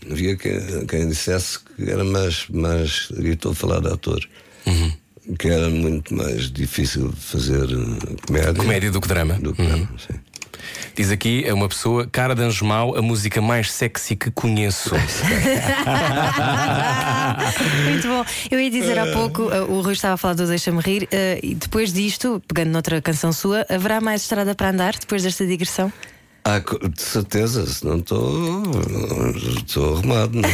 Havia 0.09 0.35
que- 0.35 0.85
quem 0.87 1.07
dissesse 1.09 1.59
que 1.59 1.89
era 1.89 2.03
mais, 2.03 2.47
mais 2.49 3.09
estou 3.19 3.51
a 3.51 3.55
falar 3.55 3.79
de 3.81 3.87
ator, 3.89 4.19
Uhum. 4.65 4.91
que 5.37 5.47
era 5.47 5.69
muito 5.69 6.13
mais 6.15 6.51
difícil 6.51 7.11
fazer 7.13 7.67
comédia. 8.25 8.53
Comédia 8.53 8.91
do 8.91 9.01
que 9.01 9.07
drama. 9.07 9.33
Do 9.35 9.53
que 9.53 9.61
Uhum. 9.61 9.67
drama, 9.67 9.89
sim. 9.99 10.19
Diz 10.95 11.11
aqui, 11.11 11.43
é 11.45 11.53
uma 11.53 11.67
pessoa, 11.67 12.07
cara 12.11 12.33
de 12.33 12.63
mau, 12.63 12.97
a 12.97 13.01
música 13.01 13.41
mais 13.41 13.71
sexy 13.71 14.15
que 14.15 14.31
conheço. 14.31 14.95
Muito 17.85 18.07
bom. 18.07 18.25
Eu 18.49 18.59
ia 18.59 18.69
dizer 18.71 18.97
há 18.97 19.07
pouco, 19.07 19.43
uh, 19.43 19.71
o 19.71 19.81
Rui 19.81 19.93
estava 19.93 20.15
a 20.15 20.17
falar 20.17 20.33
do 20.33 20.47
Deixa-me 20.47 20.81
Rir, 20.81 21.03
uh, 21.03 21.07
e 21.43 21.53
depois 21.55 21.93
disto, 21.93 22.41
pegando 22.47 22.71
noutra 22.71 23.01
canção 23.01 23.31
sua, 23.31 23.65
haverá 23.69 24.01
mais 24.01 24.21
estrada 24.21 24.55
para 24.55 24.69
andar 24.69 24.93
depois 24.93 25.23
desta 25.23 25.45
digressão? 25.45 25.91
Ah, 26.49 26.59
de 26.59 27.01
certeza, 27.01 27.65
se 27.65 27.85
não 27.85 27.97
estou. 27.97 28.63
Estou 29.57 29.97
arrumado, 29.97 30.31
não. 30.39 30.49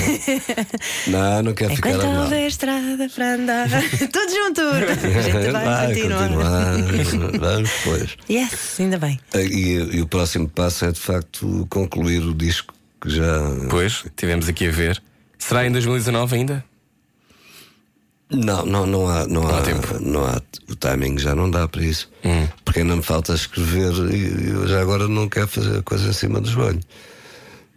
não, 1.07 1.43
não 1.43 1.53
quero 1.53 1.75
ficar 1.75 1.89
Enquanto 1.89 2.05
arrumado. 2.05 2.23
houver 2.23 2.47
estrada 2.47 3.09
para 3.13 3.33
andar. 3.35 3.69
Tudo 4.11 4.33
junto! 4.33 4.61
A 4.61 5.21
gente 5.21 5.51
vai, 5.51 5.93
continuar. 5.93 6.29
continuar. 6.29 7.39
Vamos 7.39 7.69
depois. 7.69 8.17
Yes, 8.27 8.79
ainda 8.79 8.97
bem. 8.97 9.19
E, 9.35 9.97
e 9.97 10.01
o 10.01 10.07
próximo 10.07 10.49
passo 10.49 10.85
é 10.85 10.91
de 10.91 10.99
facto 10.99 11.67
concluir 11.69 12.23
o 12.23 12.33
disco 12.33 12.73
que 12.99 13.11
já. 13.11 13.39
Pois, 13.69 14.03
tivemos 14.17 14.49
aqui 14.49 14.67
a 14.67 14.71
ver. 14.71 14.99
Será 15.37 15.67
em 15.67 15.71
2019 15.71 16.35
ainda? 16.35 16.65
Não, 18.29 18.65
não, 18.65 18.85
não 18.87 19.07
há, 19.07 19.27
não, 19.27 19.47
há, 19.47 19.59
há 19.59 19.61
tempo. 19.61 19.99
não 19.99 20.25
há. 20.25 20.41
O 20.69 20.75
timing 20.75 21.17
já 21.19 21.35
não 21.35 21.49
dá 21.51 21.67
para 21.67 21.83
isso. 21.83 22.09
Porque 22.65 22.79
ainda 22.79 22.95
me 22.95 23.03
falta 23.03 23.33
escrever 23.33 23.93
e 24.13 24.49
eu 24.49 24.67
já 24.67 24.81
agora 24.81 25.07
não 25.07 25.29
quero 25.29 25.47
fazer 25.47 25.79
a 25.79 25.81
coisa 25.83 26.09
em 26.09 26.13
cima 26.13 26.41
do 26.41 26.49
joelho. 26.49 26.79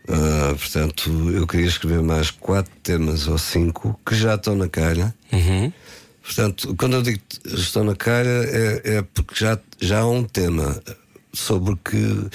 Ah, 0.09 0.55
portanto, 0.57 1.11
eu 1.30 1.47
queria 1.47 1.66
escrever 1.66 2.01
mais 2.03 2.30
quatro 2.30 2.72
temas 2.82 3.26
ou 3.26 3.36
cinco 3.38 3.99
que 4.07 4.14
já 4.14 4.36
estão 4.36 4.55
na 4.55 4.68
calha. 4.68 5.14
Portanto, 6.22 6.74
quando 6.78 6.94
eu 6.94 7.03
digo 7.03 7.20
estão 7.44 7.84
na 7.84 7.94
calha 7.94 8.28
é, 8.28 8.82
é 8.97 9.03
porque 9.03 9.34
já, 9.36 9.59
já 9.80 10.01
há 10.01 10.07
um 10.09 10.24
tema 10.24 10.80
sobre 11.32 11.76
que. 11.84 12.26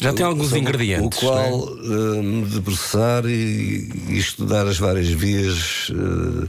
Já 0.00 0.12
tem 0.12 0.26
alguns 0.26 0.52
ingredientes. 0.54 1.18
O 1.18 1.20
qual 1.20 1.68
eh, 1.78 2.22
me 2.22 2.44
debruçar 2.46 3.24
e, 3.26 3.90
e 4.08 4.18
estudar 4.18 4.66
as 4.66 4.76
várias 4.76 5.08
vias 5.08 5.90
eh, 5.90 6.48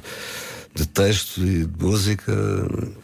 de 0.74 0.88
texto 0.88 1.42
e 1.42 1.66
de 1.66 1.84
música. 1.84 2.32
Eh, 2.32 3.04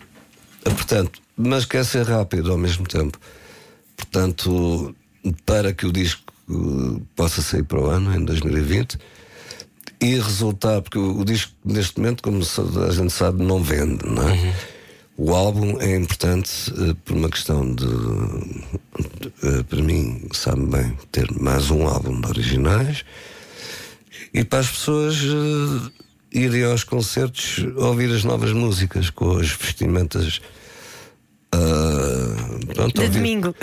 Portanto, 0.72 1.22
mas 1.38 1.66
quer 1.66 1.86
ser 1.86 2.06
rápido 2.06 2.52
ao 2.52 2.58
mesmo 2.58 2.86
tempo. 2.86 3.18
Portanto, 3.96 4.96
para 5.46 5.74
que 5.74 5.86
o 5.86 5.92
disco 5.92 6.34
eh, 6.50 7.02
possa 7.16 7.42
sair 7.42 7.64
para 7.64 7.80
o 7.80 7.86
ano, 7.88 8.14
em 8.16 8.24
2020, 8.24 8.98
e 10.02 10.16
resultar, 10.16 10.82
porque 10.82 10.98
o, 10.98 11.24
disco, 11.26 11.52
neste 11.66 11.98
momento, 12.00 12.24
como 12.24 12.42
a 12.88 12.92
gente 12.92 13.12
sabe, 13.12 13.44
não 13.44 13.62
vende, 13.62 14.06
não 14.06 14.30
é? 14.30 14.54
O 15.18 15.36
álbum 15.36 15.78
é 15.82 15.98
importante 15.98 16.50
eh, 16.72 16.96
por 17.04 17.18
uma 17.18 17.30
questão 17.30 17.76
de, 17.76 17.86
de, 17.86 19.34
eh, 19.44 19.64
para 19.68 19.82
mim, 19.82 20.26
sabe 20.32 20.66
bem, 20.66 20.98
ter 21.12 21.30
mais 21.34 21.70
um 21.70 21.86
álbum 21.86 22.22
de 22.22 22.28
originais 22.28 23.04
e 24.34 24.46
para 24.46 24.60
as 24.60 24.70
pessoas 24.70 25.16
eh, 25.16 25.92
irem 26.32 26.64
aos 26.64 26.84
concertos 26.84 27.66
ouvir 27.76 28.14
as 28.14 28.24
novas 28.24 28.52
músicas 28.54 29.10
com 29.10 29.38
as 29.38 29.52
vestimentas 29.52 30.42
ah, 31.52 32.36
pronto, 32.74 32.94
De 32.94 33.02
ouvir. 33.02 33.18
domingo. 33.18 33.56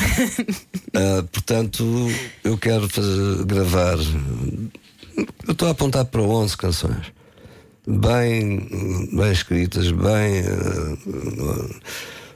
Ah, 0.95 1.23
portanto, 1.31 1.85
eu 2.43 2.57
quero 2.57 2.89
fazer, 2.89 3.45
gravar. 3.45 3.99
Eu 5.47 5.53
estou 5.53 5.69
a 5.69 5.73
apontar 5.73 6.07
para 6.07 6.23
11 6.23 6.57
canções. 6.57 7.12
Bem, 7.87 8.67
bem 9.12 9.31
escritas, 9.31 9.91
bem 9.91 10.43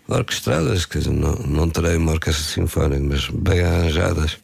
ah, 0.09 0.15
orquestradas, 0.15 0.85
quer 0.85 0.99
dizer, 0.99 1.13
não, 1.13 1.35
não 1.37 1.69
terei 1.71 1.97
uma 1.97 2.13
orquestra 2.13 2.45
sinfónica, 2.45 3.03
mas 3.03 3.29
bem 3.29 3.61
arranjadas, 3.61 4.37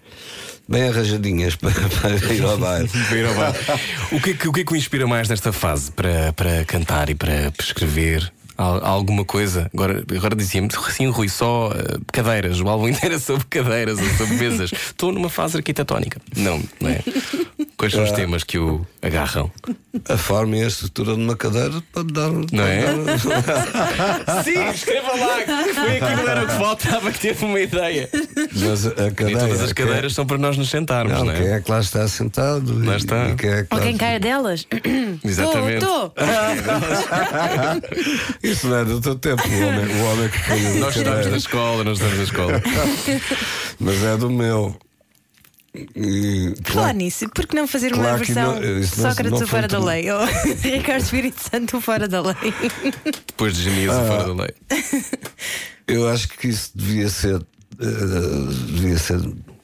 bem 0.69 0.89
arranjadinhas 0.89 1.55
para, 1.57 1.73
para 1.73 2.35
ir 2.35 2.43
ao 2.45 2.59
baile. 2.59 2.89
Para 3.09 4.17
o, 4.17 4.21
que 4.21 4.31
é 4.31 4.35
que, 4.35 4.49
o 4.49 4.53
que 4.53 4.61
é 4.61 4.65
que 4.65 4.73
o 4.73 4.77
inspira 4.77 5.07
mais 5.07 5.29
nesta 5.29 5.53
fase 5.53 5.91
para, 5.93 6.33
para 6.33 6.65
cantar 6.65 7.09
e 7.11 7.15
para 7.15 7.53
escrever? 7.61 8.33
Al- 8.59 8.83
Alguma 8.85 9.25
coisa? 9.25 9.71
Agora, 9.75 10.03
agora 10.17 10.35
dizia-me 10.35 10.69
assim, 10.87 11.09
Rui, 11.11 11.29
só 11.29 11.71
eh, 11.75 11.99
cadeiras, 12.11 12.59
o 12.61 12.69
álbum 12.69 12.89
inteiro 12.91 13.15
é 13.17 13.19
sobre 13.19 13.45
cadeiras 13.51 13.99
ou 13.99 14.09
sobre 14.17 14.37
mesas. 14.37 14.73
Estou 14.73 15.13
numa 15.13 15.29
fase 15.29 15.59
arquitetónica. 15.59 16.19
Não, 16.37 16.63
não 16.81 16.89
é? 16.91 17.01
Quais 17.79 17.93
são 17.93 18.05
os 18.05 18.13
temas 18.13 18.43
que 18.43 18.59
o 18.59 18.87
agarram? 19.03 19.51
A 20.09 20.17
forma 20.17 20.57
e 20.57 20.63
a 20.65 20.67
estrutura 20.67 21.15
de 21.15 21.21
uma 21.23 21.37
cadeira 21.37 21.83
pode 21.93 22.11
dar. 22.11 22.31
Não 22.31 22.65
é? 22.67 22.87
Sim, 24.43 24.71
escreva 24.71 25.09
lá, 25.15 25.43
que 25.43 25.75
foi 25.75 25.97
aquilo 25.99 26.27
era 26.29 26.45
o 26.45 26.47
que 26.47 26.55
faltava, 26.55 27.13
que 27.13 27.19
teve 27.21 27.45
uma 27.45 27.61
ideia. 27.61 28.09
Mas 28.55 28.87
a 28.87 29.11
cadeira. 29.11 29.41
todas 29.41 29.61
as 29.61 29.73
cadeiras 29.75 30.15
são 30.15 30.25
para 30.27 30.39
nós 30.39 30.57
nos 30.57 30.71
sentarmos, 30.71 31.13
Não, 31.13 31.27
não, 31.27 31.35
quem 31.35 31.47
é? 31.49 31.53
é 31.57 31.61
que 31.61 31.71
lá 31.71 31.81
está 31.81 32.09
sentado? 32.09 32.83
Lá 32.83 32.95
e- 32.95 32.97
está. 32.97 33.29
E 33.29 33.35
quem 33.37 33.51
é 33.51 33.63
que 33.65 33.69
Ou 33.75 33.79
lá- 33.79 33.85
quem 33.85 33.97
cai 33.99 34.19
delas? 34.21 34.67
Exatamente. 35.23 35.81
Tô, 35.85 36.09
tô. 36.17 36.23
Isso 38.43 38.69
não 38.69 38.77
é 38.79 38.85
do 38.87 39.01
teu 39.03 39.17
tempo, 39.17 39.43
o 39.47 39.67
homem, 39.67 39.85
o 40.01 40.05
homem 40.13 40.29
que 40.31 40.43
põe 40.47 40.79
Nós 40.79 40.97
estamos 40.97 41.27
na 41.27 41.37
escola, 41.37 41.85
nós 41.85 41.99
estamos 41.99 42.17
na 42.19 42.25
escola. 42.25 42.63
Mas 43.79 44.03
é 44.03 44.17
do 44.17 44.31
meu. 44.31 44.75
Falar 46.65 46.93
nisso, 46.95 47.29
por 47.31 47.47
que 47.47 47.55
não 47.57 47.67
fazer 47.67 47.93
uma 47.93 48.03
Claro 48.05 48.21
que 48.25 48.33
versão 48.33 48.61
não- 48.61 48.83
Sócrates 48.83 49.41
não 49.41 49.47
fora 49.47 49.49
foi 49.49 49.61
da 49.63 49.69
tudo. 49.69 49.85
lei? 49.87 50.11
Ou 50.11 50.25
Ricardo 50.63 51.03
Espírito 51.03 51.41
Santo 51.51 51.81
fora 51.81 52.07
da 52.09 52.21
lei? 52.23 52.35
Depois 53.27 53.55
de 53.57 53.63
genias 53.65 53.95
Ah. 53.95 54.07
fora 54.07 54.25
da 54.35 54.43
lei. 54.43 54.55
Eu 55.87 56.09
acho 56.09 56.29
que 56.29 56.49
isso 56.49 56.71
devia 56.75 57.09
ser, 57.09 57.41
eh, 57.81 57.85
devia 58.73 58.99
ser 58.99 59.21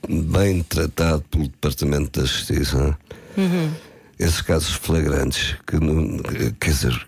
bem 0.09 0.63
tratado 0.63 1.23
pelo 1.31 1.45
Departamento 1.49 2.21
da 2.21 2.27
Justiça. 2.27 2.97
Uhum. 3.37 3.73
Esses 4.19 4.41
casos 4.43 4.75
flagrantes, 4.75 5.57
que 5.67 5.77
não, 5.77 6.19
quer 6.61 6.71
dizer, 6.71 7.07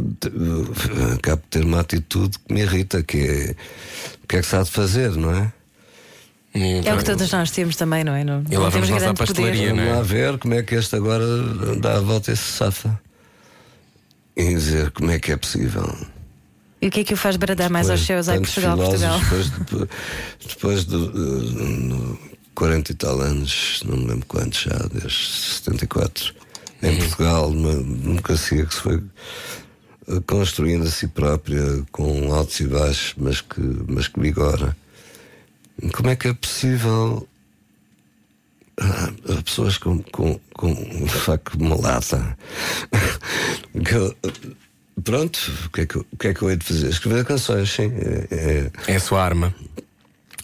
eh, 0.00 1.14
acabo 1.14 1.42
de 1.42 1.48
ter 1.48 1.64
uma 1.64 1.80
atitude 1.80 2.38
que 2.38 2.52
me 2.54 2.60
irrita, 2.62 3.02
que 3.02 3.18
é 3.18 3.56
o 4.22 4.26
que 4.28 4.36
é 4.36 4.40
que 4.40 4.46
se 4.46 4.54
há 4.56 4.62
de 4.62 4.70
fazer, 4.70 5.10
não 5.16 5.34
é? 5.34 5.52
É 6.54 6.92
o 6.94 6.98
que 6.98 7.04
todos 7.04 7.30
nós 7.32 7.50
temos 7.50 7.76
também, 7.76 8.04
não 8.04 8.14
é? 8.14 8.22
Não, 8.24 8.44
E 8.50 8.56
lá 8.56 8.64
não 8.64 8.70
vamos 8.70 8.72
temos 8.74 8.88
nós 8.90 9.02
à 9.02 9.04
grande 9.06 9.18
pastelaria, 9.18 9.70
poder. 9.70 9.74
não 9.74 9.82
é? 9.82 9.86
Vamos 9.86 9.98
lá 9.98 10.02
ver 10.14 10.38
como 10.38 10.54
é 10.54 10.62
que 10.62 10.74
este 10.74 10.96
agora 10.96 11.24
dá 11.80 11.96
a 11.96 12.00
volta 12.00 12.30
e 12.32 12.36
se 12.36 12.42
safa. 12.52 13.00
E 14.36 14.44
dizer 14.48 14.90
como 14.90 15.10
é 15.10 15.18
que 15.18 15.32
é 15.32 15.36
possível. 15.36 15.96
E 16.80 16.88
o 16.88 16.90
que 16.90 17.00
é 17.00 17.04
que 17.04 17.14
o 17.14 17.16
faz 17.16 17.36
bradar 17.36 17.70
mais 17.70 17.88
aos 17.88 18.00
céus? 18.04 18.26
Tantos 18.26 18.52
Portugal, 18.54 18.76
Portugal. 18.76 19.18
Depois, 19.20 19.50
depois, 19.50 19.88
depois 20.48 20.84
de 20.84 20.96
uh, 20.96 22.18
40 22.54 22.92
e 22.92 22.94
tal 22.96 23.20
anos, 23.20 23.82
não 23.86 23.96
me 23.96 24.06
lembro 24.06 24.26
quantos 24.26 24.60
já, 24.62 24.76
desde 24.92 25.26
74, 25.62 26.34
Uhum. 26.82 26.90
em 26.90 26.96
Portugal, 26.98 27.48
uma 27.48 27.74
democracia 27.76 28.66
que 28.66 28.74
se 28.74 28.80
foi 28.80 28.96
uh, 28.96 30.20
construindo 30.26 30.82
a 30.84 30.90
si 30.90 31.06
própria, 31.06 31.62
com 31.92 32.34
altos 32.34 32.58
e 32.58 32.66
baixos, 32.66 33.14
mas 33.16 33.40
que, 33.40 33.60
mas 33.88 34.08
que 34.08 34.18
vigora. 34.20 34.76
Como 35.92 36.10
é 36.10 36.16
que 36.16 36.28
é 36.28 36.32
possível 36.34 37.26
ah, 38.78 39.12
pessoas 39.44 39.78
com, 39.78 39.98
com, 40.04 40.38
com 40.54 40.70
um 40.72 41.08
saco 41.08 41.56
de 41.56 41.62
uma 41.64 41.80
lata 41.80 42.36
que 43.84 43.94
eu- 43.94 44.16
pronto, 45.02 45.38
o 45.66 45.70
que, 45.70 45.80
é 45.82 45.86
que, 45.86 45.96
eu- 45.96 46.06
o 46.12 46.16
que 46.16 46.28
é 46.28 46.34
que 46.34 46.42
eu 46.42 46.50
hei 46.50 46.56
de 46.56 46.64
fazer? 46.64 46.88
Escrever 46.88 47.24
canções, 47.24 47.70
sim. 47.70 47.90
É, 48.30 48.70
É 48.86 48.96
a 48.96 49.00
sua 49.00 49.22
arma. 49.24 49.54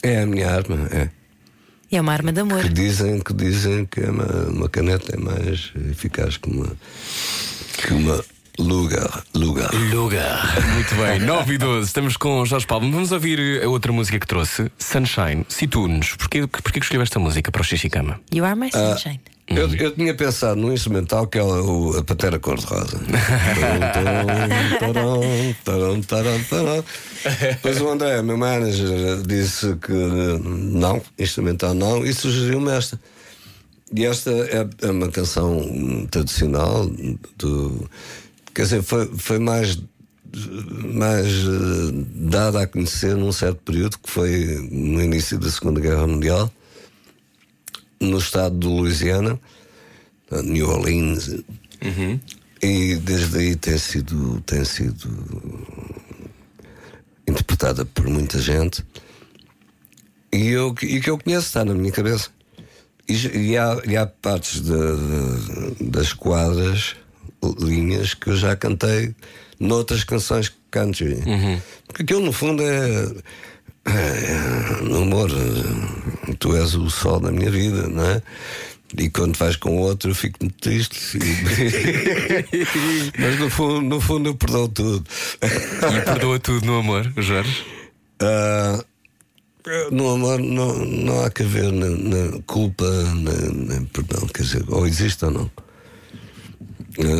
é, 0.02 0.14
é 0.14 0.22
a 0.22 0.26
minha 0.26 0.50
arma, 0.50 0.88
é. 0.90 1.08
E 1.90 1.96
é 1.96 2.00
uma 2.02 2.12
arma 2.12 2.30
de 2.32 2.40
amor. 2.40 2.60
Que 2.62 2.68
dizem 2.68 3.18
que, 3.20 3.32
dizem 3.32 3.86
que 3.86 4.00
é 4.00 4.10
uma, 4.10 4.26
uma 4.48 4.68
caneta 4.68 5.14
é 5.14 5.18
mais 5.18 5.72
eficaz 5.90 6.36
que 6.36 6.50
uma, 6.50 6.76
que 7.86 7.94
uma 7.94 8.22
lugar. 8.58 9.24
lugar. 9.34 9.70
Lugar. 9.92 10.66
Muito 10.74 10.94
bem, 10.96 11.20
9 11.26 11.54
e 11.54 11.58
12. 11.58 11.86
Estamos 11.86 12.16
com 12.16 12.44
Jorge 12.44 12.66
Paulo. 12.66 12.90
Vamos 12.90 13.12
ouvir 13.12 13.62
a 13.62 13.68
outra 13.68 13.92
música 13.92 14.18
que 14.18 14.26
trouxe, 14.26 14.70
Sunshine. 14.78 15.44
Situ-nos. 15.48 16.14
Porquê, 16.16 16.46
porquê 16.46 16.80
que 16.80 16.84
escolheu 16.84 17.02
esta 17.02 17.18
música 17.18 17.50
para 17.50 17.60
o 17.60 17.64
Xixicama? 17.64 18.20
You 18.32 18.44
are 18.44 18.58
my 18.58 18.70
Ah, 18.74 18.96
sunshine. 18.96 19.20
Eu, 19.48 19.74
eu 19.76 19.92
tinha 19.92 20.12
pensado 20.14 20.60
num 20.60 20.70
instrumental 20.72 21.26
que 21.26 21.38
é 21.38 21.42
o, 21.42 21.96
a 21.96 22.04
patera 22.04 22.38
cor-de-rosa. 22.38 23.00
Depois 27.52 27.80
o 27.80 27.88
André, 27.88 28.20
meu 28.20 28.36
manager, 28.36 29.22
disse 29.26 29.74
que 29.76 29.92
não, 29.92 31.00
instrumental 31.18 31.72
não, 31.72 32.04
e 32.04 32.12
sugeriu-me 32.12 32.70
esta. 32.72 33.00
E 33.94 34.04
esta 34.04 34.30
é, 34.30 34.68
é 34.82 34.90
uma 34.90 35.08
canção 35.08 36.06
tradicional 36.10 36.86
do. 37.38 37.88
Quer 38.58 38.62
dizer, 38.64 38.82
foi, 38.82 39.06
foi 39.16 39.38
mais, 39.38 39.78
mais 40.92 41.26
eh, 41.28 41.92
dada 42.28 42.62
a 42.62 42.66
conhecer 42.66 43.14
num 43.14 43.30
certo 43.30 43.60
período, 43.62 43.96
que 44.00 44.10
foi 44.10 44.68
no 44.68 45.00
início 45.00 45.38
da 45.38 45.48
Segunda 45.48 45.78
Guerra 45.80 46.08
Mundial 46.08 46.52
no 48.00 48.18
estado 48.18 48.58
de 48.58 48.66
Louisiana, 48.66 49.38
New 50.42 50.68
Orleans, 50.68 51.36
e 52.60 52.96
desde 52.96 53.38
aí 53.38 53.54
tem 53.54 53.78
sido, 53.78 54.40
tem 54.40 54.64
sido 54.64 55.08
interpretada 57.28 57.84
por 57.84 58.08
muita 58.08 58.40
gente. 58.40 58.84
E, 60.32 60.48
eu, 60.48 60.74
e 60.82 61.00
que 61.00 61.10
eu 61.10 61.16
conheço, 61.18 61.46
está 61.46 61.64
na 61.64 61.74
minha 61.74 61.92
cabeça. 61.92 62.30
E, 63.08 63.14
e 63.52 63.56
há, 63.56 63.80
e 63.86 63.96
há 63.96 64.04
partes 64.04 64.60
de- 64.62 64.70
de- 65.78 65.84
das 65.90 66.12
quadras, 66.12 66.96
linhas, 67.60 68.14
que 68.14 68.30
eu 68.30 68.36
já 68.36 68.56
cantei 68.56 69.14
noutras 69.58 70.04
canções 70.04 70.52
country. 70.70 71.16
Porque 71.86 72.02
aquilo, 72.02 72.20
no 72.20 72.32
fundo, 72.32 72.62
é. 72.62 73.12
é 73.86 74.82
no 74.82 75.02
amor, 75.02 75.30
tu 76.38 76.54
és 76.56 76.74
o 76.74 76.90
sol 76.90 77.20
da 77.20 77.30
minha 77.30 77.50
vida, 77.50 77.88
não 77.88 78.04
é? 78.04 78.22
E 78.96 79.10
quando 79.10 79.36
vais 79.36 79.56
com 79.56 79.76
outro, 79.76 80.10
eu 80.10 80.14
fico 80.14 80.38
muito 80.40 80.56
triste. 80.58 81.18
Mas 83.18 83.38
no 83.38 83.50
fundo, 83.50 83.82
no 83.82 84.00
fundo, 84.00 84.30
eu 84.30 84.34
perdoo 84.34 84.68
tudo. 84.68 85.04
E 85.42 86.00
perdoa 86.00 86.38
tudo 86.38 86.64
no 86.64 86.78
amor, 86.78 87.12
Jorge? 87.18 87.64
Ah, 88.20 88.82
no 89.90 90.10
amor 90.10 90.40
não, 90.40 90.74
não 90.84 91.24
há 91.24 91.30
que 91.30 91.42
haver 91.42 91.70
nem, 91.70 91.96
nem 91.96 92.40
culpa, 92.42 92.86
nem, 93.14 93.66
nem 93.68 93.84
perdão, 93.84 94.26
quer 94.28 94.42
dizer, 94.42 94.64
ou 94.68 94.86
existe 94.86 95.24
ou 95.24 95.30
não. 95.30 95.50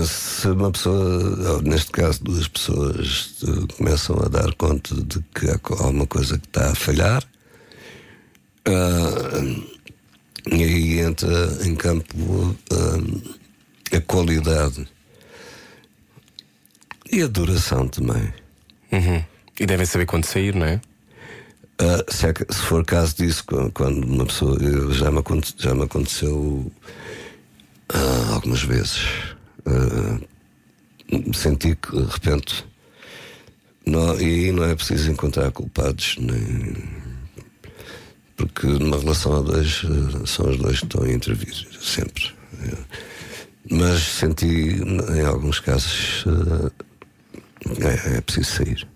Se 0.06 0.48
uma 0.48 0.72
pessoa, 0.72 1.62
neste 1.62 1.92
caso 1.92 2.24
duas 2.24 2.48
pessoas, 2.48 3.36
eh, 3.44 3.72
começam 3.76 4.16
a 4.24 4.28
dar 4.28 4.52
conta 4.54 4.92
de 4.94 5.20
que 5.32 5.48
há 5.48 5.60
alguma 5.84 6.06
coisa 6.06 6.36
que 6.36 6.46
está 6.48 6.72
a 6.72 6.74
falhar, 6.74 7.22
ah, 8.66 9.64
e 10.50 10.64
aí 10.64 10.98
entra 10.98 11.28
em 11.64 11.76
campo 11.76 12.56
ah, 12.72 13.96
a 13.96 14.00
qualidade 14.00 14.88
e 17.12 17.22
a 17.22 17.28
duração 17.28 17.86
também. 17.86 18.32
Uhum. 18.90 19.24
E 19.60 19.64
devem 19.66 19.86
saber 19.86 20.06
quando 20.06 20.24
sair, 20.24 20.56
não 20.56 20.66
é? 20.66 20.80
Ah, 21.78 22.04
se, 22.08 22.26
é 22.26 22.32
que- 22.32 22.52
se 22.52 22.60
for 22.62 22.84
caso 22.84 23.14
disso, 23.16 23.44
quando, 23.72 24.04
uma 24.04 24.26
pessoa. 24.26 24.58
Já 24.92 25.10
me, 25.12 25.22
já 25.56 25.72
me 25.74 25.84
aconteceu 25.84 26.72
algumas 28.32 28.62
vezes. 28.62 29.27
Ah, 29.68 30.20
senti 31.32 31.76
que 31.76 31.96
de 31.96 32.04
repente. 32.04 32.64
Não, 33.86 34.20
e 34.20 34.52
não 34.52 34.64
é 34.64 34.74
preciso 34.74 35.10
encontrar 35.10 35.50
culpados, 35.50 36.16
nem. 36.18 36.76
Porque 38.36 38.66
numa 38.66 38.98
relação 38.98 39.36
a 39.36 39.40
dois 39.40 39.82
ah, 39.84 40.26
são 40.26 40.48
os 40.50 40.56
dois 40.58 40.80
que 40.80 40.86
estão 40.86 41.02
a 41.02 41.12
intervir, 41.12 41.54
sempre. 41.80 42.32
Mas 43.70 44.00
senti, 44.00 44.46
em 44.46 45.24
alguns 45.24 45.60
casos, 45.60 46.24
ah, 46.26 46.70
é, 47.80 48.16
é 48.16 48.20
preciso 48.20 48.50
sair. 48.50 48.88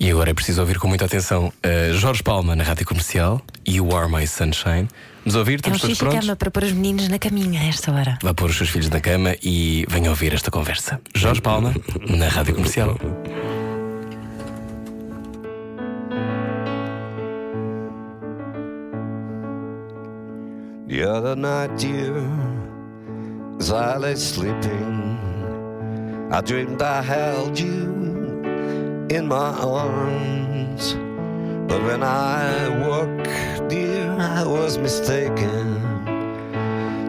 E 0.00 0.10
agora 0.10 0.30
é 0.30 0.34
preciso 0.34 0.60
ouvir 0.60 0.78
com 0.78 0.86
muita 0.86 1.06
atenção 1.06 1.48
uh, 1.48 1.94
Jorge 1.94 2.22
Palma 2.22 2.54
na 2.54 2.62
rádio 2.62 2.86
comercial 2.86 3.42
You 3.66 3.94
Are 3.96 4.10
My 4.10 4.26
Sunshine. 4.26 4.88
Vamos 5.28 5.40
ouvir, 5.40 5.56
estamos 5.56 5.82
é 5.82 5.84
um 5.84 5.88
todos 5.88 5.98
prontos? 5.98 6.20
cama 6.20 6.36
para 6.36 6.50
pôr 6.50 6.64
os 6.64 6.72
meninos 6.72 7.06
na 7.08 7.18
caminha 7.18 7.60
a 7.60 7.64
esta 7.64 7.92
hora. 7.92 8.18
Vá 8.22 8.32
pôr 8.32 8.48
os 8.48 8.56
seus 8.56 8.70
filhos 8.70 8.88
na 8.88 8.98
cama 8.98 9.36
e 9.42 9.84
venha 9.86 10.08
ouvir 10.08 10.32
esta 10.32 10.50
conversa. 10.50 10.98
Jorge 11.14 11.42
Palma, 11.42 11.74
na 12.08 12.28
Rádio 12.28 12.54
Comercial. 12.54 12.96
The 20.88 21.04
other 21.04 21.36
night, 21.36 21.76
dear, 21.76 22.14
as 23.60 23.70
I 23.70 23.98
lay 23.98 24.16
sleeping, 24.16 25.18
I 26.32 26.40
dreamed 26.40 26.80
I 26.80 27.02
held 27.02 27.60
you 27.60 28.40
in 29.10 29.28
my 29.28 29.52
arms. 29.60 30.96
But 31.68 31.82
when 31.82 32.02
I 32.02 32.68
woke, 32.88 33.68
dear, 33.68 34.10
I 34.18 34.42
was 34.42 34.78
mistaken. 34.78 35.66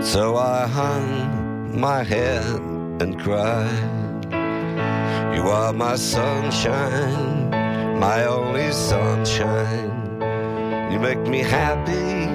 So 0.04 0.36
I 0.36 0.68
hung 0.68 1.80
my 1.80 2.04
head 2.04 2.60
and 3.02 3.18
cried. 3.18 4.26
You 5.34 5.44
are 5.48 5.72
my 5.72 5.96
sunshine, 5.96 7.50
my 8.00 8.26
only 8.26 8.74
sunshine. 8.74 9.96
You 10.92 11.00
make 11.00 11.22
me 11.26 11.40
happy 11.40 12.28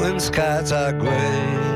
when 0.00 0.18
skies 0.18 0.72
are 0.72 0.92
gray. 0.92 1.66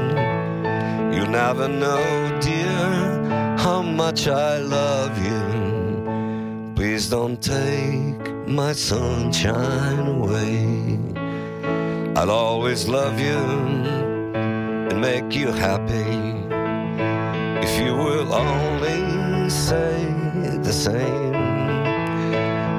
You 1.15 1.27
never 1.27 1.69
know, 1.69 2.39
dear, 2.41 3.59
how 3.59 3.83
much 3.83 4.27
I 4.27 4.57
love 4.57 5.15
you. 5.23 6.73
Please 6.75 7.11
don't 7.11 7.43
take 7.43 8.30
my 8.51 8.73
sunshine 8.73 10.07
away. 10.07 10.99
I'll 12.17 12.33
always 12.33 12.89
love 12.89 13.21
you 13.21 13.39
and 14.35 15.01
make 15.01 15.33
you 15.35 15.53
happy 15.53 16.11
if 17.65 17.81
you 17.81 17.95
will 17.95 18.35
only 18.35 19.49
say 19.49 20.05
the 20.63 20.73
same. 20.73 21.33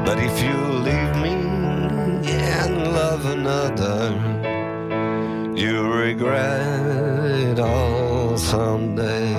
But 0.04 0.20
if 0.20 0.44
you 0.44 0.58
leave 0.90 1.16
me 1.26 1.38
and 2.28 2.94
love 2.94 3.26
another, 3.26 4.12
you 5.56 5.90
regret 5.94 7.32
it 7.50 7.60
all 7.60 8.38
someday. 8.38 9.32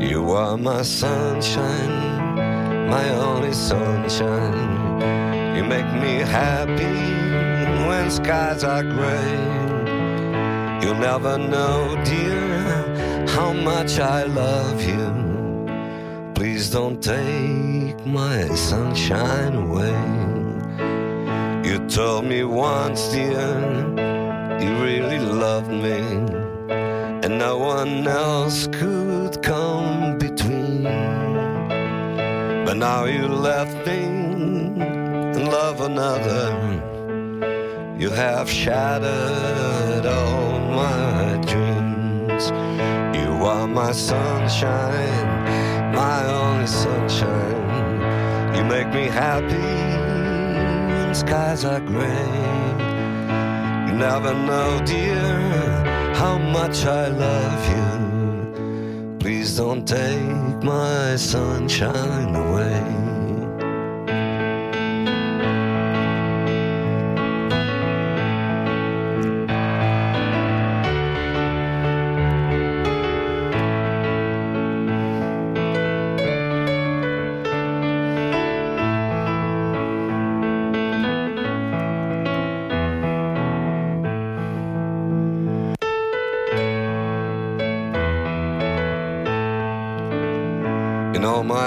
You 0.00 0.30
are 0.30 0.56
my 0.56 0.82
sunshine, 0.82 2.88
my 2.88 3.08
only 3.10 3.52
sunshine. 3.52 4.81
You 5.62 5.68
make 5.68 5.92
me 5.94 6.14
happy 6.16 6.98
when 7.86 8.10
skies 8.10 8.64
are 8.64 8.82
gray. 8.82 9.38
You'll 10.82 10.98
never 10.98 11.38
know, 11.38 11.96
dear, 12.04 13.26
how 13.28 13.52
much 13.52 14.00
I 14.00 14.24
love 14.24 14.82
you. 14.82 16.32
Please 16.34 16.68
don't 16.68 17.00
take 17.00 18.04
my 18.04 18.48
sunshine 18.56 19.54
away. 19.54 20.02
You 21.64 21.78
told 21.86 22.24
me 22.24 22.42
once, 22.42 23.12
dear, 23.12 23.54
you 24.60 24.70
really 24.82 25.20
loved 25.20 25.70
me, 25.70 26.00
and 27.22 27.38
no 27.38 27.58
one 27.58 28.08
else 28.08 28.66
could 28.66 29.40
come 29.44 30.18
between. 30.18 30.82
But 32.64 32.76
now 32.78 33.04
you 33.04 33.28
left 33.28 33.86
me 33.86 34.21
love 35.52 35.82
another. 35.82 36.48
You 37.98 38.08
have 38.08 38.48
shattered 38.48 40.06
all 40.06 40.58
my 40.60 41.38
dreams. 41.44 42.44
You 43.14 43.30
are 43.44 43.68
my 43.68 43.92
sunshine, 43.92 45.28
my 45.94 46.24
only 46.40 46.66
sunshine. 46.66 48.56
You 48.56 48.64
make 48.64 48.88
me 48.94 49.04
happy 49.08 49.76
when 50.94 51.14
skies 51.14 51.66
are 51.66 51.80
gray. 51.80 52.32
You 53.86 53.92
never 54.08 54.32
know, 54.32 54.80
dear, 54.86 55.20
how 56.14 56.38
much 56.38 56.86
I 56.86 57.08
love 57.08 57.62
you. 57.76 59.16
Please 59.20 59.54
don't 59.58 59.86
take 59.86 60.62
my 60.62 61.16
sunshine 61.16 62.34
away. 62.34 63.01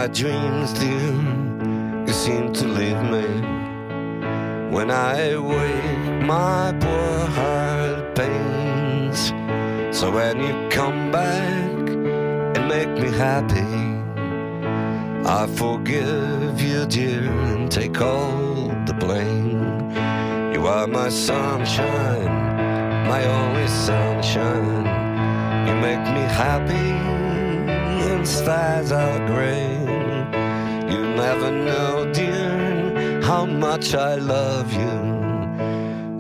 My 0.05 0.11
dreams, 0.11 0.71
dear, 0.73 2.05
you 2.05 2.13
seem 2.13 2.53
to 2.53 2.67
leave 2.67 3.01
me. 3.15 3.25
When 4.69 4.91
I 4.91 5.35
wake, 5.35 6.21
my 6.23 6.77
poor 6.79 7.25
heart 7.37 8.13
pains. 8.13 9.33
So 9.97 10.11
when 10.11 10.43
you 10.43 10.69
come 10.69 11.11
back 11.11 11.89
and 12.55 12.67
make 12.69 12.89
me 13.03 13.09
happy, 13.17 13.65
I 15.27 15.47
forgive 15.47 16.61
you, 16.61 16.85
dear, 16.85 17.23
and 17.55 17.71
take 17.71 17.99
all 17.99 18.67
the 18.85 18.93
blame. 18.93 19.89
You 20.53 20.67
are 20.67 20.85
my 20.85 21.09
sunshine, 21.09 23.07
my 23.09 23.25
only 23.25 23.67
sunshine. 23.69 24.85
You 25.65 25.73
make 25.81 26.05
me 26.13 26.25
happy 26.43 26.91
when 28.05 28.23
skies 28.23 28.91
are 28.91 29.17
gray. 29.25 29.74
Never 31.25 31.51
know, 31.51 32.05
dear, 32.13 33.19
how 33.23 33.45
much 33.47 33.95
I 33.95 34.13
love 34.13 34.71
you. 34.81 34.97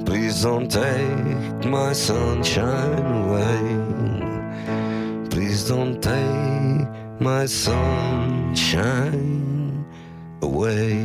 Please 0.03 0.41
don't 0.41 0.67
take 0.67 1.63
my 1.63 1.93
sunshine 1.93 3.05
away. 3.21 3.59
Please 5.29 5.67
don't 5.69 6.01
take 6.01 6.87
my 7.19 7.45
sunshine 7.45 8.15
away. 10.41 10.97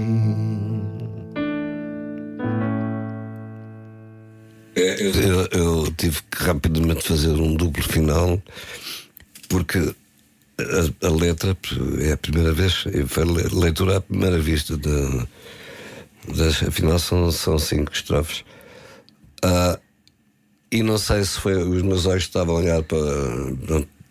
Eu, 4.75 5.47
eu 5.53 5.93
tive 5.93 6.23
que 6.31 6.43
rapidamente 6.43 7.07
fazer 7.07 7.33
um 7.33 7.55
duplo 7.55 7.83
final 7.83 8.41
porque 9.51 9.95
a, 10.61 11.07
a 11.07 11.11
letra 11.11 11.57
é 12.01 12.13
a 12.13 12.17
primeira 12.17 12.53
vez, 12.53 12.85
foi 13.07 13.25
le- 13.25 13.49
leitura 13.53 13.99
à 13.99 14.01
primeira 14.01 14.39
vista. 14.39 14.77
De, 14.77 15.27
das, 16.35 16.63
afinal, 16.63 16.99
são, 16.99 17.31
são 17.31 17.59
cinco 17.59 17.93
estrofes. 17.93 18.45
Ah, 19.43 19.79
e 20.71 20.83
não 20.83 20.99
sei 20.99 21.25
se 21.25 21.41
foi 21.41 21.55
os 21.55 21.83
meus 21.83 22.07
olhos 22.07 22.25
que 22.25 22.29
estavam 22.31 22.57
a 22.57 22.59
olhar 22.59 22.83
para. 22.83 22.99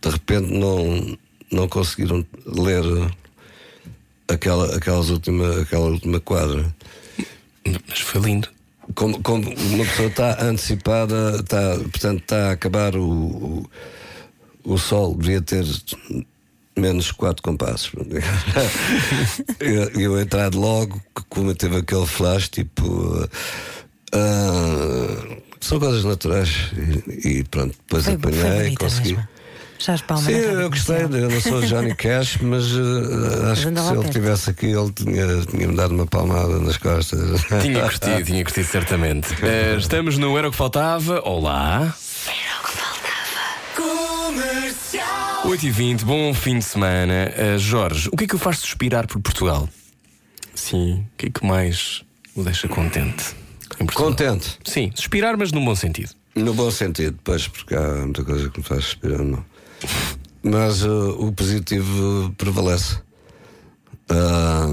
De 0.01 0.09
repente, 0.09 0.51
não, 0.51 1.17
não 1.51 1.67
conseguiram 1.67 2.25
ler 2.45 2.83
aquela, 4.27 4.75
aquelas 4.75 5.09
última, 5.09 5.61
aquela 5.61 5.85
última 5.87 6.19
quadra. 6.19 6.73
Mas 7.87 7.99
foi 7.99 8.21
lindo. 8.21 8.49
Como, 8.95 9.21
como 9.21 9.47
uma 9.47 9.85
pessoa 9.85 10.07
está 10.07 10.43
antecipada, 10.43 11.37
está, 11.39 11.77
portanto, 11.77 12.21
está 12.21 12.49
a 12.49 12.51
acabar 12.53 12.95
o, 12.95 13.07
o, 13.07 13.69
o 14.63 14.77
sol, 14.79 15.15
devia 15.15 15.41
ter 15.41 15.63
menos 16.80 17.11
quatro 17.11 17.43
compassos. 17.43 17.91
eu, 19.59 19.89
eu 19.99 20.19
entrar 20.19 20.53
logo, 20.53 21.01
como 21.30 21.53
teve 21.53 21.77
aquele 21.77 22.05
flash, 22.05 22.49
tipo. 22.49 23.27
ah, 24.13 25.38
são 25.59 25.80
coisas 25.80 26.03
naturais. 26.03 26.71
E, 27.23 27.39
e 27.39 27.43
pronto, 27.43 27.75
depois 27.77 28.05
Foi, 28.05 28.13
apanhei 28.15 28.41
foi 28.41 28.69
e 28.69 28.75
consegui. 28.77 29.13
mesmo. 29.13 29.27
Já 29.82 29.93
as 29.93 30.01
palmas 30.01 30.25
Sim, 30.25 30.34
eu 30.34 30.69
gostei, 30.69 31.03
eu 31.03 31.07
não 31.30 31.39
sou 31.39 31.61
Johnny 31.61 31.95
Cash, 31.95 32.39
mas 32.41 32.65
eh, 32.65 33.49
acho 33.49 33.71
que 33.71 33.80
se 33.80 33.93
ele 33.93 34.05
estivesse 34.05 34.49
aqui, 34.49 34.65
ele 34.65 34.91
tinha- 34.91 35.41
tinha-me 35.49 35.73
dado 35.73 35.95
uma 35.95 36.05
palmada 36.05 36.59
nas 36.59 36.75
costas. 36.75 37.41
Tinha 37.61 37.82
curtido, 37.84 38.23
tinha 38.25 38.43
curtido 38.43 38.67
certamente. 38.67 39.30
Eh, 39.41 39.77
estamos 39.80 40.17
no 40.17 40.38
Era 40.38 40.49
o 40.49 40.51
que 40.51 40.57
Faltava. 40.57 41.21
Olá. 41.23 41.95
8h20, 45.43 46.03
bom 46.03 46.33
fim 46.33 46.59
de 46.59 46.65
semana. 46.65 47.31
Eh, 47.35 47.57
Jorge, 47.57 48.09
o 48.11 48.17
que 48.17 48.25
é 48.25 48.27
que 48.27 48.35
o 48.35 48.39
faz 48.39 48.59
suspirar 48.59 49.07
por 49.07 49.21
Portugal? 49.21 49.67
Sim, 50.53 51.05
o 51.13 51.17
que 51.17 51.27
é 51.27 51.29
que 51.29 51.45
mais 51.45 52.03
o 52.35 52.43
deixa 52.43 52.67
contente? 52.67 53.35
em 53.79 53.85
Portugal? 53.85 54.09
Contente. 54.09 54.59
Sim, 54.65 54.91
suspirar, 54.93 55.37
mas 55.37 55.51
num 55.51 55.63
bom 55.63 55.75
sentido. 55.75 56.11
No 56.35 56.53
bom 56.53 56.69
sentido, 56.69 57.17
pois, 57.23 57.47
porque 57.47 57.75
há 57.75 58.05
muita 58.05 58.23
coisa 58.23 58.49
que 58.49 58.59
me 58.59 58.63
faz 58.63 58.85
respirar, 58.85 59.23
não. 59.23 59.43
Mas 60.43 60.83
uh, 60.83 61.15
o 61.19 61.31
positivo 61.31 62.33
prevalece. 62.37 62.99
Ah, 64.09 64.67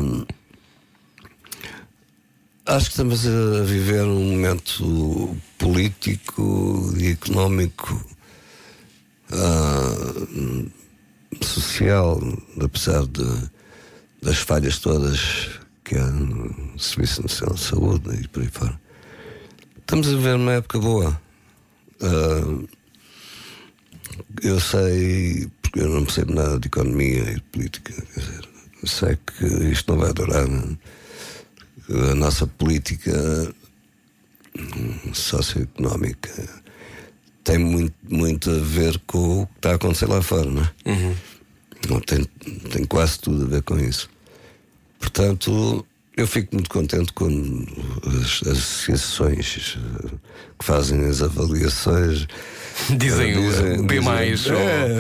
acho 2.67 2.87
que 2.87 2.93
estamos 2.93 3.27
a 3.27 3.63
viver 3.65 4.03
um 4.03 4.33
momento 4.33 5.37
político 5.59 6.93
e 6.97 7.09
económico, 7.09 8.05
ah, 9.33 10.27
social, 11.43 12.21
apesar 12.61 13.07
de, 13.07 13.51
das 14.23 14.39
falhas 14.39 14.79
todas 14.79 15.51
que 15.85 15.97
há 15.97 16.07
no 16.07 16.79
Serviço 16.79 17.23
Nacional 17.23 17.55
de 17.55 17.63
Saúde 17.63 18.23
e 18.23 18.29
por 18.29 18.43
aí 18.43 18.49
fora. 18.49 18.81
Estamos 19.79 20.09
a 20.09 20.11
viver 20.11 20.37
uma 20.37 20.55
época 20.55 20.79
boa. 20.79 21.21
Ah, 22.01 22.67
eu 24.43 24.61
sei, 24.61 25.49
porque 25.63 25.81
eu 25.81 25.89
não 25.89 26.05
percebo 26.05 26.35
nada 26.35 26.59
de 26.59 26.69
economia 26.69 27.31
e 27.31 27.35
de 27.35 27.41
política, 27.43 27.93
quer 27.93 28.21
dizer, 28.21 28.49
sei 28.85 29.17
que 29.17 29.47
isto 29.71 29.93
não 29.93 30.01
vai 30.01 30.13
durar. 30.13 30.47
A 31.89 32.15
nossa 32.15 32.47
política 32.47 33.13
hum, 34.59 35.15
socioeconómica 35.15 36.31
tem 37.47 37.59
muito, 37.59 37.95
muito 38.03 38.51
a 38.51 38.59
ver 38.59 39.01
com 39.07 39.43
o 39.43 39.47
que 39.47 39.53
está 39.57 39.71
a 39.71 39.75
acontecer 39.77 40.07
lá 40.07 40.21
fora, 40.21 40.51
não 40.51 40.63
é? 40.63 41.15
Não, 41.89 42.01
tem, 42.01 42.25
tem 42.73 42.85
quase 42.85 43.21
tudo 43.21 43.45
a 43.45 43.49
ver 43.49 43.63
com 43.63 43.79
isso. 43.79 44.11
Portanto, 44.99 45.87
eu 46.17 46.27
fico 46.27 46.57
muito 46.57 46.69
contente 46.69 47.13
quando 47.13 47.65
as, 48.05 48.43
as 48.43 48.59
associações 48.59 49.79
eh, 49.79 50.09
que 50.59 50.65
fazem 50.65 51.05
as 51.05 51.23
avaliações 51.23 52.27
Dizem 52.99 53.33
eh, 53.33 53.79
o 53.79 53.85
B 53.85 54.01
mais, 54.01 54.47
ou 54.47 54.57
é, 54.57 54.91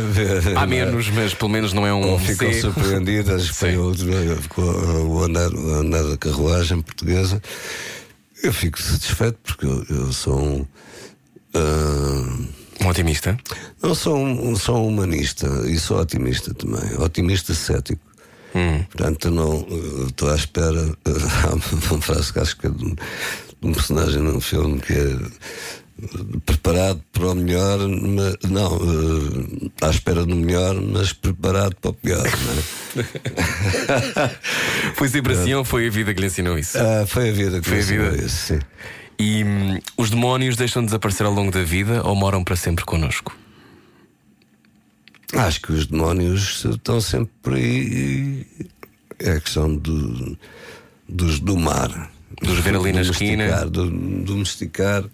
A 0.55 0.67
menos, 0.67 1.11
mas 1.11 1.35
pelo 1.35 1.51
menos 1.51 1.73
não 1.73 1.87
é 1.87 1.93
um 1.93 2.13
ou 2.13 2.19
ficam 2.19 2.53
C. 2.53 2.61
surpreendidas 2.61 3.51
com, 3.59 3.67
Sim. 3.67 3.77
o, 3.77 4.49
com 4.49 4.63
o 4.63 5.25
andar, 5.25 5.53
o 5.53 5.75
andar 5.75 6.05
da 6.05 6.17
carruagem 6.17 6.81
portuguesa. 6.81 7.43
Eu 8.43 8.53
fico 8.53 8.81
satisfeito 8.81 9.39
porque 9.43 9.67
eu, 9.67 9.85
eu 9.91 10.13
sou 10.13 10.39
um. 10.39 10.67
Ah, 11.57 12.85
Um 12.85 12.89
otimista. 12.89 13.37
não 13.83 13.95
sou 13.95 14.17
um, 14.17 14.55
sou 14.57 14.77
um 14.85 14.89
humanista 14.89 15.47
e 15.67 15.79
sou 15.79 15.99
otimista 16.01 16.53
também. 16.55 16.95
Otimista 16.99 17.55
cético. 17.55 18.01
Portanto, 18.91 19.29
eu 19.29 19.33
não 19.33 19.67
eu 19.69 20.07
estou 20.07 20.31
à 20.31 20.35
espera. 20.35 20.81
Há 21.05 21.55
uma 21.93 22.01
frase 22.01 22.33
que 22.33 22.39
acho 22.39 22.57
que 22.57 22.67
é 22.67 22.71
de 22.71 22.85
um, 22.85 22.95
de 22.95 22.99
um 23.63 23.73
personagem 23.73 24.23
num 24.23 24.41
filme 24.41 24.81
que 24.81 24.95
é 24.95 24.97
eh, 25.07 26.39
preparado 26.47 27.03
para 27.13 27.27
o 27.33 27.35
melhor, 27.35 27.79
mas, 27.87 28.37
não, 28.51 28.77
eh, 28.77 29.71
à 29.87 29.91
espera 29.91 30.25
do 30.25 30.35
melhor, 30.35 30.75
mas 30.81 31.13
preparado 31.13 31.75
para 31.83 31.91
o 31.91 31.95
pior. 31.95 32.23
Não 32.25 33.03
é? 33.03 34.31
Foi 34.97 35.09
sempre 35.09 35.35
assim 35.35 35.53
ou 35.53 35.63
foi 35.65 35.87
a 35.89 35.91
vida 35.91 36.15
que 36.15 36.21
lhe 36.21 36.27
ensinou 36.27 36.59
isso? 36.59 36.79
Ah, 36.79 37.05
foi 37.07 37.29
a 37.29 37.33
vida 37.33 37.61
que 37.61 37.69
Foi 37.69 37.81
a 37.81 37.83
vida. 37.83 38.25
isso, 38.25 38.55
sim. 38.55 38.59
E 39.19 39.45
hum, 39.45 39.81
os 39.97 40.11
demónios 40.11 40.57
deixam 40.57 40.83
de 40.83 40.87
desaparecer 40.87 41.27
ao 41.27 41.33
longo 41.33 41.51
da 41.51 41.63
vida 41.63 42.03
ou 42.05 42.15
moram 42.15 42.45
para 42.45 42.57
sempre 42.57 42.85
connosco? 42.85 43.37
Acho 45.33 45.61
que 45.61 45.73
os 45.73 45.87
demónios 45.87 46.65
estão 46.65 47.01
sempre 47.01 47.31
por 47.43 47.55
aí. 47.55 48.47
É 49.19 49.33
a 49.33 49.41
questão 49.41 49.75
do, 49.75 50.39
dos 51.09 51.41
domar. 51.41 52.11
Dos 52.43 52.59
ver 52.59 52.77
ali 52.77 52.93
na 52.93 53.01
esquina. 53.01 53.47
Domesticar, 53.47 53.71
do, 53.71 53.91
domesticar. 54.25 55.05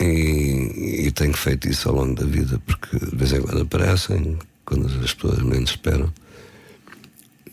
E, 0.00 1.06
e 1.06 1.10
tenho 1.12 1.32
feito 1.32 1.68
isso 1.68 1.88
ao 1.88 1.94
longo 1.94 2.14
da 2.14 2.26
vida, 2.26 2.60
porque 2.66 2.98
de 2.98 3.16
vez 3.16 3.32
em 3.32 3.40
quando 3.40 3.62
aparecem, 3.62 4.38
quando 4.64 4.86
as 4.86 5.14
pessoas 5.14 5.38
menos 5.42 5.70
esperam. 5.70 6.12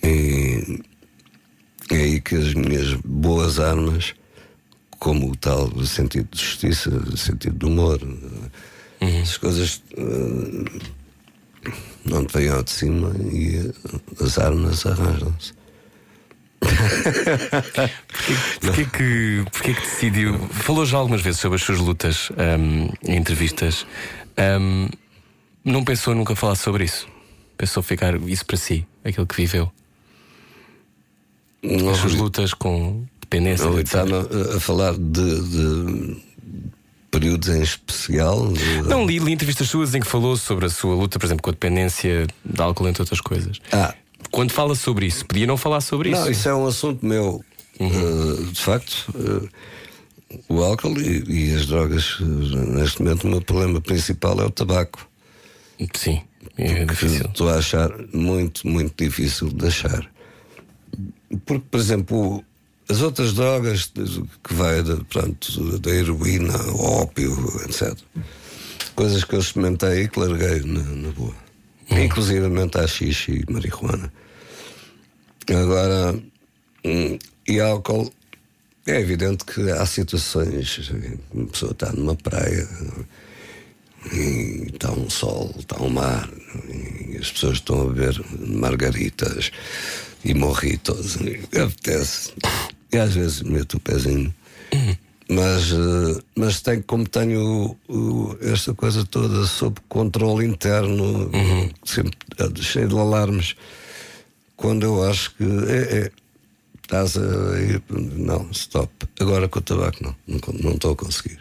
E 0.04 0.82
é 1.92 1.96
aí 1.96 2.22
que 2.22 2.36
as 2.36 2.54
minhas 2.54 2.94
boas 3.06 3.60
armas, 3.60 4.14
como 5.00 5.32
o 5.32 5.36
tal 5.36 5.70
sentido 5.86 6.28
de 6.32 6.42
justiça, 6.42 6.92
sentido 7.18 7.58
de 7.58 7.66
humor, 7.66 8.00
as 9.22 9.38
coisas 9.38 9.82
eh, 9.98 10.82
não 12.06 12.26
te 12.26 12.38
vêm 12.38 12.50
ao 12.50 12.62
de 12.64 12.72
cima 12.72 13.12
e 13.32 13.72
as 14.22 14.38
armas 14.38 14.86
arranjam-se. 14.86 15.54
Porquê 18.60 18.86
que, 18.86 19.46
porquê 19.50 19.74
que 19.74 19.80
decidiu? 19.80 20.38
Falou 20.50 20.86
já 20.86 20.98
algumas 20.98 21.22
vezes 21.22 21.40
sobre 21.40 21.56
as 21.56 21.64
suas 21.64 21.80
lutas 21.80 22.30
hum, 22.32 22.90
em 23.08 23.16
entrevistas. 23.16 23.88
Hum, 24.38 24.90
não 25.64 25.86
pensou 25.86 26.14
nunca 26.14 26.36
falar 26.36 26.56
sobre 26.56 26.84
isso? 26.84 27.08
Pensou 27.58 27.82
ficar 27.82 28.16
isso 28.28 28.46
para 28.46 28.58
si, 28.58 28.86
aquilo 29.06 29.26
que 29.26 29.36
viveu? 29.36 29.72
As 31.64 31.98
suas 31.98 32.14
lutas 32.14 32.54
com 32.54 33.06
dependência. 33.30 33.66
Ele 33.66 33.82
está 33.82 34.04
a, 34.04 34.60
falar 34.60 34.94
de, 34.94 35.42
de 35.42 36.18
períodos 37.12 37.50
em 37.50 37.62
especial. 37.62 38.52
Não, 38.88 39.06
li, 39.06 39.20
li 39.20 39.32
entrevistas 39.32 39.70
suas 39.70 39.94
em 39.94 40.00
que 40.00 40.08
falou 40.08 40.36
sobre 40.38 40.66
a 40.66 40.70
sua 40.70 40.96
luta, 40.96 41.20
por 41.20 41.26
exemplo, 41.26 41.44
com 41.44 41.50
a 41.50 41.54
dependência 41.54 42.28
de 42.44 42.62
álcool, 42.62 42.88
entre 42.88 43.02
outras 43.02 43.22
coisas. 43.22 43.60
Ah, 43.72 43.94
Quando 44.32 44.52
fala 44.52 44.76
sobre 44.76 45.06
isso, 45.06 45.26
podia 45.26 45.46
não 45.46 45.58
falar 45.58 45.82
sobre 45.82 46.12
isso? 46.12 46.22
Não, 46.22 46.32
isso 46.32 46.50
é 46.50 46.56
um 46.56 46.68
assunto 46.68 47.06
meu. 47.06 47.44
Uh, 47.80 48.46
de 48.52 48.60
facto, 48.60 49.08
uh, 49.16 49.50
o 50.50 50.62
álcool 50.62 51.00
e, 51.00 51.24
e 51.52 51.56
as 51.56 51.66
drogas, 51.66 52.20
uh, 52.20 52.26
neste 52.26 53.02
momento, 53.02 53.24
o 53.24 53.28
meu 53.28 53.42
problema 53.42 53.80
principal 53.80 54.40
é 54.42 54.46
o 54.46 54.50
tabaco. 54.50 55.08
Sim, 55.94 56.22
é 56.58 56.84
difícil. 56.84 57.26
Estou 57.26 57.50
a 57.50 57.56
achar 57.56 57.90
muito, 58.14 58.68
muito 58.68 59.02
difícil 59.02 59.48
de 59.48 59.56
deixar. 59.56 60.06
Porque, 61.46 61.64
por 61.72 61.80
exemplo, 61.80 62.44
as 62.90 63.02
outras 63.02 63.34
drogas 63.34 63.92
que 64.44 64.54
vai 64.54 64.82
da, 64.82 64.98
pronto, 64.98 65.80
da 65.80 65.92
heroína, 65.92 66.58
ópio, 66.74 67.32
etc. 67.64 67.96
Coisas 68.96 69.24
que 69.24 69.36
eu 69.36 69.40
experimentei 69.40 70.04
e 70.04 70.08
que 70.08 70.20
larguei 70.20 70.62
na, 70.62 70.82
na 70.82 71.12
boa. 71.12 71.36
Inclusive 71.92 72.46
a 72.46 72.88
xixi 72.88 73.46
e 73.48 73.52
marihuana. 73.52 74.12
Agora, 75.50 76.20
hum, 76.84 77.18
e 77.48 77.60
álcool, 77.60 78.12
é 78.86 79.00
evidente 79.00 79.46
que 79.46 79.70
há 79.72 79.86
situações. 79.86 80.92
Uma 81.32 81.48
pessoa 81.48 81.72
está 81.72 81.92
numa 81.94 82.16
praia 82.16 82.68
e 84.12 84.68
está 84.74 84.92
um 84.92 85.10
sol, 85.10 85.54
está 85.58 85.82
um 85.82 85.90
mar, 85.90 86.30
e 86.68 87.18
as 87.18 87.32
pessoas 87.32 87.58
estão 87.58 87.82
a 87.82 87.86
beber 87.86 88.20
margaritas 88.40 89.52
e 90.24 90.34
morritos. 90.34 91.18
E 91.18 91.60
apetece. 91.60 92.34
E 92.92 92.98
às 92.98 93.14
vezes 93.14 93.42
meto 93.42 93.78
o 93.78 93.80
pezinho. 93.80 94.34
Mas, 95.30 95.72
eh, 95.72 96.22
mas 96.36 96.62
tenho, 96.62 96.84
como 96.84 97.08
tenho 97.08 97.78
esta 98.42 98.74
coisa 98.74 99.06
toda 99.06 99.46
sob 99.46 99.80
controle 99.88 100.46
interno, 100.46 101.30
sempre 101.86 102.18
eh, 102.40 102.62
cheio 102.62 102.88
de 102.88 102.98
alarmes, 102.98 103.56
quando 104.58 104.84
eu 104.84 105.08
acho 105.08 105.36
que 105.36 105.44
é, 105.44 106.00
é, 106.00 106.12
estás 106.82 107.16
a 107.16 107.60
ir. 107.60 107.82
Não, 107.90 108.50
stop. 108.52 108.92
Agora 109.20 109.48
com 109.48 109.60
o 109.60 109.62
tabaco, 109.62 110.04
não. 110.04 110.16
Não 110.62 110.72
estou 110.72 110.94
a 110.94 110.96
conseguir. 110.96 111.40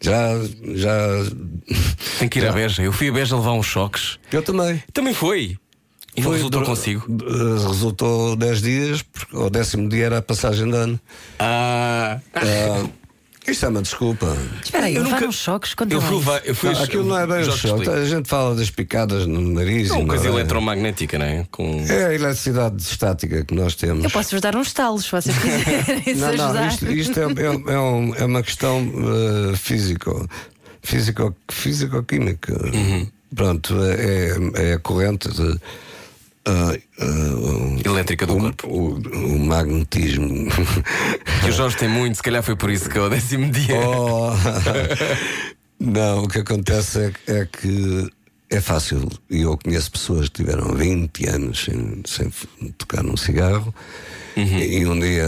Já. 0.00 0.38
já 0.74 0.96
Tem 2.18 2.28
que 2.28 2.38
ir 2.38 2.46
à 2.46 2.52
Beja. 2.52 2.82
Eu 2.82 2.92
fui 2.92 3.08
a 3.08 3.12
Beja 3.12 3.36
levar 3.36 3.52
uns 3.52 3.66
choques. 3.66 4.18
eu 4.30 4.42
também. 4.42 4.82
Também 4.92 5.14
foi. 5.14 5.58
E 6.16 6.20
não 6.20 6.28
Foi 6.28 6.36
resultou 6.36 6.62
consigo. 6.62 7.06
eh, 7.26 7.66
Resultou 7.68 8.36
10 8.36 8.62
dias, 8.62 9.02
porque 9.02 9.36
ao 9.36 9.50
décimo 9.50 9.88
dia 9.88 10.06
era 10.06 10.18
a 10.18 10.22
passagem 10.22 10.70
de 10.70 10.76
ano. 10.76 11.00
Ah. 11.40 12.20
Ah, 12.34 12.86
isto 13.46 13.66
é 13.66 13.68
uma 13.68 13.82
desculpa. 13.82 14.34
Espera 14.64 14.86
aí, 14.86 14.94
Eu 14.94 15.02
nunca- 15.04 15.30
choques 15.32 15.74
contra 15.74 15.96
Eu 15.96 16.00
fui, 16.00 16.16
eu 16.44 16.54
fui 16.54 16.72
Não, 16.72 16.82
aquilo 16.82 17.04
não 17.04 17.18
é 17.18 17.26
bem 17.26 17.42
o 17.42 17.50
te 17.50 17.58
choque. 17.58 17.88
A 17.90 18.04
gente 18.06 18.28
fala 18.28 18.54
das 18.54 18.70
picadas 18.70 19.26
no 19.26 19.40
nariz. 19.40 19.90
É 19.90 19.94
uma 19.94 20.06
coisa 20.06 20.24
não 20.30 20.30
é- 20.38 20.40
eletromagnética, 20.40 21.18
não 21.18 21.26
é? 21.26 21.46
Com... 21.50 21.84
É 21.88 22.06
a 22.06 22.14
eletricidade 22.14 22.80
estática 22.80 23.44
que 23.44 23.52
nós 23.54 23.74
temos. 23.74 24.04
Eu 24.04 24.10
posso-vos 24.10 24.40
dar 24.40 24.54
uns 24.56 24.72
talos, 24.72 25.04
se 25.06 25.10
vocês 25.10 25.36
quiserem 25.36 26.02
se 26.04 26.14
Não, 26.14 26.32
não, 26.54 26.68
isto, 26.68 26.90
isto 26.92 27.18
é, 27.20 27.24
é- 27.24 27.74
é 27.74 27.78
um- 27.80 28.14
é 28.14 28.24
uma 28.24 28.42
questão 28.42 28.80
uh, 28.88 29.56
físico, 29.56 30.26
físico, 30.80 31.34
físico-química. 31.50 32.54
Uhum. 32.72 33.06
Pronto, 33.34 33.74
é, 33.82 34.70
é 34.70 34.72
a 34.74 34.78
corrente 34.78 35.28
de. 35.28 35.60
Ah, 36.46 36.76
o- 37.36 37.80
Elétrica 37.84 38.26
do 38.26 38.36
o, 38.36 38.40
corpo. 38.40 38.68
O, 38.68 38.94
o 39.34 39.38
magnetismo. 39.46 40.28
Que 41.42 41.48
o 41.48 41.52
Jorge 41.52 41.76
tem 41.76 41.88
muito, 41.88 42.16
se 42.16 42.22
calhar 42.22 42.42
foi 42.42 42.56
por 42.56 42.70
isso 42.70 42.88
que 42.88 42.98
ao 42.98 43.08
décimo 43.10 43.50
dia. 43.50 43.74
Oh, 43.76 44.30
não, 45.80 46.24
o 46.24 46.28
que 46.28 46.38
acontece 46.38 46.98
é, 47.06 47.10
que- 47.10 47.30
é 47.32 47.46
que 47.46 48.10
é 48.50 48.60
fácil. 48.60 49.08
E 49.30 49.42
eu 49.42 49.56
conheço 49.58 49.90
pessoas 49.90 50.28
que 50.28 50.42
tiveram 50.42 50.74
20 50.74 51.26
anos 51.28 51.64
sem, 51.64 52.02
sem 52.06 52.30
tocar 52.78 53.02
num 53.02 53.16
cigarro 53.16 53.74
e 54.36 54.84
um 54.86 54.98
dia 54.98 55.26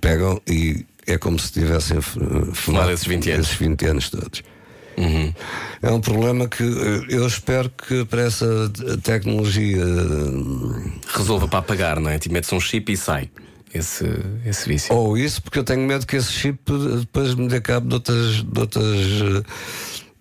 pegam 0.00 0.40
e 0.46 0.84
é 1.06 1.16
como 1.18 1.38
se 1.38 1.52
tivessem 1.52 1.98
fumado 2.52 2.90
esses 2.90 3.06
20 3.06 3.30
anos. 3.30 3.46
esses 3.46 3.58
20 3.58 3.86
anos 3.86 4.10
todos. 4.10 4.42
É 5.82 5.90
um 5.90 6.00
problema 6.00 6.48
que 6.48 6.62
eh, 6.62 7.04
eu 7.08 7.26
espero 7.26 7.70
que 7.70 8.04
para 8.04 8.22
essa 8.22 8.70
te- 8.70 8.96
tecnologia 8.98 9.84
hum, 9.84 10.90
Resolva 11.14 11.46
para 11.48 11.60
apagar, 11.60 12.00
não 12.00 12.10
é? 12.10 12.18
Tipo, 12.18 12.34
metes 12.34 12.52
um 12.52 12.60
chip 12.60 12.92
e 12.92 12.96
sai. 12.96 13.30
esse, 13.72 14.04
esse 14.44 14.68
vício. 14.68 14.94
Ou 14.94 15.16
isso, 15.16 15.42
porque 15.42 15.58
eu 15.58 15.64
tenho 15.64 15.82
medo 15.86 16.06
que 16.06 16.16
esse 16.16 16.32
chip 16.32 16.58
depois 17.00 17.34
me 17.34 17.48
dê 17.48 17.60
cabo 17.60 17.86
de 17.88 17.94
outras. 17.94 18.42
De 18.42 18.60
outras 18.60 18.84
eh, 18.86 19.42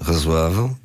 razoável. 0.00 0.76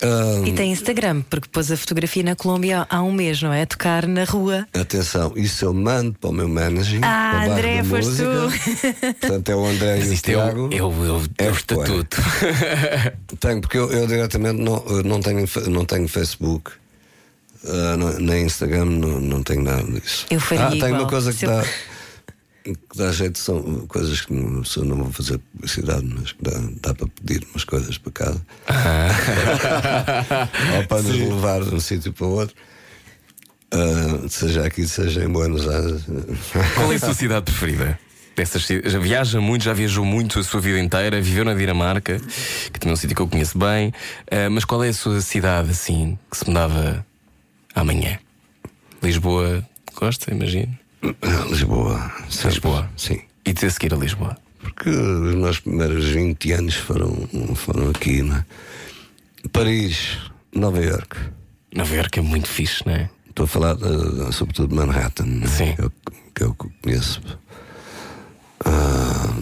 Ah, 0.00 0.46
E 0.46 0.52
tem 0.52 0.70
Instagram, 0.70 1.22
porque 1.28 1.48
pôs 1.48 1.72
a 1.72 1.76
fotografia 1.76 2.22
na 2.22 2.36
Colômbia 2.36 2.86
há 2.88 3.02
um 3.02 3.10
mês, 3.10 3.42
não 3.42 3.52
é? 3.52 3.62
A 3.62 3.66
tocar 3.66 4.06
na 4.06 4.22
rua. 4.22 4.64
Atenção, 4.72 5.32
isso 5.34 5.64
eu 5.64 5.74
mando 5.74 6.12
para 6.20 6.30
o 6.30 6.32
meu 6.32 6.48
manager. 6.48 7.00
Ah, 7.02 7.46
André, 7.46 7.82
foste 7.82 8.22
música. 8.22 8.94
Portanto, 9.20 9.48
é 9.48 9.56
o 9.56 9.66
André 9.66 9.96
Mas 9.98 10.06
e 10.06 10.10
o 10.10 10.12
é 10.12 10.14
o, 10.14 10.22
Tiago. 10.22 10.68
é 10.72 10.82
o, 10.82 11.04
é 11.04 11.10
o, 11.10 11.22
é 11.38 11.50
o 11.50 11.52
estatuto. 11.52 12.16
Tenho, 13.40 13.60
porque 13.60 13.76
eu, 13.76 13.90
eu 13.90 14.06
diretamente 14.06 14.60
não, 14.62 14.84
não, 15.04 15.20
tenho, 15.20 15.44
não 15.68 15.84
tenho 15.84 16.06
Facebook, 16.06 16.70
ah, 17.66 17.96
não- 17.96 18.18
nem 18.18 18.44
Instagram, 18.44 18.84
não, 18.84 19.20
não 19.20 19.42
tenho 19.42 19.62
nada 19.62 19.82
disso. 19.82 20.26
Eu 20.30 20.40
faria 20.40 20.66
ah, 20.66 20.70
tem 20.70 20.92
uma 20.92 21.08
coisa 21.08 21.32
que 21.32 21.46
dá, 21.46 21.64
que 22.64 22.74
dá 22.96 23.12
jeito, 23.12 23.38
são 23.38 23.86
coisas 23.86 24.20
que 24.20 24.32
não, 24.32 24.62
não 24.84 24.96
vou 25.04 25.12
fazer 25.12 25.38
publicidade, 25.38 26.04
mas 26.04 26.32
que 26.32 26.42
dá, 26.42 26.60
dá 26.82 26.94
para 26.94 27.06
pedir 27.08 27.46
umas 27.50 27.64
coisas 27.64 27.98
para 27.98 28.12
casa. 28.12 28.46
Ou 30.76 30.86
para 30.86 31.02
nos 31.02 31.16
levar 31.16 31.62
de 31.62 31.74
um 31.74 31.80
sítio 31.80 32.12
para 32.12 32.26
o 32.26 32.30
outro. 32.30 32.54
Ah, 33.70 34.28
seja 34.28 34.64
aqui, 34.64 34.86
seja 34.86 35.24
em 35.24 35.28
Buenos 35.28 35.68
Aires. 35.68 36.02
Qual 36.74 36.92
é 36.92 36.96
a 36.96 36.98
sua 36.98 37.14
cidade 37.14 37.44
preferida? 37.44 37.98
Dessas, 38.34 38.64
já 38.84 39.00
viaja 39.00 39.40
muito, 39.40 39.64
já 39.64 39.72
viajou 39.72 40.04
muito 40.04 40.38
a 40.38 40.44
sua 40.44 40.60
vida 40.60 40.78
inteira, 40.78 41.20
viveu 41.20 41.44
na 41.44 41.54
Dinamarca, 41.54 42.20
que 42.72 42.78
também 42.78 42.90
é 42.90 42.92
um 42.92 42.96
sítio 42.96 43.16
que 43.16 43.20
eu 43.20 43.26
conheço 43.26 43.58
bem. 43.58 43.92
Ah, 44.30 44.48
mas 44.48 44.64
qual 44.64 44.82
é 44.84 44.88
a 44.88 44.94
sua 44.94 45.20
cidade, 45.20 45.70
assim, 45.70 46.16
que 46.30 46.36
se 46.36 46.46
mudava 46.46 47.04
amanhã? 47.74 48.18
Lisboa, 49.02 49.66
gosta, 49.94 50.32
imagino. 50.32 50.76
Lisboa. 51.50 52.12
sempre. 52.28 52.48
Lisboa. 52.50 52.90
Sim. 52.96 53.20
E 53.44 53.52
de 53.52 53.66
a 53.66 53.70
seguir 53.70 53.94
a 53.94 53.96
Lisboa. 53.96 54.36
Porque 54.60 54.90
os 54.90 55.34
meus 55.36 55.60
primeiros 55.60 56.04
20 56.06 56.52
anos 56.52 56.74
foram, 56.74 57.14
foram 57.54 57.90
aqui, 57.90 58.22
não 58.22 58.36
é? 58.36 58.44
Paris, 59.52 60.18
Nova 60.54 60.80
York. 60.82 61.16
Nova 61.74 61.94
Iorque 61.94 62.18
é 62.18 62.22
muito 62.22 62.48
fixe, 62.48 62.84
não 62.86 62.92
é? 62.94 63.08
Estou 63.28 63.44
a 63.44 63.46
falar 63.46 63.74
de- 63.74 64.32
sobretudo 64.34 64.68
de 64.68 64.74
Manhattan, 64.74 65.40
é? 65.42 65.46
Sim. 65.46 65.74
Que, 65.76 65.82
eu, 65.82 65.92
que 66.34 66.42
eu 66.42 66.54
conheço. 66.82 67.20
Ah, 68.64 69.32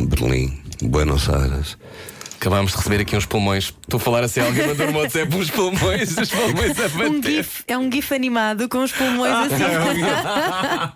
Berlim, 0.00 0.62
Buenos 0.82 1.28
Aires. 1.28 1.76
Acabámos 2.40 2.72
de 2.72 2.78
receber 2.78 3.00
aqui 3.02 3.14
uns 3.14 3.26
pulmões. 3.26 3.64
Estou 3.82 3.98
a 3.98 4.00
falar 4.00 4.24
assim, 4.24 4.40
alguém 4.40 4.66
mandou 4.66 4.90
no 4.90 4.98
WhatsApp 5.00 5.36
uns 5.36 5.50
pulmões, 5.50 6.16
os 6.16 6.30
pulmões 6.30 6.80
a 6.80 6.86
Um 7.06 7.16
bater. 7.20 7.32
gif, 7.36 7.64
é 7.68 7.76
um 7.76 7.92
gif 7.92 8.14
animado 8.14 8.66
com 8.66 8.82
os 8.82 8.92
pulmões 8.92 9.30
assim. 9.30 9.62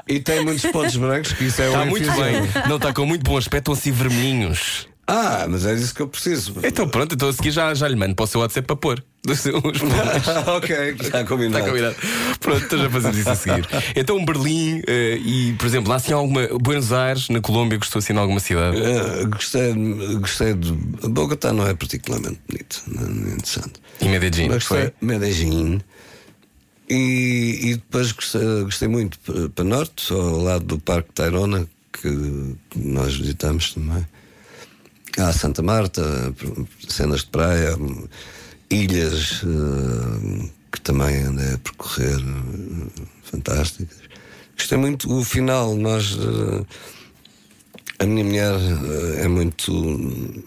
E 0.08 0.20
tem 0.20 0.42
muitos 0.42 0.64
pontos 0.70 0.96
brancos, 0.96 1.34
que 1.34 1.44
isso 1.44 1.60
é 1.60 1.66
Está 1.66 1.82
o 1.82 1.86
muito 1.86 2.10
bem. 2.12 2.34
Não, 2.66 2.76
está 2.76 2.94
com 2.94 3.04
muito 3.04 3.22
bom 3.22 3.36
aspecto, 3.36 3.72
estão 3.72 3.74
assim 3.74 3.92
vermelhinhos. 3.92 4.88
Ah, 5.06 5.46
mas 5.48 5.66
é 5.66 5.74
isso 5.74 5.94
que 5.94 6.00
eu 6.00 6.08
preciso. 6.08 6.54
Então 6.62 6.88
pronto, 6.88 7.14
então 7.14 7.28
a 7.28 7.32
seguir 7.32 7.50
já, 7.50 7.74
já 7.74 7.86
lhe 7.86 7.96
mando 7.96 8.14
para 8.14 8.24
o 8.24 8.26
seu 8.26 8.40
WhatsApp 8.40 8.66
para 8.66 8.76
pôr. 8.76 9.04
Os 9.28 9.40
pulmões. 9.40 10.28
ok, 10.46 10.96
está 11.00 11.24
combinado. 11.24 11.58
Está 11.58 11.70
combinado. 11.70 11.96
Pronto, 12.40 12.64
então 12.64 12.78
já 12.78 12.90
fazemos 12.90 13.18
isso 13.18 13.30
a 13.30 13.34
seguir. 13.34 13.66
Então, 13.96 14.22
Berlim 14.24 14.82
eh, 14.86 15.18
e, 15.18 15.54
por 15.54 15.66
exemplo, 15.66 15.90
lá 15.90 15.96
assim 15.96 16.12
alguma. 16.12 16.46
Buenos 16.60 16.92
Aires, 16.92 17.28
na 17.30 17.40
Colômbia, 17.40 17.78
gostou 17.78 18.00
assim 18.00 18.12
de 18.12 18.18
alguma 18.18 18.40
cidade? 18.40 18.76
Ah, 18.78 19.24
gostei, 19.24 19.74
gostei 20.20 20.54
de. 20.54 20.72
Bogotá 20.72 21.52
não 21.52 21.66
é 21.66 21.74
particularmente 21.74 22.38
bonito, 22.48 22.82
não 22.86 23.02
é 23.02 23.34
interessante. 23.34 23.72
E 24.00 24.08
Medellín, 24.08 24.48
Mas 24.48 24.64
foi? 24.64 24.92
Medellín. 25.00 25.80
E, 26.88 27.60
e 27.62 27.74
depois 27.76 28.12
gostei, 28.12 28.62
gostei 28.64 28.88
muito 28.88 29.18
para, 29.20 29.48
para 29.48 29.64
norte, 29.64 30.12
ao 30.12 30.42
lado 30.42 30.64
do 30.66 30.78
Parque 30.78 31.12
Tayrona, 31.14 31.66
que, 31.92 32.56
que 32.68 32.78
nós 32.78 33.16
visitamos 33.16 33.72
também. 33.72 34.06
Há 35.18 35.32
Santa 35.32 35.62
Marta, 35.62 36.02
cenas 36.88 37.20
de 37.20 37.26
praia, 37.26 37.76
ilhas 38.70 39.42
eh, 39.44 40.48
que 40.72 40.80
também 40.80 41.22
andei 41.22 41.54
a 41.54 41.58
percorrer, 41.58 42.18
eh, 42.18 43.02
fantásticas. 43.22 43.98
Gostei 44.56 44.78
muito. 44.78 45.12
O 45.12 45.24
final, 45.24 45.74
nós. 45.76 46.16
eh, 46.18 46.64
a 48.00 48.06
minha 48.06 48.24
mulher 48.24 48.54
é 49.18 49.28
muito. 49.28 50.42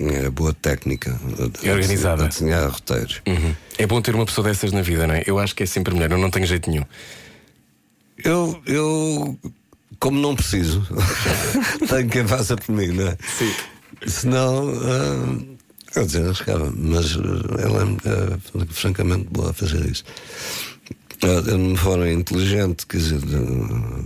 É 0.00 0.28
boa 0.30 0.52
técnica. 0.52 1.16
É 1.62 1.72
organizada. 1.72 2.24
A 2.24 2.26
desenhar 2.26 2.68
roteiros. 2.68 3.22
Uhum. 3.26 3.54
É 3.78 3.86
bom 3.86 4.02
ter 4.02 4.16
uma 4.16 4.26
pessoa 4.26 4.48
dessas 4.48 4.72
na 4.72 4.82
vida, 4.82 5.06
não 5.06 5.14
é? 5.14 5.22
Eu 5.26 5.38
acho 5.38 5.54
que 5.54 5.62
é 5.62 5.66
sempre 5.66 5.94
melhor, 5.94 6.10
eu 6.10 6.18
não 6.18 6.30
tenho 6.30 6.46
jeito 6.46 6.68
nenhum. 6.68 6.84
Eu, 8.18 8.60
eu, 8.66 9.38
como 10.04 10.20
não 10.20 10.36
preciso, 10.36 10.86
tenho 11.88 12.10
quem 12.10 12.28
faça 12.28 12.58
por 12.58 12.70
mim, 12.72 12.88
não 12.88 13.08
é? 13.08 13.16
Sim. 13.38 13.50
Senão, 14.06 14.68
ah, 14.68 15.98
eu 15.98 16.04
dizer, 16.04 16.26
arriscava, 16.26 16.70
mas 16.76 17.16
ah, 17.16 17.62
ela 17.62 17.84
é, 17.84 18.34
é 18.34 18.66
francamente 18.66 19.26
boa 19.30 19.48
a 19.48 19.54
fazer 19.54 19.82
isso. 19.90 20.04
Ah, 21.22 21.40
de 21.40 21.52
uma 21.52 21.78
forma 21.78 22.10
inteligente, 22.10 22.86
quer 22.86 22.98
dizer, 22.98 23.18
ah, 23.18 24.04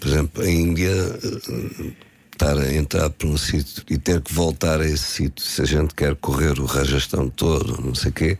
por 0.00 0.08
exemplo, 0.08 0.42
a 0.42 0.50
Índia. 0.50 0.90
ah, 0.90 2.10
Estar 2.32 2.56
a 2.56 2.72
entrar 2.72 3.10
por 3.10 3.26
um 3.26 3.36
sítio 3.36 3.84
e 3.90 3.98
ter 3.98 4.22
que 4.22 4.32
voltar 4.32 4.80
a 4.80 4.86
esse 4.86 5.04
sítio, 5.04 5.44
se 5.44 5.60
a 5.60 5.66
gente 5.66 5.94
quer 5.94 6.16
correr 6.16 6.58
o 6.58 6.64
rajastão 6.64 7.28
todo, 7.28 7.78
não 7.84 7.94
sei 7.94 8.10
o 8.10 8.14
quê, 8.14 8.38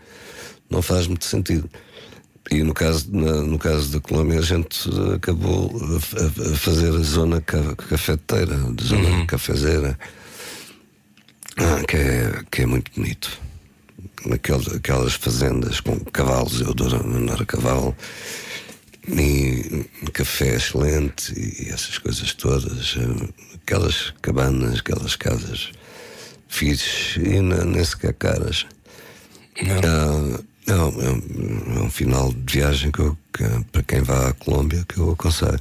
não 0.70 0.80
faz 0.80 1.06
muito 1.06 1.26
sentido. 1.26 1.68
E 2.50 2.62
no 2.64 2.74
caso, 2.74 3.06
na- 3.12 3.42
no 3.42 3.58
caso 3.58 3.90
da 3.92 4.00
Colômbia, 4.00 4.40
a 4.40 4.42
gente 4.42 4.88
acabou 5.14 5.70
a, 5.80 6.52
a- 6.52 6.56
fazer 6.56 6.92
a 6.94 6.98
zona 7.02 7.40
ca- 7.40 7.76
cafeteira, 7.76 8.56
a 8.56 8.82
zona 8.84 9.24
cafezeira, 9.26 9.98
ah, 11.56 11.82
que, 11.86 11.96
é, 11.96 12.42
que 12.50 12.62
é 12.62 12.66
muito 12.66 12.90
bonito. 12.96 13.30
Aquelas, 14.32 14.68
aquelas 14.74 15.14
fazendas 15.14 15.80
com 15.80 15.98
cavalos, 16.12 16.60
eu 16.60 16.70
adoro 16.70 16.96
andar 17.16 17.40
a 17.40 17.46
cavalo, 17.46 17.96
e 19.08 19.86
café 20.12 20.56
excelente, 20.56 21.32
e 21.38 21.68
essas 21.70 21.98
coisas 21.98 22.34
todas. 22.34 22.96
eh, 22.98 23.28
Aquelas 23.62 24.12
cabanas, 24.20 24.80
aquelas 24.80 25.14
casas 25.14 25.70
fixes 26.48 27.16
e 27.16 27.40
nem 27.40 27.84
sequer 27.84 28.14
caras. 28.14 28.66
Ah, 29.60 30.40
não, 30.66 30.88
é, 30.88 31.10
um, 31.10 31.76
é 31.76 31.82
um 31.82 31.90
final 31.90 32.32
de 32.32 32.58
viagem 32.58 32.90
que, 32.90 33.00
eu, 33.00 33.16
que, 33.32 33.44
para 33.72 33.82
quem 33.82 34.02
vá 34.02 34.28
à 34.28 34.32
Colômbia 34.32 34.84
que 34.88 34.98
eu 34.98 35.12
aconselho. 35.12 35.60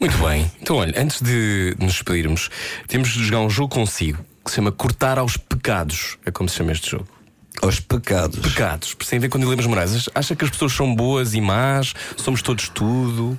Muito 0.00 0.16
bem. 0.18 0.50
Então, 0.60 0.76
olha, 0.76 0.94
antes 1.00 1.22
de 1.22 1.74
nos 1.78 1.94
despedirmos, 1.94 2.50
temos 2.88 3.10
de 3.10 3.24
jogar 3.24 3.40
um 3.40 3.50
jogo 3.50 3.74
consigo 3.74 4.24
que 4.44 4.50
se 4.50 4.56
chama 4.56 4.70
Cortar 4.72 5.18
aos 5.18 5.36
Pecados. 5.36 6.18
É 6.24 6.30
como 6.30 6.48
se 6.48 6.56
chama 6.56 6.72
este 6.72 6.90
jogo. 6.90 7.08
Aos 7.62 7.80
pecados. 7.80 8.38
Pecados. 8.38 8.96
Ver 9.10 9.28
com 9.28 9.38
dilemas 9.38 9.66
morais. 9.66 10.08
Acha 10.14 10.36
que 10.36 10.44
as 10.44 10.50
pessoas 10.50 10.72
são 10.72 10.94
boas 10.94 11.34
e 11.34 11.40
más? 11.40 11.94
Somos 12.16 12.42
todos 12.42 12.68
tudo? 12.68 13.38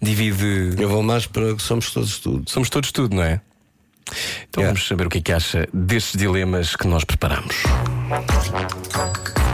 Divide. 0.00 0.74
Eu 0.78 0.88
vou 0.88 1.02
mais 1.02 1.26
para 1.26 1.54
que 1.54 1.62
somos 1.62 1.90
todos 1.92 2.18
tudo. 2.18 2.50
Somos 2.50 2.70
todos 2.70 2.90
tudo, 2.90 3.14
não 3.14 3.22
é? 3.22 3.40
Então 4.48 4.62
Yeah. 4.62 4.74
vamos 4.74 4.86
saber 4.86 5.06
o 5.06 5.10
que 5.10 5.18
é 5.18 5.20
que 5.20 5.32
acha 5.32 5.68
destes 5.72 6.18
dilemas 6.18 6.76
que 6.76 6.86
nós 6.86 7.04
preparamos. 7.04 7.54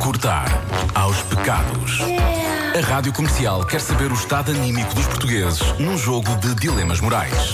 Cortar 0.01 0.49
aos 0.95 1.21
pecados. 1.25 2.01
A 2.75 2.81
Rádio 2.81 3.13
Comercial 3.13 3.67
quer 3.67 3.83
saber 3.83 4.11
o 4.11 4.15
estado 4.15 4.51
anímico 4.51 4.95
dos 4.95 5.07
portugueses 5.07 5.61
num 5.79 5.99
jogo 5.99 6.35
de 6.37 6.55
dilemas 6.55 7.01
morais. 7.01 7.53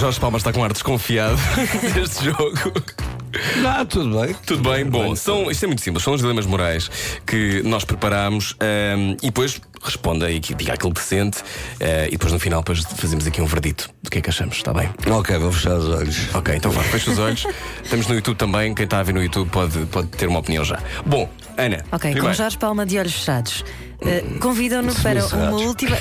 Jorge 0.00 0.18
Palma 0.18 0.38
está 0.38 0.52
com 0.52 0.64
ar 0.64 0.72
desconfiado 0.72 1.36
deste 1.94 2.24
jogo. 2.24 2.72
Ah, 3.66 3.84
tudo 3.84 4.20
bem. 4.20 4.34
Tudo 4.46 4.68
bem? 4.70 4.84
Bom, 4.84 5.14
são, 5.16 5.50
isto 5.50 5.64
é 5.64 5.66
muito 5.66 5.82
simples, 5.82 6.04
são 6.04 6.14
os 6.14 6.20
dilemas 6.20 6.46
morais 6.46 6.90
que 7.26 7.62
nós 7.64 7.84
preparámos 7.84 8.54
ahm, 8.60 9.12
e 9.22 9.26
depois 9.26 9.60
responda 9.82 10.30
e 10.30 10.40
que- 10.40 10.54
diga 10.54 10.72
aquilo 10.74 10.92
que 10.94 11.00
sente 11.02 11.38
ah, 11.80 12.06
e 12.06 12.12
depois 12.12 12.32
no 12.32 12.38
final 12.38 12.60
depois 12.60 12.82
fazemos 12.96 13.26
aqui 13.26 13.40
um 13.42 13.46
verdito 13.46 13.90
do 14.02 14.10
que 14.10 14.18
é 14.18 14.20
que 14.20 14.30
achamos, 14.30 14.56
está 14.56 14.72
bem? 14.72 14.88
Ok, 15.10 15.36
vou 15.38 15.52
fechar 15.52 15.74
os 15.76 15.88
olhos. 15.88 16.34
Ok, 16.34 16.54
então 16.54 16.70
vá, 16.70 16.82
fecha 16.82 17.10
os 17.10 17.18
olhos. 17.18 17.46
Estamos 17.82 18.06
no 18.06 18.14
YouTube 18.14 18.36
também, 18.36 18.74
quem 18.74 18.84
está 18.84 19.00
a 19.00 19.02
ver 19.02 19.12
no 19.14 19.22
YouTube 19.22 19.48
pode, 19.50 19.78
pode 19.86 20.08
ter 20.08 20.28
uma 20.28 20.38
opinião 20.40 20.64
já. 20.64 20.78
Bom, 21.04 21.28
Ana. 21.56 21.84
Ok, 21.92 22.10
com 22.10 22.14
primeiro. 22.14 22.34
Jorge 22.36 22.58
Palma 22.58 22.84
de 22.86 22.98
olhos 22.98 23.12
fechados. 23.14 23.64
Uh, 24.00 24.38
Convidam-no 24.38 24.94
para 24.94 25.24
uma 25.26 25.56
última. 25.56 25.96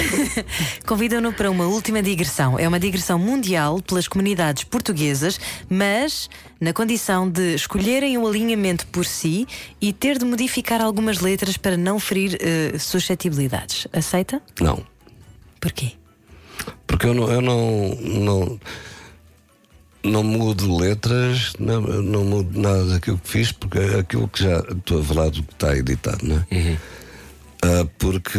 Convidam-no 0.86 1.32
para 1.32 1.50
uma 1.50 1.66
última 1.66 2.02
digressão. 2.02 2.58
É 2.58 2.68
uma 2.68 2.78
digressão 2.78 3.18
mundial 3.18 3.80
pelas 3.82 4.06
comunidades 4.06 4.64
portuguesas, 4.64 5.40
mas 5.68 6.28
na 6.60 6.72
condição 6.72 7.28
de 7.28 7.54
escolherem 7.54 8.16
o 8.18 8.26
alinhamento 8.26 8.86
por 8.88 9.04
si 9.04 9.46
e 9.80 9.92
ter 9.92 10.18
de 10.18 10.24
modificar 10.24 10.80
algumas 10.80 11.20
letras 11.20 11.56
para 11.56 11.76
não 11.76 11.98
ferir 11.98 12.34
uh, 12.34 12.78
suscetibilidades. 12.78 13.86
Aceita? 13.92 14.40
Não. 14.60 14.84
Porquê? 15.60 15.92
Porque 16.86 17.06
eu 17.06 17.14
não, 17.14 17.30
eu 17.30 17.40
não, 17.40 17.98
não, 18.00 18.60
não 20.04 20.22
mudo 20.22 20.76
letras, 20.76 21.52
não, 21.58 21.80
não 21.80 22.24
mudo 22.24 22.58
nada 22.58 22.84
daquilo 22.84 23.18
que 23.18 23.28
fiz, 23.28 23.52
porque 23.52 23.78
é 23.78 23.98
aquilo 23.98 24.28
que 24.28 24.44
já 24.44 24.58
estou 24.58 25.00
a 25.00 25.04
falar 25.04 25.30
do 25.30 25.42
que 25.42 25.52
está 25.52 25.76
editado, 25.76 26.26
não 26.26 26.36
é? 26.36 26.76
Ah, 27.62 27.86
porque 27.98 28.38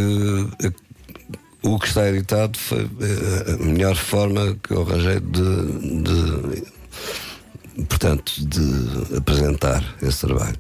o 1.64 1.80
que 1.80 1.88
está 1.88 2.08
editado 2.08 2.58
foi 2.58 2.84
eh, 2.84 3.54
a 3.54 3.66
melhor 3.66 3.96
forma 3.96 4.56
que 4.64 4.72
eu 4.72 4.82
arranjei 4.84 5.20
de, 5.20 6.04
de 6.04 6.64
portanto, 7.84 8.34
de 8.46 9.18
apresentar 9.18 9.84
esse 10.02 10.26
trabalho. 10.26 10.58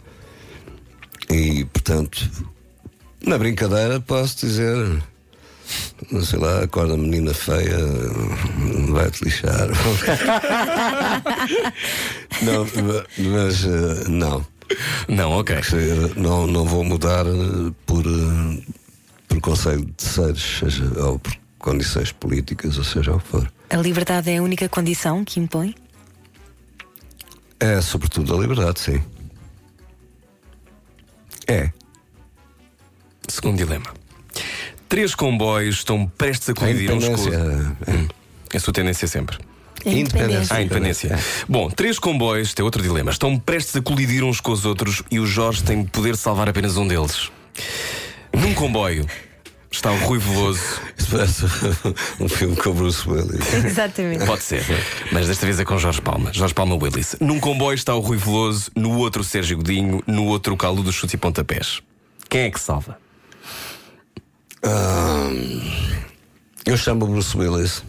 E, 1.30 1.66
portanto, 1.66 2.30
na 3.26 3.38
brincadeira 3.38 3.99
posso 3.99 4.45
dizer 4.45 5.01
sei 6.24 6.39
lá, 6.39 6.64
acorda 6.64 6.95
menina 6.95 7.34
feia, 7.34 7.78
vai-te 8.89 9.26
lixar. 9.26 9.68
não, 12.41 12.66
mas 13.18 13.66
eh, 13.66 14.08
não. 14.08 14.45
Não, 15.07 15.32
ok. 15.32 15.55
Não, 16.15 16.45
não 16.47 16.65
vou 16.65 16.84
mudar 16.84 17.26
eh, 17.26 17.72
por, 17.86 18.05
eh, 18.05 18.61
por 19.28 19.39
conselho 19.41 19.86
de 19.86 19.91
terceiros, 19.93 20.59
seja, 20.59 20.84
ou 21.03 21.20
por 21.20 21.34
condições 21.59 22.11
políticas, 22.11 22.78
ou 22.78 22.84
seja 22.84 23.15
o 23.15 23.20
que 23.20 23.28
for. 23.28 23.51
A 23.70 23.78
liberdade 23.78 24.30
é 24.30 24.38
a 24.38 24.43
única 24.43 24.68
condição 24.70 25.24
que 25.26 25.39
impõe? 25.39 25.76
É 27.59 27.82
sobretudo 27.82 28.36
a 28.36 28.39
liberdade, 28.39 28.80
sim. 28.80 29.01
É. 31.47 31.72
Segundo 33.28 33.57
dilema. 33.57 33.93
Três 34.88 35.15
comboios 35.15 35.78
estão 35.78 36.07
prestes 36.07 36.49
a 36.49 36.53
colidir 36.53 36.91
uns 36.91 37.05
com 37.07 37.34
é. 37.34 37.91
Hum, 37.91 38.07
É 38.53 38.57
a 38.57 38.59
sua 38.59 38.74
tendência 38.74 39.07
sempre. 39.07 39.38
É 39.86 39.91
Independência. 39.91 40.55
Ah, 40.55 40.61
independência. 40.61 41.19
Bom, 41.47 41.69
três 41.69 41.99
comboios, 41.99 42.53
tem 42.53 42.63
outro 42.63 42.82
dilema. 42.82 43.11
Estão 43.11 43.38
prestes 43.38 43.75
a 43.75 43.82
colidir 43.82 44.23
uns 44.23 44.39
com 44.39 44.51
os 44.51 44.65
outros 44.65 45.03
e 45.09 45.19
o 45.19 45.25
Jorge 45.25 45.63
tem 45.63 45.84
de 45.84 45.89
poder 45.91 46.15
salvar 46.17 46.49
apenas 46.49 46.78
um 46.78 46.88
deles. 46.88 47.32
Num 48.34 48.53
comboio 48.53 49.05
está 49.71 49.91
o 49.91 49.97
Rui 49.97 50.19
Veloso. 50.19 50.61
Isso 50.97 51.11
parece 51.11 51.45
um 52.19 52.28
filme 52.28 52.55
com 52.55 52.69
o 52.69 52.73
Bruce 52.73 53.07
Willis. 53.07 53.53
Exatamente. 53.53 54.25
Pode 54.25 54.43
ser, 54.43 54.63
mas 55.11 55.28
desta 55.28 55.45
vez 55.45 55.59
é 55.59 55.65
com 55.65 55.78
Jorge 55.78 56.01
Palma. 56.01 56.32
Jorge 56.34 56.53
Palma 56.53 56.75
Willis. 56.75 57.15
Num 57.19 57.39
comboio 57.39 57.75
está 57.75 57.93
o 57.95 57.99
Rui 57.99 58.17
Veloso, 58.17 58.71
no 58.75 58.97
outro 58.97 59.21
o 59.21 59.25
Sérgio 59.25 59.57
Godinho, 59.57 60.03
no 60.07 60.25
outro 60.25 60.53
o 60.53 60.57
Calu 60.57 60.84
dos 60.84 60.95
Chutes 60.95 61.13
e 61.13 61.17
Pontapés. 61.17 61.82
Quem 62.30 62.41
é 62.41 62.51
que 62.51 62.59
salva? 62.59 62.97
Eu 66.65 66.75
chamo 66.75 67.05
o 67.05 67.07
Bruce 67.07 67.38
Willis. 67.38 67.84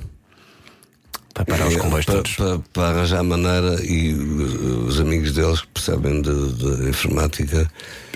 Para 1.39 1.45
parar 1.57 1.69
os 1.69 1.77
comboios 1.77 2.05
para, 2.07 2.15
todos. 2.17 2.35
para- 2.37 2.59
para 2.73 2.89
arranjar 2.99 3.23
maneira 3.23 3.83
e 3.85 4.13
uh, 4.15 4.87
os 4.87 4.99
amigos 5.01 5.33
deles 5.33 5.61
que 5.61 5.67
percebem 5.69 6.21
de, 6.23 6.53
de 6.55 6.89
informática 6.89 7.71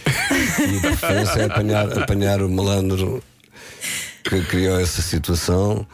e 0.07 0.77
a 0.79 0.81
preferência 0.81 1.41
é 1.41 1.45
apanhar, 1.45 1.99
apanhar 1.99 2.43
o 2.43 2.49
malandro 2.49 3.23
que 4.25 4.41
criou 4.47 4.81
essa 4.81 5.01
situação 5.03 5.87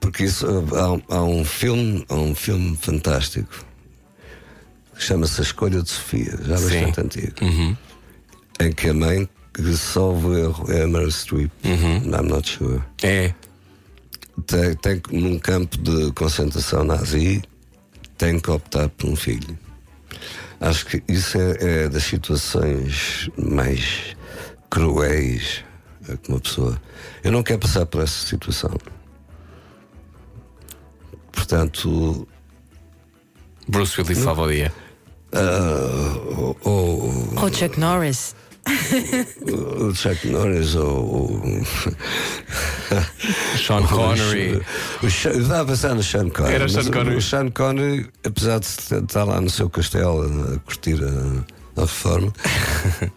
porque 0.00 0.24
isso 0.24 0.46
uh, 0.46 0.76
há, 0.76 0.92
um- 0.92 1.02
há 1.08 1.22
um 1.22 1.44
filme 1.44 2.04
há 2.08 2.14
um 2.14 2.34
filme 2.34 2.76
fantástico 2.80 3.64
que 4.96 5.02
chama-se 5.02 5.40
A 5.40 5.44
Escolha 5.44 5.82
de 5.82 5.90
Sofia 5.90 6.38
já 6.42 6.54
bastante 6.54 7.00
antigo 7.00 7.34
em 8.60 8.72
que 8.72 8.88
a 8.88 8.94
mãe 8.94 9.28
que 9.54 9.74
salvo 9.76 10.28
o 10.30 10.38
erro 10.38 10.70
é 10.70 10.82
a 10.82 10.86
Meryl 10.86 11.10
Streep. 11.10 11.50
I'm 11.64 12.28
not 12.28 12.46
sure. 12.46 12.82
É. 13.02 13.32
tem, 14.46 14.74
tem 14.76 15.02
num 15.12 15.38
campo 15.38 15.76
de 15.78 16.12
concentração 16.12 16.84
nazi, 16.84 17.42
tem 18.18 18.38
que 18.40 18.50
optar 18.50 18.88
por 18.90 19.08
um 19.10 19.16
filho. 19.16 19.58
Acho 20.60 20.86
que 20.86 21.02
isso 21.08 21.36
é, 21.38 21.84
é 21.84 21.88
das 21.88 22.04
situações 22.04 23.28
mais 23.36 24.16
cruéis 24.70 25.64
a 26.10 26.16
que 26.16 26.30
uma 26.30 26.40
pessoa. 26.40 26.80
Eu 27.22 27.32
não 27.32 27.42
quero 27.42 27.58
passar 27.60 27.84
por 27.86 28.02
essa 28.02 28.26
situação. 28.26 28.74
Portanto, 31.32 32.26
Bruce 33.68 34.00
Willis 34.00 34.18
salva 34.18 34.42
o 34.42 34.50
dia. 34.52 34.72
ah, 35.32 36.16
ou, 36.38 36.56
ou- 36.64 37.34
Ou 37.42 37.52
Chuck 37.52 37.78
Norris. 37.78 38.34
O 39.52 39.94
Chuck 39.94 40.26
Norris 40.28 40.74
ou. 40.74 41.04
ou 41.04 41.42
Sean 43.58 43.82
Connery. 43.86 44.60
O 45.02 45.10
Sean- 45.10 45.32
eu 45.32 45.42
estava 45.42 45.62
a 45.62 45.66
pensar 45.66 45.94
no 45.94 46.02
Sean 46.02 46.28
Connery. 46.30 46.54
Era 46.54 46.68
Sean 46.68 46.76
mas 46.78 46.86
o- 46.88 46.92
Connery. 46.92 47.16
O 47.16 47.22
Sean 47.22 47.50
Connery, 47.50 48.06
apesar 48.24 48.60
de 48.60 48.66
estar 48.66 49.24
lá 49.24 49.40
no 49.40 49.50
seu 49.50 49.68
castelo 49.70 50.22
a 50.54 50.58
curtir 50.60 50.98
a, 51.02 51.44
a 51.76 51.80
reforma, 51.82 52.32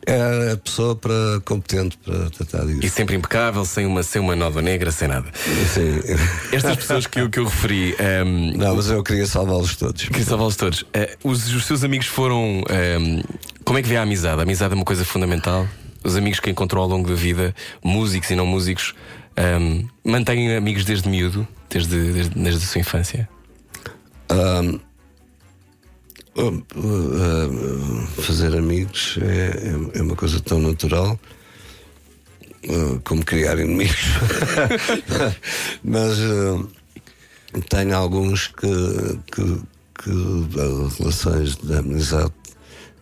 era 0.05 0.53
a 0.53 0.57
pessoa 0.57 0.95
para, 0.95 1.41
competente 1.45 1.97
para 2.03 2.30
tratar 2.30 2.66
disso. 2.66 2.86
E 2.86 2.89
sempre 2.89 3.16
impecável, 3.16 3.64
sem 3.66 3.86
uma, 3.86 4.03
sem 4.03 4.22
uma 4.22 4.36
nova 4.36 4.62
negra, 4.62 4.91
sem 4.91 5.07
nada. 5.07 5.32
Sim. 5.74 5.99
Estas 6.51 6.76
pessoas 6.78 7.07
que 7.07 7.20
eu, 7.22 7.30
que 7.30 7.39
eu 7.39 7.45
referi. 7.45 7.95
ehm, 7.99 8.57
Não, 8.57 8.76
mas 8.76 8.89
eu 8.89 9.03
queria 9.03 9.26
salvá-los 9.26 9.76
todos. 9.76 10.03
Queria 10.05 10.26
salvá-los 10.26 10.55
todos. 10.55 10.86
Eh, 10.93 11.18
os, 11.24 11.53
os 11.53 11.66
seus 11.66 11.84
amigos 11.84 12.07
foram. 12.07 12.64
ehm, 12.70 13.22
como 13.64 13.78
é 13.78 13.82
que 13.82 13.88
vê 13.88 13.97
a 13.97 14.01
amizade? 14.01 14.39
A 14.39 14.43
amizade 14.43 14.74
é 14.74 14.76
uma 14.76 14.86
coisa 14.86 15.05
fundamental. 15.05 15.68
Os 16.03 16.16
amigos 16.16 16.39
que 16.39 16.49
encontrou 16.49 16.84
ao 16.84 16.89
longo 16.89 17.07
da 17.10 17.16
vida, 17.16 17.53
músicos 17.84 18.30
e 18.32 18.36
não 18.36 18.45
músicos, 18.45 18.93
ehm, 19.36 19.86
mantêm 20.03 20.55
amigos 20.55 20.84
desde 20.86 21.07
miúdo, 21.10 21.47
desde, 21.70 22.12
desde, 22.14 22.39
desde 22.39 22.64
a 22.64 22.68
sua 22.68 22.82
infância. 22.82 23.30
Uh, 24.32 24.76
uh, 24.76 24.80
fazer 28.22 28.56
amigos 28.58 29.18
é, 29.22 29.96
é- 29.96 30.00
é 30.00 30.02
uma 30.02 30.16
coisa 30.16 30.40
tão 30.40 30.60
natural 30.60 31.20
uh, 32.66 33.00
como 33.04 33.24
criar 33.24 33.58
inimigos. 33.60 33.96
Mas 35.84 36.18
tenho 37.70 37.96
alguns 37.96 38.48
que, 38.48 39.20
que, 39.32 39.62
que 40.04 40.98
relações 40.98 41.56
de 41.56 41.76
amizade 41.76 42.34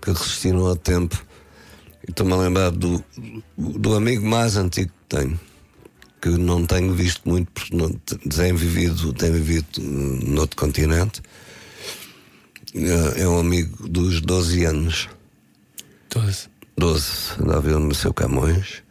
que 0.02 0.12
resistiram 0.12 0.66
ao 0.66 0.76
tempo. 0.76 1.26
Estou-me 2.08 2.34
a 2.34 2.38
lembrar 2.38 2.72
do, 2.72 3.04
do 3.58 3.96
amigo 3.96 4.26
mais 4.26 4.56
antigo 4.56 4.92
que 5.10 5.16
tenho 5.18 5.40
que 6.22 6.30
não 6.30 6.66
tenho 6.66 6.94
visto 6.94 7.22
muito 7.30 7.52
porque 7.52 7.76
não 7.76 7.90
tem 7.92 8.54
vivido, 8.54 9.14
tem 9.14 9.32
vivido 9.32 9.80
noutro 9.82 10.58
continente. 10.58 11.22
É 13.16 13.28
um 13.28 13.40
amigo 13.40 13.88
dos 13.88 14.22
12 14.22 14.66
anos. 14.66 15.10
12. 16.10 16.50
12, 16.78 17.42
andava 17.42 17.70
ele 17.70 17.80
no 17.80 17.96
seu 17.96 18.14
Camões. 18.14 18.84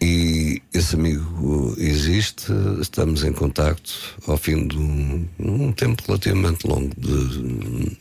E 0.00 0.62
esse 0.74 0.94
amigo 0.94 1.74
existe, 1.78 2.52
estamos 2.80 3.24
em 3.24 3.32
contacto 3.32 3.92
ao 4.26 4.36
fim 4.36 4.68
de 4.68 4.76
um, 4.76 5.26
um 5.38 5.72
tempo 5.72 6.02
relativamente 6.06 6.66
longo 6.66 6.94
de, 6.98 7.96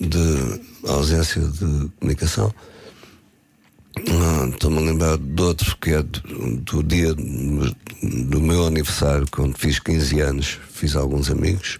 de 0.00 0.60
ausência 0.88 1.40
de 1.40 1.88
comunicação. 2.00 2.52
Ah, 3.96 4.48
Estou-me 4.48 4.78
a 4.78 4.80
lembrar 4.80 5.18
de 5.18 5.42
outro 5.42 5.76
que 5.78 5.90
é 5.90 6.02
do, 6.02 6.56
do 6.56 6.82
dia 6.82 7.14
do 7.14 8.40
meu 8.40 8.66
aniversário, 8.66 9.26
quando 9.30 9.56
fiz 9.56 9.78
15 9.78 10.20
anos, 10.20 10.58
fiz 10.72 10.96
alguns 10.96 11.30
amigos. 11.30 11.78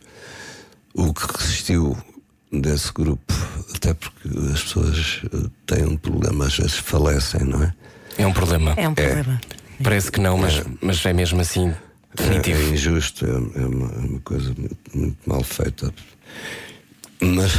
O 0.95 1.13
que 1.15 1.39
resistiu 1.39 1.97
desse 2.53 2.93
grupo, 2.93 3.33
até 3.75 3.95
porque 3.95 4.29
as 4.53 4.63
pessoas 4.63 5.21
eh, 5.33 5.49
têm 5.67 5.85
um 5.85 5.97
problema, 5.97 6.47
às 6.47 6.57
vezes 6.57 6.75
falecem, 6.77 7.43
não 7.45 7.63
é? 7.63 7.73
É 8.19 8.27
um 8.27 8.33
problema. 8.33 8.75
É 8.77 8.89
um 8.89 8.95
problema. 8.95 9.41
Parece 9.83 10.11
que 10.11 10.21
não, 10.21 10.37
mas, 10.37 10.63
mas 10.83 11.05
é 11.07 11.13
mesmo 11.13 11.41
assim 11.41 11.73
definitivo. 12.15 12.61
É 12.61 12.69
injusto, 12.71 13.25
é, 13.25 13.31
é 13.31 13.67
uma, 13.67 13.87
é 13.87 13.99
uma 13.99 14.21
coisa 14.21 14.53
muito, 14.59 14.77
muito 14.93 15.19
mal 15.27 15.43
feita. 15.45 15.95
Mas 17.21 17.53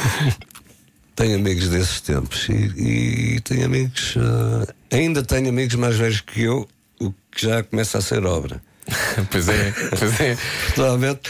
tenho 1.16 1.36
amigos 1.36 1.68
desses 1.68 2.00
tempos 2.00 2.48
e, 2.48 3.34
e 3.34 3.40
tenho 3.40 3.66
amigos. 3.66 4.14
eh, 4.16 4.96
ainda 4.96 5.22
tenho 5.22 5.48
amigos 5.48 5.74
mais 5.74 5.96
velhos 5.96 6.20
que 6.20 6.42
eu, 6.42 6.68
o 7.00 7.12
que 7.32 7.42
já 7.46 7.62
começa 7.62 7.98
a 7.98 8.00
ser 8.00 8.24
obra. 8.24 8.62
pois 9.30 9.48
é, 9.48 9.72
pois 9.98 10.20
é. 10.20 10.38
Provavelmente, 10.74 11.28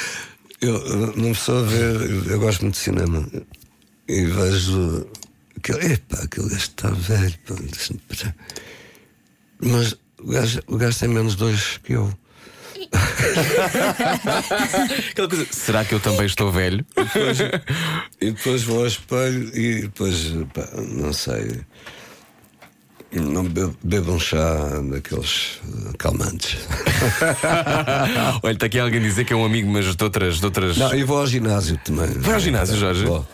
eu 0.61 1.16
não 1.16 1.30
a 1.30 1.62
ver, 1.62 2.30
eu 2.30 2.40
gosto 2.40 2.62
muito 2.62 2.74
de 2.74 2.80
cinema 2.80 3.26
e 4.09 4.24
vejo 4.24 5.06
aquele, 5.56 5.92
epá, 5.92 6.18
aquele 6.22 6.48
gajo 6.48 6.61
está 6.61 6.90
velho, 6.90 7.34
pá, 7.46 7.54
mas 9.61 9.94
o 10.18 10.30
gajo, 10.30 10.61
o 10.66 10.76
gajo 10.76 10.98
tem 10.98 11.09
menos 11.09 11.36
dois 11.36 11.78
que 11.78 11.92
eu. 11.92 12.12
Coisa, 15.16 15.46
será 15.50 15.84
que 15.84 15.94
eu 15.94 16.00
também 16.00 16.26
estou 16.26 16.50
velho? 16.50 16.84
E 18.20 18.30
depois 18.30 18.62
vou 18.62 18.80
ao 18.80 18.86
espelho 18.86 19.50
e 19.56 19.82
depois, 19.82 20.32
pá, 20.54 20.68
não 20.76 21.12
sei. 21.12 21.61
Não 23.11 23.44
bebo, 23.44 23.74
bebo 23.82 24.12
um 24.12 24.18
chá 24.18 24.80
daqueles 24.90 25.61
eh, 25.64 25.92
calmantes. 25.98 26.59
Olha, 28.42 28.52
está 28.52 28.66
aqui 28.66 28.78
alguém 28.78 29.00
a 29.00 29.02
dizer 29.02 29.24
que 29.24 29.32
é 29.32 29.36
um 29.36 29.46
amigo, 29.46 29.70
mas 29.70 29.96
de 29.96 30.04
outras. 30.04 30.38
De 30.38 30.44
outras... 30.44 30.76
Não, 30.76 30.94
e 30.94 31.04
vou 31.04 31.18
ao 31.18 31.26
ginásio 31.26 31.78
também. 31.82 32.09
Vai 32.18 32.34
ao 32.34 32.40
ginásio, 32.40 32.76
Jorge? 32.76 33.06
Vou. 33.06 33.26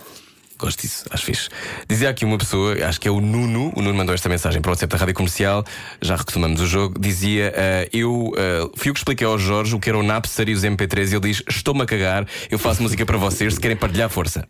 Gosto 0.57 0.83
disso, 0.83 1.05
acho 1.11 1.25
fixe. 1.25 1.49
Dizia 1.89 2.09
aqui 2.09 2.25
uma 2.25 2.39
pessoa, 2.39 2.77
acho 2.87 3.01
que 3.01 3.09
é 3.09 3.11
o 3.11 3.21
Nuno, 3.21 3.73
o 3.75 3.83
Nuno 3.83 3.99
mandou 3.99 4.15
esta 4.15 4.29
mensagem 4.29 4.63
para 4.63 4.71
o 4.71 4.73
WhatsApp 4.73 4.93
da 4.93 4.99
Rádio 4.99 5.15
Comercial, 5.15 5.65
já 6.01 6.15
retomamos 6.15 6.61
o 6.61 6.67
jogo. 6.67 6.97
Dizia: 6.99 7.53
ah, 7.57 7.89
Eu 7.93 8.33
ah, 8.37 8.71
fui 8.77 8.91
eu 8.91 8.95
que 8.95 9.01
expliquei 9.01 9.27
ao 9.27 9.37
Jorge 9.37 9.75
o 9.75 9.81
que 9.81 9.89
era 9.89 9.99
o 9.99 10.03
Napster 10.05 10.49
e 10.49 10.53
os 10.53 10.63
MP3 10.63 11.11
e 11.11 11.17
ele 11.17 11.21
diz: 11.21 11.43
Estou-me 11.49 11.83
a 11.83 11.87
cagar, 11.87 12.27
eu 12.49 12.59
faço 12.59 12.81
música 12.81 13.05
para 13.05 13.19
vocês, 13.19 13.55
se 13.55 13.61
querem 13.61 13.77
partilhar, 13.77 14.09
força. 14.09 14.47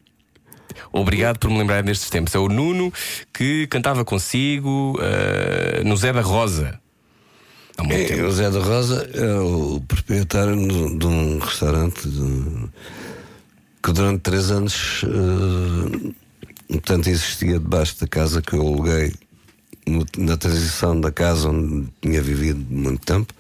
Obrigado 0.95 1.39
por 1.39 1.51
me 1.51 1.59
lembrar 1.59 1.83
destes 1.83 2.09
tempos. 2.09 2.35
É 2.35 2.39
o 2.39 2.49
Nuno 2.49 2.93
que 3.33 3.67
cantava 3.67 4.05
consigo 4.05 4.97
ah, 5.01 5.83
no 5.85 5.97
Zé 5.97 6.13
da 6.13 6.21
Rosa. 6.21 6.79
É, 8.21 8.23
o 8.25 8.31
Zé 8.31 8.49
da 8.51 8.61
Rosa 8.61 9.11
é 9.13 9.35
o 9.41 9.81
proprietário 9.89 10.55
de, 10.97 11.07
um 11.07 11.39
restaurante 11.41 12.09
de- 12.09 12.69
que 13.83 13.93
durante 13.93 14.21
três 14.21 14.51
anos 14.53 15.03
eh, 15.05 16.13
portanto, 16.69 17.09
existia 17.09 17.59
debaixo 17.59 18.01
da 18.01 18.07
casa 18.07 18.41
que 18.41 18.55
eu 18.55 18.61
aluguei 18.61 19.13
na 20.17 20.37
transição 20.37 20.99
da 20.99 21.11
casa 21.11 21.49
onde 21.51 21.89
tinha 22.01 22.23
vivido 22.23 22.65
muito 22.71 23.05
tempo 23.05 23.35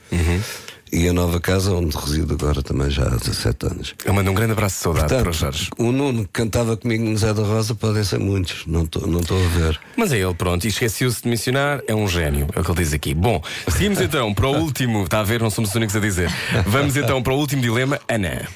e 0.94 1.08
a 1.08 1.12
nova 1.12 1.40
casa 1.40 1.72
onde 1.74 1.96
resido 1.96 2.34
agora 2.34 2.62
também 2.62 2.88
já 2.88 3.02
há 3.02 3.16
17 3.16 3.66
anos. 3.66 3.94
Eu 4.04 4.14
mando 4.14 4.30
um 4.30 4.34
grande 4.34 4.52
abraço 4.52 4.76
de 4.76 4.82
saudade 4.82 5.08
para 5.08 5.18
o 5.18 5.24
Portanto, 5.24 5.38
Jorge. 5.40 5.70
o 5.76 5.90
Nuno 5.90 6.22
que 6.22 6.30
cantava 6.30 6.76
comigo 6.76 7.04
no 7.04 7.16
Zé 7.16 7.34
da 7.34 7.42
Rosa 7.42 7.74
podem 7.74 8.04
ser 8.04 8.20
muitos, 8.20 8.64
não 8.66 8.84
estou 8.84 9.06
não 9.08 9.18
a 9.20 9.48
ver. 9.58 9.80
Mas 9.96 10.12
é 10.12 10.18
ele, 10.18 10.34
pronto, 10.34 10.64
e 10.64 10.68
esqueceu-se 10.68 11.22
de 11.22 11.28
mencionar, 11.28 11.80
é 11.88 11.94
um 11.94 12.06
gênio, 12.06 12.46
é 12.54 12.60
o 12.60 12.64
que 12.64 12.70
ele 12.70 12.78
diz 12.78 12.92
aqui. 12.92 13.12
Bom, 13.12 13.42
seguimos 13.68 14.00
então 14.00 14.32
para 14.32 14.46
o 14.46 14.56
último, 14.56 15.02
está 15.02 15.18
a 15.18 15.24
ver, 15.24 15.42
não 15.42 15.50
somos 15.50 15.70
os 15.70 15.76
únicos 15.76 15.96
a 15.96 16.00
dizer. 16.00 16.30
Vamos 16.66 16.96
então 16.96 17.20
para 17.20 17.32
o 17.32 17.36
último 17.36 17.60
dilema, 17.60 17.98
Ana. 18.08 18.46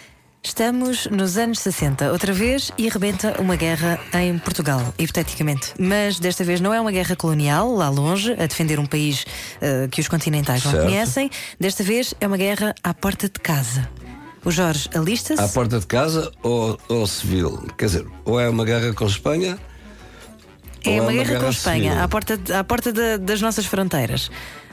Estamos 0.43 1.07
nos 1.07 1.37
anos 1.37 1.59
60, 1.59 2.11
outra 2.13 2.33
vez, 2.33 2.71
e 2.79 2.89
rebenta 2.89 3.35
uma 3.41 3.57
guerra 3.57 3.99
em 4.15 4.39
Portugal, 4.39 4.95
hipoteticamente. 4.99 5.75
Mas 5.79 6.19
desta 6.19 6.43
vez 6.45 6.61
não 6.61 6.73
é 6.73 6.81
uma 6.81 6.93
guerra 6.93 7.17
colonial, 7.17 7.71
lá 7.75 7.89
longe, 7.91 8.33
a 8.33 8.47
defender 8.47 8.79
um 8.79 8.87
país 8.87 9.27
eh, 9.61 9.89
que 9.91 10.01
os 10.01 10.09
continentais 10.09 10.65
não 10.65 10.73
Certo. 10.73 10.85
conhecem. 10.87 11.31
Desta 11.61 11.83
vez 11.83 12.15
é 12.21 12.27
uma 12.27 12.37
guerra 12.37 12.75
à 12.83 12.95
porta 12.95 13.27
de 13.29 13.39
casa. 13.41 13.89
O 14.45 14.51
Jorge 14.51 14.89
alista-se. 14.95 15.43
À 15.43 15.49
porta 15.49 15.81
de 15.81 15.87
casa 15.87 16.31
ou, 16.43 16.79
ou 16.89 17.07
civil? 17.07 17.67
Quer 17.77 17.87
dizer, 17.87 18.07
ou 18.25 18.41
é 18.41 18.49
uma 18.49 18.65
guerra 18.65 18.95
com 18.95 19.05
Espanha 19.07 19.59
É 20.85 20.91
ou 20.93 21.03
uma 21.03 21.13
guerra 21.13 21.41
com 21.41 21.51
Espanha, 21.51 21.91
civil? 21.91 22.05
à 22.05 22.09
porta, 22.09 22.37
de- 22.39 22.53
à 22.53 22.65
porta 22.65 22.93
da- 22.93 23.17
das 23.19 23.43
nossas 23.43 23.67
fronteiras. 23.67 24.31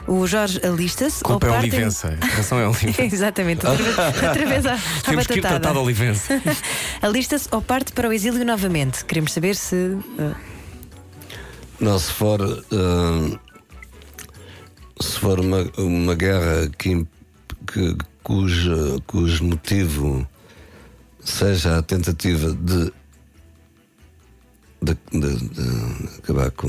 O 0.08 0.26
Jorge 0.26 0.60
alista-se. 0.64 1.16
ou 1.24 1.30
Culpa 1.32 1.46
é 1.46 1.50
parte 1.50 1.66
em- 1.66 1.70
Olivença. 1.72 2.18
A 2.20 2.26
razão 2.26 2.58
é 2.60 2.68
Olivença. 2.68 3.02
Exatamente, 3.14 3.66
outra 3.66 4.46
vez, 4.46 4.64
à, 4.66 4.78
Temos 5.04 5.26
que 5.26 5.38
ir 5.38 5.42
de 5.42 5.78
Olivença. 5.78 6.42
Alista-se 7.02 7.48
ou 7.50 7.60
parte 7.60 7.92
para 7.92 8.08
o 8.08 8.12
exílio 8.12 8.44
novamente. 8.44 9.04
Queremos 9.04 9.32
saber 9.32 9.56
se. 9.56 9.96
Não, 11.80 11.98
se 11.98 12.12
for. 12.12 12.40
hum, 12.72 13.36
se 15.00 15.18
for 15.18 15.40
uma, 15.40 15.62
uma 15.76 16.14
guerra 16.14 16.68
que, 16.78 17.04
que, 17.70 17.96
cuja, 18.22 18.98
cujo 19.06 19.44
motivo 19.44 20.26
seja 21.22 21.78
a 21.78 21.82
tentativa 21.82 22.52
de. 22.54 22.92
de, 24.82 24.96
de- 25.12 25.48
de 25.48 26.08
acabar 26.18 26.50
com, 26.52 26.68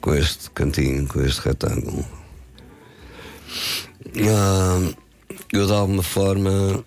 com 0.00 0.14
este 0.14 0.50
cantinho, 0.50 1.06
com 1.06 1.20
este 1.22 1.40
retângulo. 1.42 2.04
Hum, 4.16 4.94
eu, 5.52 5.66
de 5.66 5.72
alguma 5.72 6.02
forma. 6.02 6.84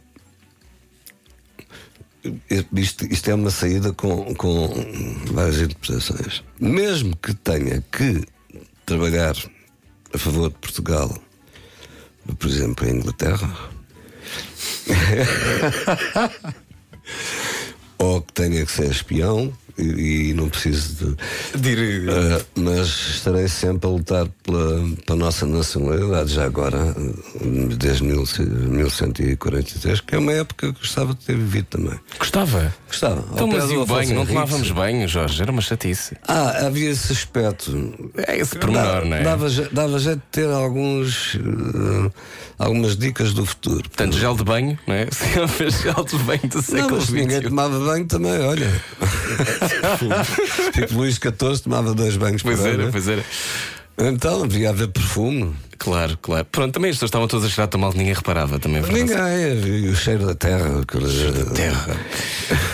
Isto, 2.74 3.06
isto 3.06 3.30
é 3.30 3.36
uma 3.36 3.50
saída 3.50 3.92
com, 3.94 4.34
com 4.36 4.70
várias 5.34 5.60
interpretações. 5.60 6.44
Mesmo 6.58 7.18
que 7.18 7.34
tenha 7.34 7.84
que 7.92 8.24
trabalhar 8.86 9.36
a 10.14 10.18
favor 10.18 10.50
de 10.50 10.58
Portugal, 10.58 11.14
por 12.40 12.50
exemplo, 12.50 12.88
em 12.88 12.96
Inglaterra, 12.96 13.54
ou 17.98 18.22
que 18.22 18.32
tenha 18.34 18.66
que 18.66 18.72
ser 18.72 18.90
espião 18.90 19.54
e, 19.78 20.30
e 20.30 20.34
não 20.34 20.50
preciso 20.50 21.16
de. 21.54 21.60
Dir- 21.60 21.84
Uh, 22.04 22.44
mas 22.56 22.88
estarei 23.16 23.48
sempre 23.48 23.88
a 23.88 23.92
lutar 23.92 24.28
pela, 24.44 24.84
pela 25.06 25.18
nossa 25.20 25.46
nacionalidade, 25.46 26.34
já 26.34 26.46
agora, 26.46 26.78
uh, 26.78 27.68
desde 27.76 28.04
1143, 28.04 30.02
que 30.02 30.16
é 30.16 30.18
uma 30.20 30.32
época 30.34 30.72
que 30.74 30.80
gostava 30.80 31.14
de 31.14 31.20
ter 31.26 31.36
vivido 31.36 31.66
também. 31.66 32.00
Gostava. 32.18 32.74
Gostava. 32.88 33.24
Então, 33.34 33.48
mas 33.48 33.70
e 33.72 33.76
o 33.78 33.86
banho? 33.86 34.16
Não 34.16 34.26
tomávamos 34.26 34.70
banho, 34.72 35.08
Jorge? 35.08 35.42
Era 35.42 35.52
uma 35.52 35.62
chatice. 35.62 36.16
Ah, 36.28 36.68
havia 36.68 36.90
esse 36.92 37.12
aspecto. 37.12 37.94
É 38.28 38.38
esse 38.38 38.58
pormenor, 38.58 39.06
não 39.06 39.18
é? 39.18 39.24
Dava, 39.24 39.50
dava 39.72 40.00
jeito 40.00 40.20
de 40.20 40.26
ter 40.32 40.48
alguns, 40.50 41.36
uh, 41.36 42.12
algumas 42.60 42.96
dicas 42.98 43.34
do 43.34 43.46
futuro. 43.46 43.84
Portanto, 43.84 44.18
gel 44.18 44.36
de 44.36 44.44
banho, 44.44 44.78
não 44.88 44.94
é? 44.96 45.08
Sempre 45.12 45.70
gel 45.72 46.04
de 46.04 46.18
banho 46.20 46.42
do 46.50 46.56
Não, 46.58 46.62
século 46.64 46.96
mas 46.98 47.10
ninguém 47.10 47.42
tomava 47.42 47.80
banho 47.80 48.06
também, 48.06 48.40
olha. 48.42 48.70
Tipo 50.74 50.94
Luís 50.96 51.16
XIV 51.16 51.60
tomava 51.64 51.94
dois 51.94 52.16
banhos 52.18 52.42
Pois 52.42 52.60
por 52.60 52.68
era, 52.68 52.84
ano. 52.84 52.92
pois 52.92 53.08
era. 53.08 53.24
Então 53.98 54.48
devia 54.48 54.70
haver 54.72 54.88
perfume. 54.88 55.54
Claro, 55.78 56.18
claro. 56.22 56.46
Pronto, 56.52 56.74
também 56.74 56.90
as 56.90 56.96
pessoas 56.96 57.10
estavam 57.10 57.28
todas 57.28 57.46
a 57.46 57.50
cheirar 57.50 57.68
tão 57.68 57.80
mal 57.80 57.92
que 57.92 57.98
ninguém 57.98 58.14
reparava 58.14 58.58
também. 58.58 58.82
é. 58.82 58.88
Ninguém, 58.92 59.86
e 59.86 59.90
o 59.90 59.96
cheiro 59.96 60.26
da 60.26 60.34
terra. 60.34 60.80
aquele- 60.82 61.46
Terra. 61.54 61.96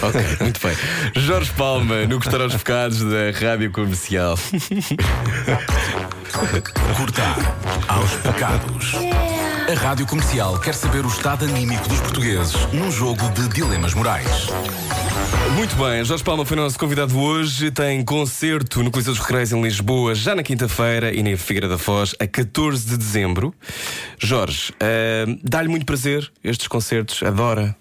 ok, 0.01 0.21
muito 0.41 0.59
bem. 0.65 0.77
Jorge 1.23 1.51
Palma, 1.57 2.05
no 2.05 2.19
Gostar 2.19 2.39
aos 2.41 2.53
Bocados 2.55 2.99
da 3.01 3.31
Rádio 3.37 3.71
Comercial. 3.71 4.37
Cortar 6.95 7.35
aos 7.87 8.11
pecados. 8.11 8.93
A 9.69 9.73
Rádio 9.75 10.07
Comercial 10.07 10.59
quer 10.59 10.73
saber 10.73 11.05
o 11.05 11.07
estado 11.07 11.45
anímico 11.45 11.87
dos 11.87 12.01
portugueses 12.01 12.55
num 12.73 12.91
jogo 12.91 13.29
de 13.33 13.47
dilemas 13.49 13.93
morais. 13.93 14.47
Muito 15.53 15.75
bem, 15.75 16.03
Jorge 16.03 16.23
Palma 16.23 16.43
foi 16.43 16.57
nosso 16.57 16.79
convidado 16.79 17.15
hoje. 17.19 17.69
Tem 17.69 18.03
concerto 18.03 18.81
no 18.81 18.89
Coliseu 18.89 19.13
dos 19.13 19.21
Recreios 19.21 19.51
em 19.51 19.61
Lisboa 19.61 20.15
já 20.15 20.33
na 20.33 20.41
quinta-feira 20.41 21.13
e 21.13 21.21
na 21.21 21.37
Figueira 21.37 21.67
da 21.67 21.77
Foz 21.77 22.15
a 22.19 22.25
14 22.25 22.83
de 22.83 22.97
dezembro. 22.97 23.53
Jorge, 24.17 24.73
ah, 24.79 25.37
dá-lhe 25.43 25.67
muito 25.67 25.85
prazer 25.85 26.31
estes 26.43 26.67
concertos, 26.67 27.21
adora. 27.21 27.75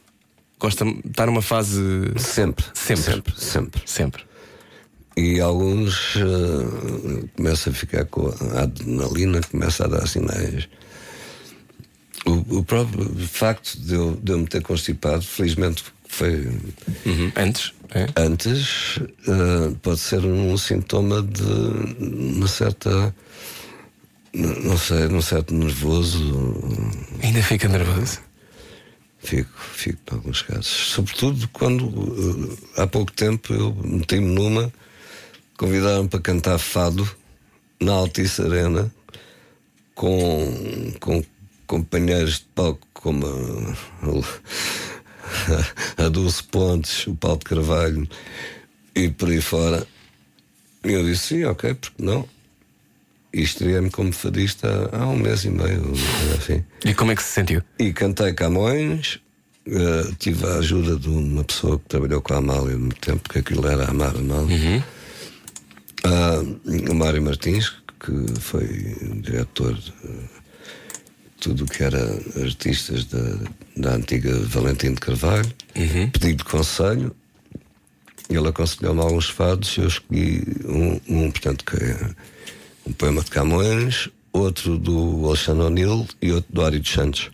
Gosta, 0.59 0.85
está 1.07 1.25
numa 1.25 1.41
fase. 1.41 1.81
Sempre. 2.19 2.67
Sempre. 2.75 3.03
Sempre. 3.03 3.35
Sempre. 3.35 3.83
Sempre. 3.87 4.23
E 5.17 5.41
alguns 5.41 6.17
uh, 6.17 7.29
começam 7.35 7.73
a 7.73 7.77
ficar 7.77 8.05
com 8.05 8.29
a 8.55 8.61
adrenalina, 8.65 9.41
começa 9.51 9.87
a 9.87 9.89
dar 9.89 10.07
sinais. 10.07 10.69
O, 12.29 12.59
o 12.59 12.65
próprio 12.65 13.09
facto 13.27 13.79
de 13.81 13.95
eu, 13.95 14.19
de 14.23 14.33
eu 14.33 14.39
me 14.39 14.47
ter 14.47 14.63
constipado, 14.63 15.23
felizmente 15.23 15.83
foi 16.07 16.49
Uhum. 17.07 17.33
Antes, 17.37 17.73
é? 17.95 18.07
antes, 18.17 18.97
uh, 18.99 19.75
pode 19.83 20.01
ser 20.01 20.21
um 20.25 20.57
sintoma 20.57 21.23
de 21.23 21.43
uma 22.01 22.49
certa. 22.49 23.15
Não 24.35 24.77
sei, 24.77 25.07
um 25.07 25.23
certo 25.23 25.55
nervoso. 25.55 26.21
ainda 27.23 27.43
fica 27.43 27.69
nervoso. 27.69 28.21
Fico, 29.21 29.51
fico 29.75 29.99
em 30.11 30.15
alguns 30.15 30.43
casos. 30.43 30.67
Sobretudo 30.67 31.49
quando 31.49 31.87
uh, 31.87 32.59
há 32.77 32.87
pouco 32.87 33.11
tempo 33.13 33.53
eu 33.53 33.75
meti-me 33.83 34.27
numa, 34.27 34.73
convidaram 35.57 36.07
para 36.07 36.21
cantar 36.21 36.59
fado 36.59 37.09
na 37.81 37.93
Altice 37.93 38.43
Arena 38.43 38.93
com, 39.95 40.93
com 41.01 41.25
companheiros 41.69 42.41
de 42.41 42.47
palco 42.55 42.87
como 42.95 43.27
a, 43.27 43.77
a 46.05 46.09
Dulce 46.09 46.43
Pontes, 46.43 47.07
o 47.07 47.15
Paulo 47.15 47.39
de 47.39 47.45
Carvalho 47.45 48.09
e 48.95 49.09
por 49.09 49.29
aí 49.29 49.41
fora. 49.41 49.87
E 50.85 50.93
eu 50.93 51.05
disse: 51.05 51.29
sim, 51.29 51.45
ok, 51.45 51.75
porque 51.75 52.03
não? 52.03 52.29
E 53.33 53.43
estreiei-me 53.43 53.91
como 53.91 54.11
fadista 54.11 54.89
há 54.91 55.07
um 55.07 55.17
mês 55.17 55.45
e 55.45 55.51
meio, 55.51 55.93
assim. 56.37 56.65
E 56.85 56.95
como 56.95 57.13
é 57.13 57.15
que 57.15 57.23
se 57.23 57.31
sentiu? 57.31 57.63
E 57.79 57.93
cantei 57.93 58.33
Camões, 58.33 59.21
eh, 59.67 60.11
tive 60.19 60.47
a 60.47 60.55
ajuda 60.55 60.97
de 60.97 61.11
uma 61.11 61.45
pessoa 61.45 61.79
que 61.79 61.85
trabalhou 61.85 62.23
com 62.23 62.33
a 62.33 62.39
Amália 62.39 62.75
há 62.75 62.79
muito 62.79 62.99
tempo, 62.99 63.29
que 63.29 63.39
aquilo 63.39 63.69
era 63.69 63.91
Amar 63.91 64.17
Mal. 64.19 64.47
Ah, 66.05 66.41
o 66.91 66.95
Mário 66.95 67.21
Martins, 67.21 67.71
que 68.01 68.41
foi 68.41 68.67
diretor 69.21 69.75
de 69.75 69.93
tudo 71.41 71.65
o 71.65 71.67
que 71.67 71.83
era 71.83 71.99
artistas 72.43 73.05
da, 73.05 73.39
da 73.77 73.95
antiga 73.95 74.39
Valentim 74.41 74.95
de 74.95 75.01
Carvalho, 75.01 75.51
pedi-lhe 76.13 76.43
conselho. 76.45 77.15
Ele 78.29 78.49
aconselhou-me 78.49 79.01
alguns 79.01 79.29
fados 79.31 79.77
e 79.77 79.81
eu 79.81 79.89
escolhi 79.89 80.43
um, 80.67 81.01
um, 81.09 81.31
portanto, 81.31 81.65
que 81.65 81.77
é 81.77 82.11
um 82.87 82.93
poema 82.93 83.23
de 83.23 83.31
Camões, 83.31 84.09
outro 84.33 84.77
do 84.79 85.25
Alexandre 85.27 85.65
O'Neill 85.65 86.07
e 86.21 86.33
outro 86.33 86.53
do 86.53 86.63
Ari 86.63 86.79
dos 86.79 86.91
Santos, 86.93 87.31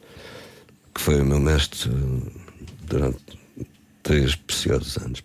que 0.94 1.00
foi 1.00 1.20
o 1.20 1.24
meu 1.24 1.40
mestre 1.40 1.90
durante 2.86 3.18
três 4.02 4.36
preciosos 4.36 4.96
anos. 4.98 5.22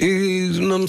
E 0.00 0.50
não 0.60 0.78
me 0.80 0.88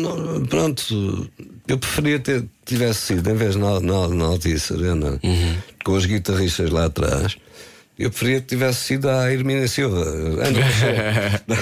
não- 0.00 0.46
Pronto, 0.46 1.30
eu 1.66 1.78
preferia 1.78 2.18
ter 2.20 2.44
tivesse 2.64 3.00
sido, 3.00 3.30
em 3.30 3.34
vez 3.34 3.56
na, 3.56 3.80
na, 3.80 4.08
na 4.08 4.24
Altice 4.26 4.72
Arena, 4.72 5.20
com 5.84 5.92
os 5.92 6.06
guitarristas 6.06 6.70
lá 6.70 6.86
atrás, 6.86 7.36
eu 7.98 8.10
preferia 8.10 8.40
que 8.40 8.46
tivesse 8.46 8.80
sido 8.80 9.08
a 9.08 9.30
Hermínia 9.32 9.68
Silva. 9.68 10.04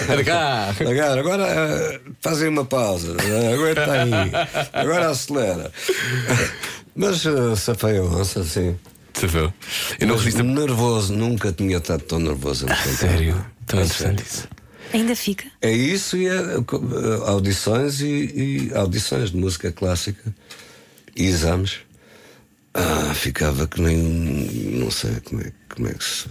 Agora, 0.09 1.19
agora 1.21 1.47
eh, 1.47 2.01
fazem 2.21 2.49
uma 2.49 2.65
pausa, 2.65 3.17
eh, 3.21 3.53
aguenta 3.53 3.93
aí, 3.93 4.11
agora 4.73 5.11
acelera. 5.11 5.73
Mas 6.95 7.25
uh, 7.25 7.57
safei 7.57 7.99
a 7.99 8.03
onça, 8.03 8.45
sim. 8.45 8.77
Viu? 9.23 9.53
Eu 9.99 10.07
não 10.07 10.17
resisto 10.17 10.43
nervoso, 10.43 11.13
nunca 11.13 11.53
tinha 11.53 11.77
estado 11.77 12.03
tão 12.05 12.19
nervoso. 12.19 12.67
a 12.67 12.71
me 12.71 12.75
cantar. 12.77 12.97
Sério? 12.97 13.47
Tão 13.67 13.81
É 13.81 13.83
interessante 13.85 14.23
sério. 14.23 14.25
isso. 14.27 14.49
Ainda 14.93 15.15
fica? 15.17 15.45
É 15.61 15.71
isso 15.71 16.17
e 16.17 16.27
é, 16.27 16.33
audições 17.27 18.01
e, 18.01 18.07
e 18.71 18.75
audições 18.75 19.31
de 19.31 19.37
música 19.37 19.71
clássica 19.71 20.35
exames. 21.17 21.79
Ah, 22.75 23.13
ficava 23.15 23.67
que 23.67 23.81
nem 23.81 23.97
não 24.79 24.91
sei 24.91 25.19
como 25.25 25.43
é, 25.43 25.53
como 25.75 25.89
é 25.89 25.93
que 25.95 26.05
se 26.05 26.29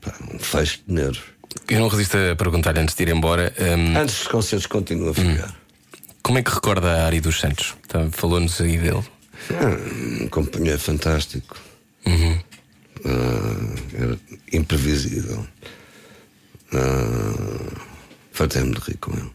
pá, 0.00 0.14
um 0.32 0.38
fecho 0.38 0.80
de 0.86 0.94
nervos. 0.94 1.22
Eu 1.68 1.80
não 1.80 1.88
resisto 1.88 2.16
a 2.16 2.36
perguntar 2.36 2.78
antes 2.78 2.94
de 2.94 3.02
ir 3.02 3.08
embora 3.08 3.52
hum, 3.58 3.96
Antes 3.98 4.18
dos 4.18 4.28
concertos 4.28 4.66
continua 4.66 5.10
a 5.10 5.14
ficar. 5.14 5.54
como 6.22 6.38
é 6.38 6.42
que 6.44 6.50
recorda 6.52 6.88
a 6.92 7.06
Ari 7.06 7.20
dos 7.20 7.40
Santos? 7.40 7.74
Tá, 7.88 8.08
Falou-nos 8.12 8.60
aí 8.60 8.78
dele. 8.78 9.02
Ah, 9.50 10.22
um 10.22 10.28
companheiro 10.28 10.78
fantástico. 10.78 11.56
Uhum. 12.06 12.38
Ah, 13.04 13.74
era 14.00 14.18
imprevisível. 14.52 15.44
Ah, 16.72 17.80
Fartei-me 18.32 18.72
de 18.74 18.80
rir 18.80 18.96
com 18.98 19.12
ele. 19.12 19.30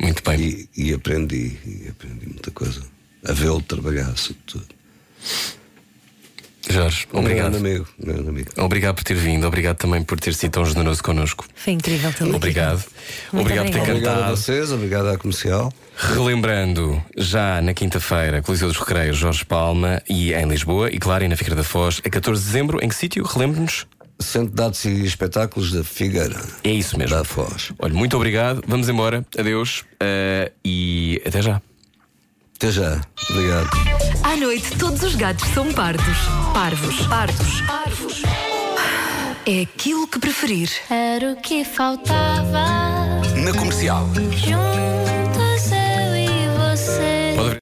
Muito 0.00 0.22
bem. 0.28 0.40
E, 0.40 0.68
e 0.88 0.92
aprendi, 0.94 1.56
e 1.64 1.88
aprendi 1.90 2.26
muita 2.26 2.50
coisa. 2.50 2.82
A 3.26 3.32
vê-lo 3.32 3.62
trabalhar, 3.62 4.16
sobretudo. 4.16 4.66
Jorge, 6.68 7.06
Um 7.12 7.18
obrigado. 7.18 7.50
grande 7.52 7.68
amigo, 7.68 7.86
um 8.00 8.06
grande 8.06 8.28
amigo. 8.28 8.50
Obrigado 8.56 8.94
por 8.94 9.04
ter 9.04 9.14
vindo, 9.14 9.46
obrigado 9.46 9.76
também 9.76 10.02
por 10.02 10.18
ter 10.18 10.32
sido 10.34 10.52
tão 10.52 10.64
generoso 10.64 11.02
connosco. 11.02 11.44
Foi 11.54 11.74
incrível 11.74 12.10
também. 12.12 12.34
Obrigado. 12.34 12.82
Muito 13.32 13.42
Obrigado 13.46 13.66
por 13.66 13.72
ter 13.72 13.78
obrigada. 13.80 13.92
Obrigado 13.92 14.12
a 14.12 14.20
cantado. 14.22 14.36
vocês, 14.36 14.72
obrigado 14.72 15.08
à 15.08 15.18
comercial. 15.18 15.72
Relembrando, 15.94 17.02
já 17.18 17.60
na 17.60 17.74
quinta-feira, 17.74 18.40
Coliseu 18.40 18.68
dos 18.68 18.78
Recreios, 18.78 19.16
Jorge 19.18 19.44
Palma 19.44 20.02
e 20.08 20.32
em 20.32 20.48
Lisboa, 20.48 20.90
e 20.90 20.98
claro, 20.98 21.24
e 21.24 21.28
na 21.28 21.36
Figueira 21.36 21.56
da 21.56 21.64
Foz, 21.64 22.00
a 22.04 22.08
14 22.08 22.40
de 22.40 22.46
dezembro, 22.46 22.78
em 22.82 22.88
que 22.88 22.94
sítio? 22.94 23.24
Relembre-nos. 23.24 23.86
Centro 24.18 24.54
de 24.54 24.62
Artes 24.62 24.84
e 24.84 25.04
Espetáculos 25.04 25.72
da 25.72 25.82
Figueira. 25.84 26.40
É 26.62 26.70
isso 26.70 26.98
mesmo. 26.98 27.16
Da 27.16 27.24
Foz. 27.24 27.72
Olha, 27.78 27.94
muito 27.94 28.16
obrigado, 28.16 28.62
vamos 28.66 28.88
embora, 28.88 29.24
adeus 29.38 29.84
eh, 30.00 30.52
e 30.64 31.20
até 31.26 31.42
já. 31.42 31.60
Até 32.56 32.70
já. 32.70 33.00
Obrigado. 33.30 33.68
À 34.22 34.36
noite, 34.36 34.76
todos 34.78 35.02
os 35.02 35.14
gatos 35.16 35.46
são 35.50 35.72
pardos. 35.72 36.16
Parvos. 36.52 37.06
Pardos. 37.06 37.60
Parvos. 37.62 38.22
É 39.46 39.62
aquilo 39.62 40.06
que 40.06 40.18
preferir. 40.18 40.70
Era 40.88 41.32
o 41.32 41.36
que 41.36 41.64
faltava 41.64 42.64
Na 43.36 43.52
comercial. 43.52 44.08
junto 44.14 45.23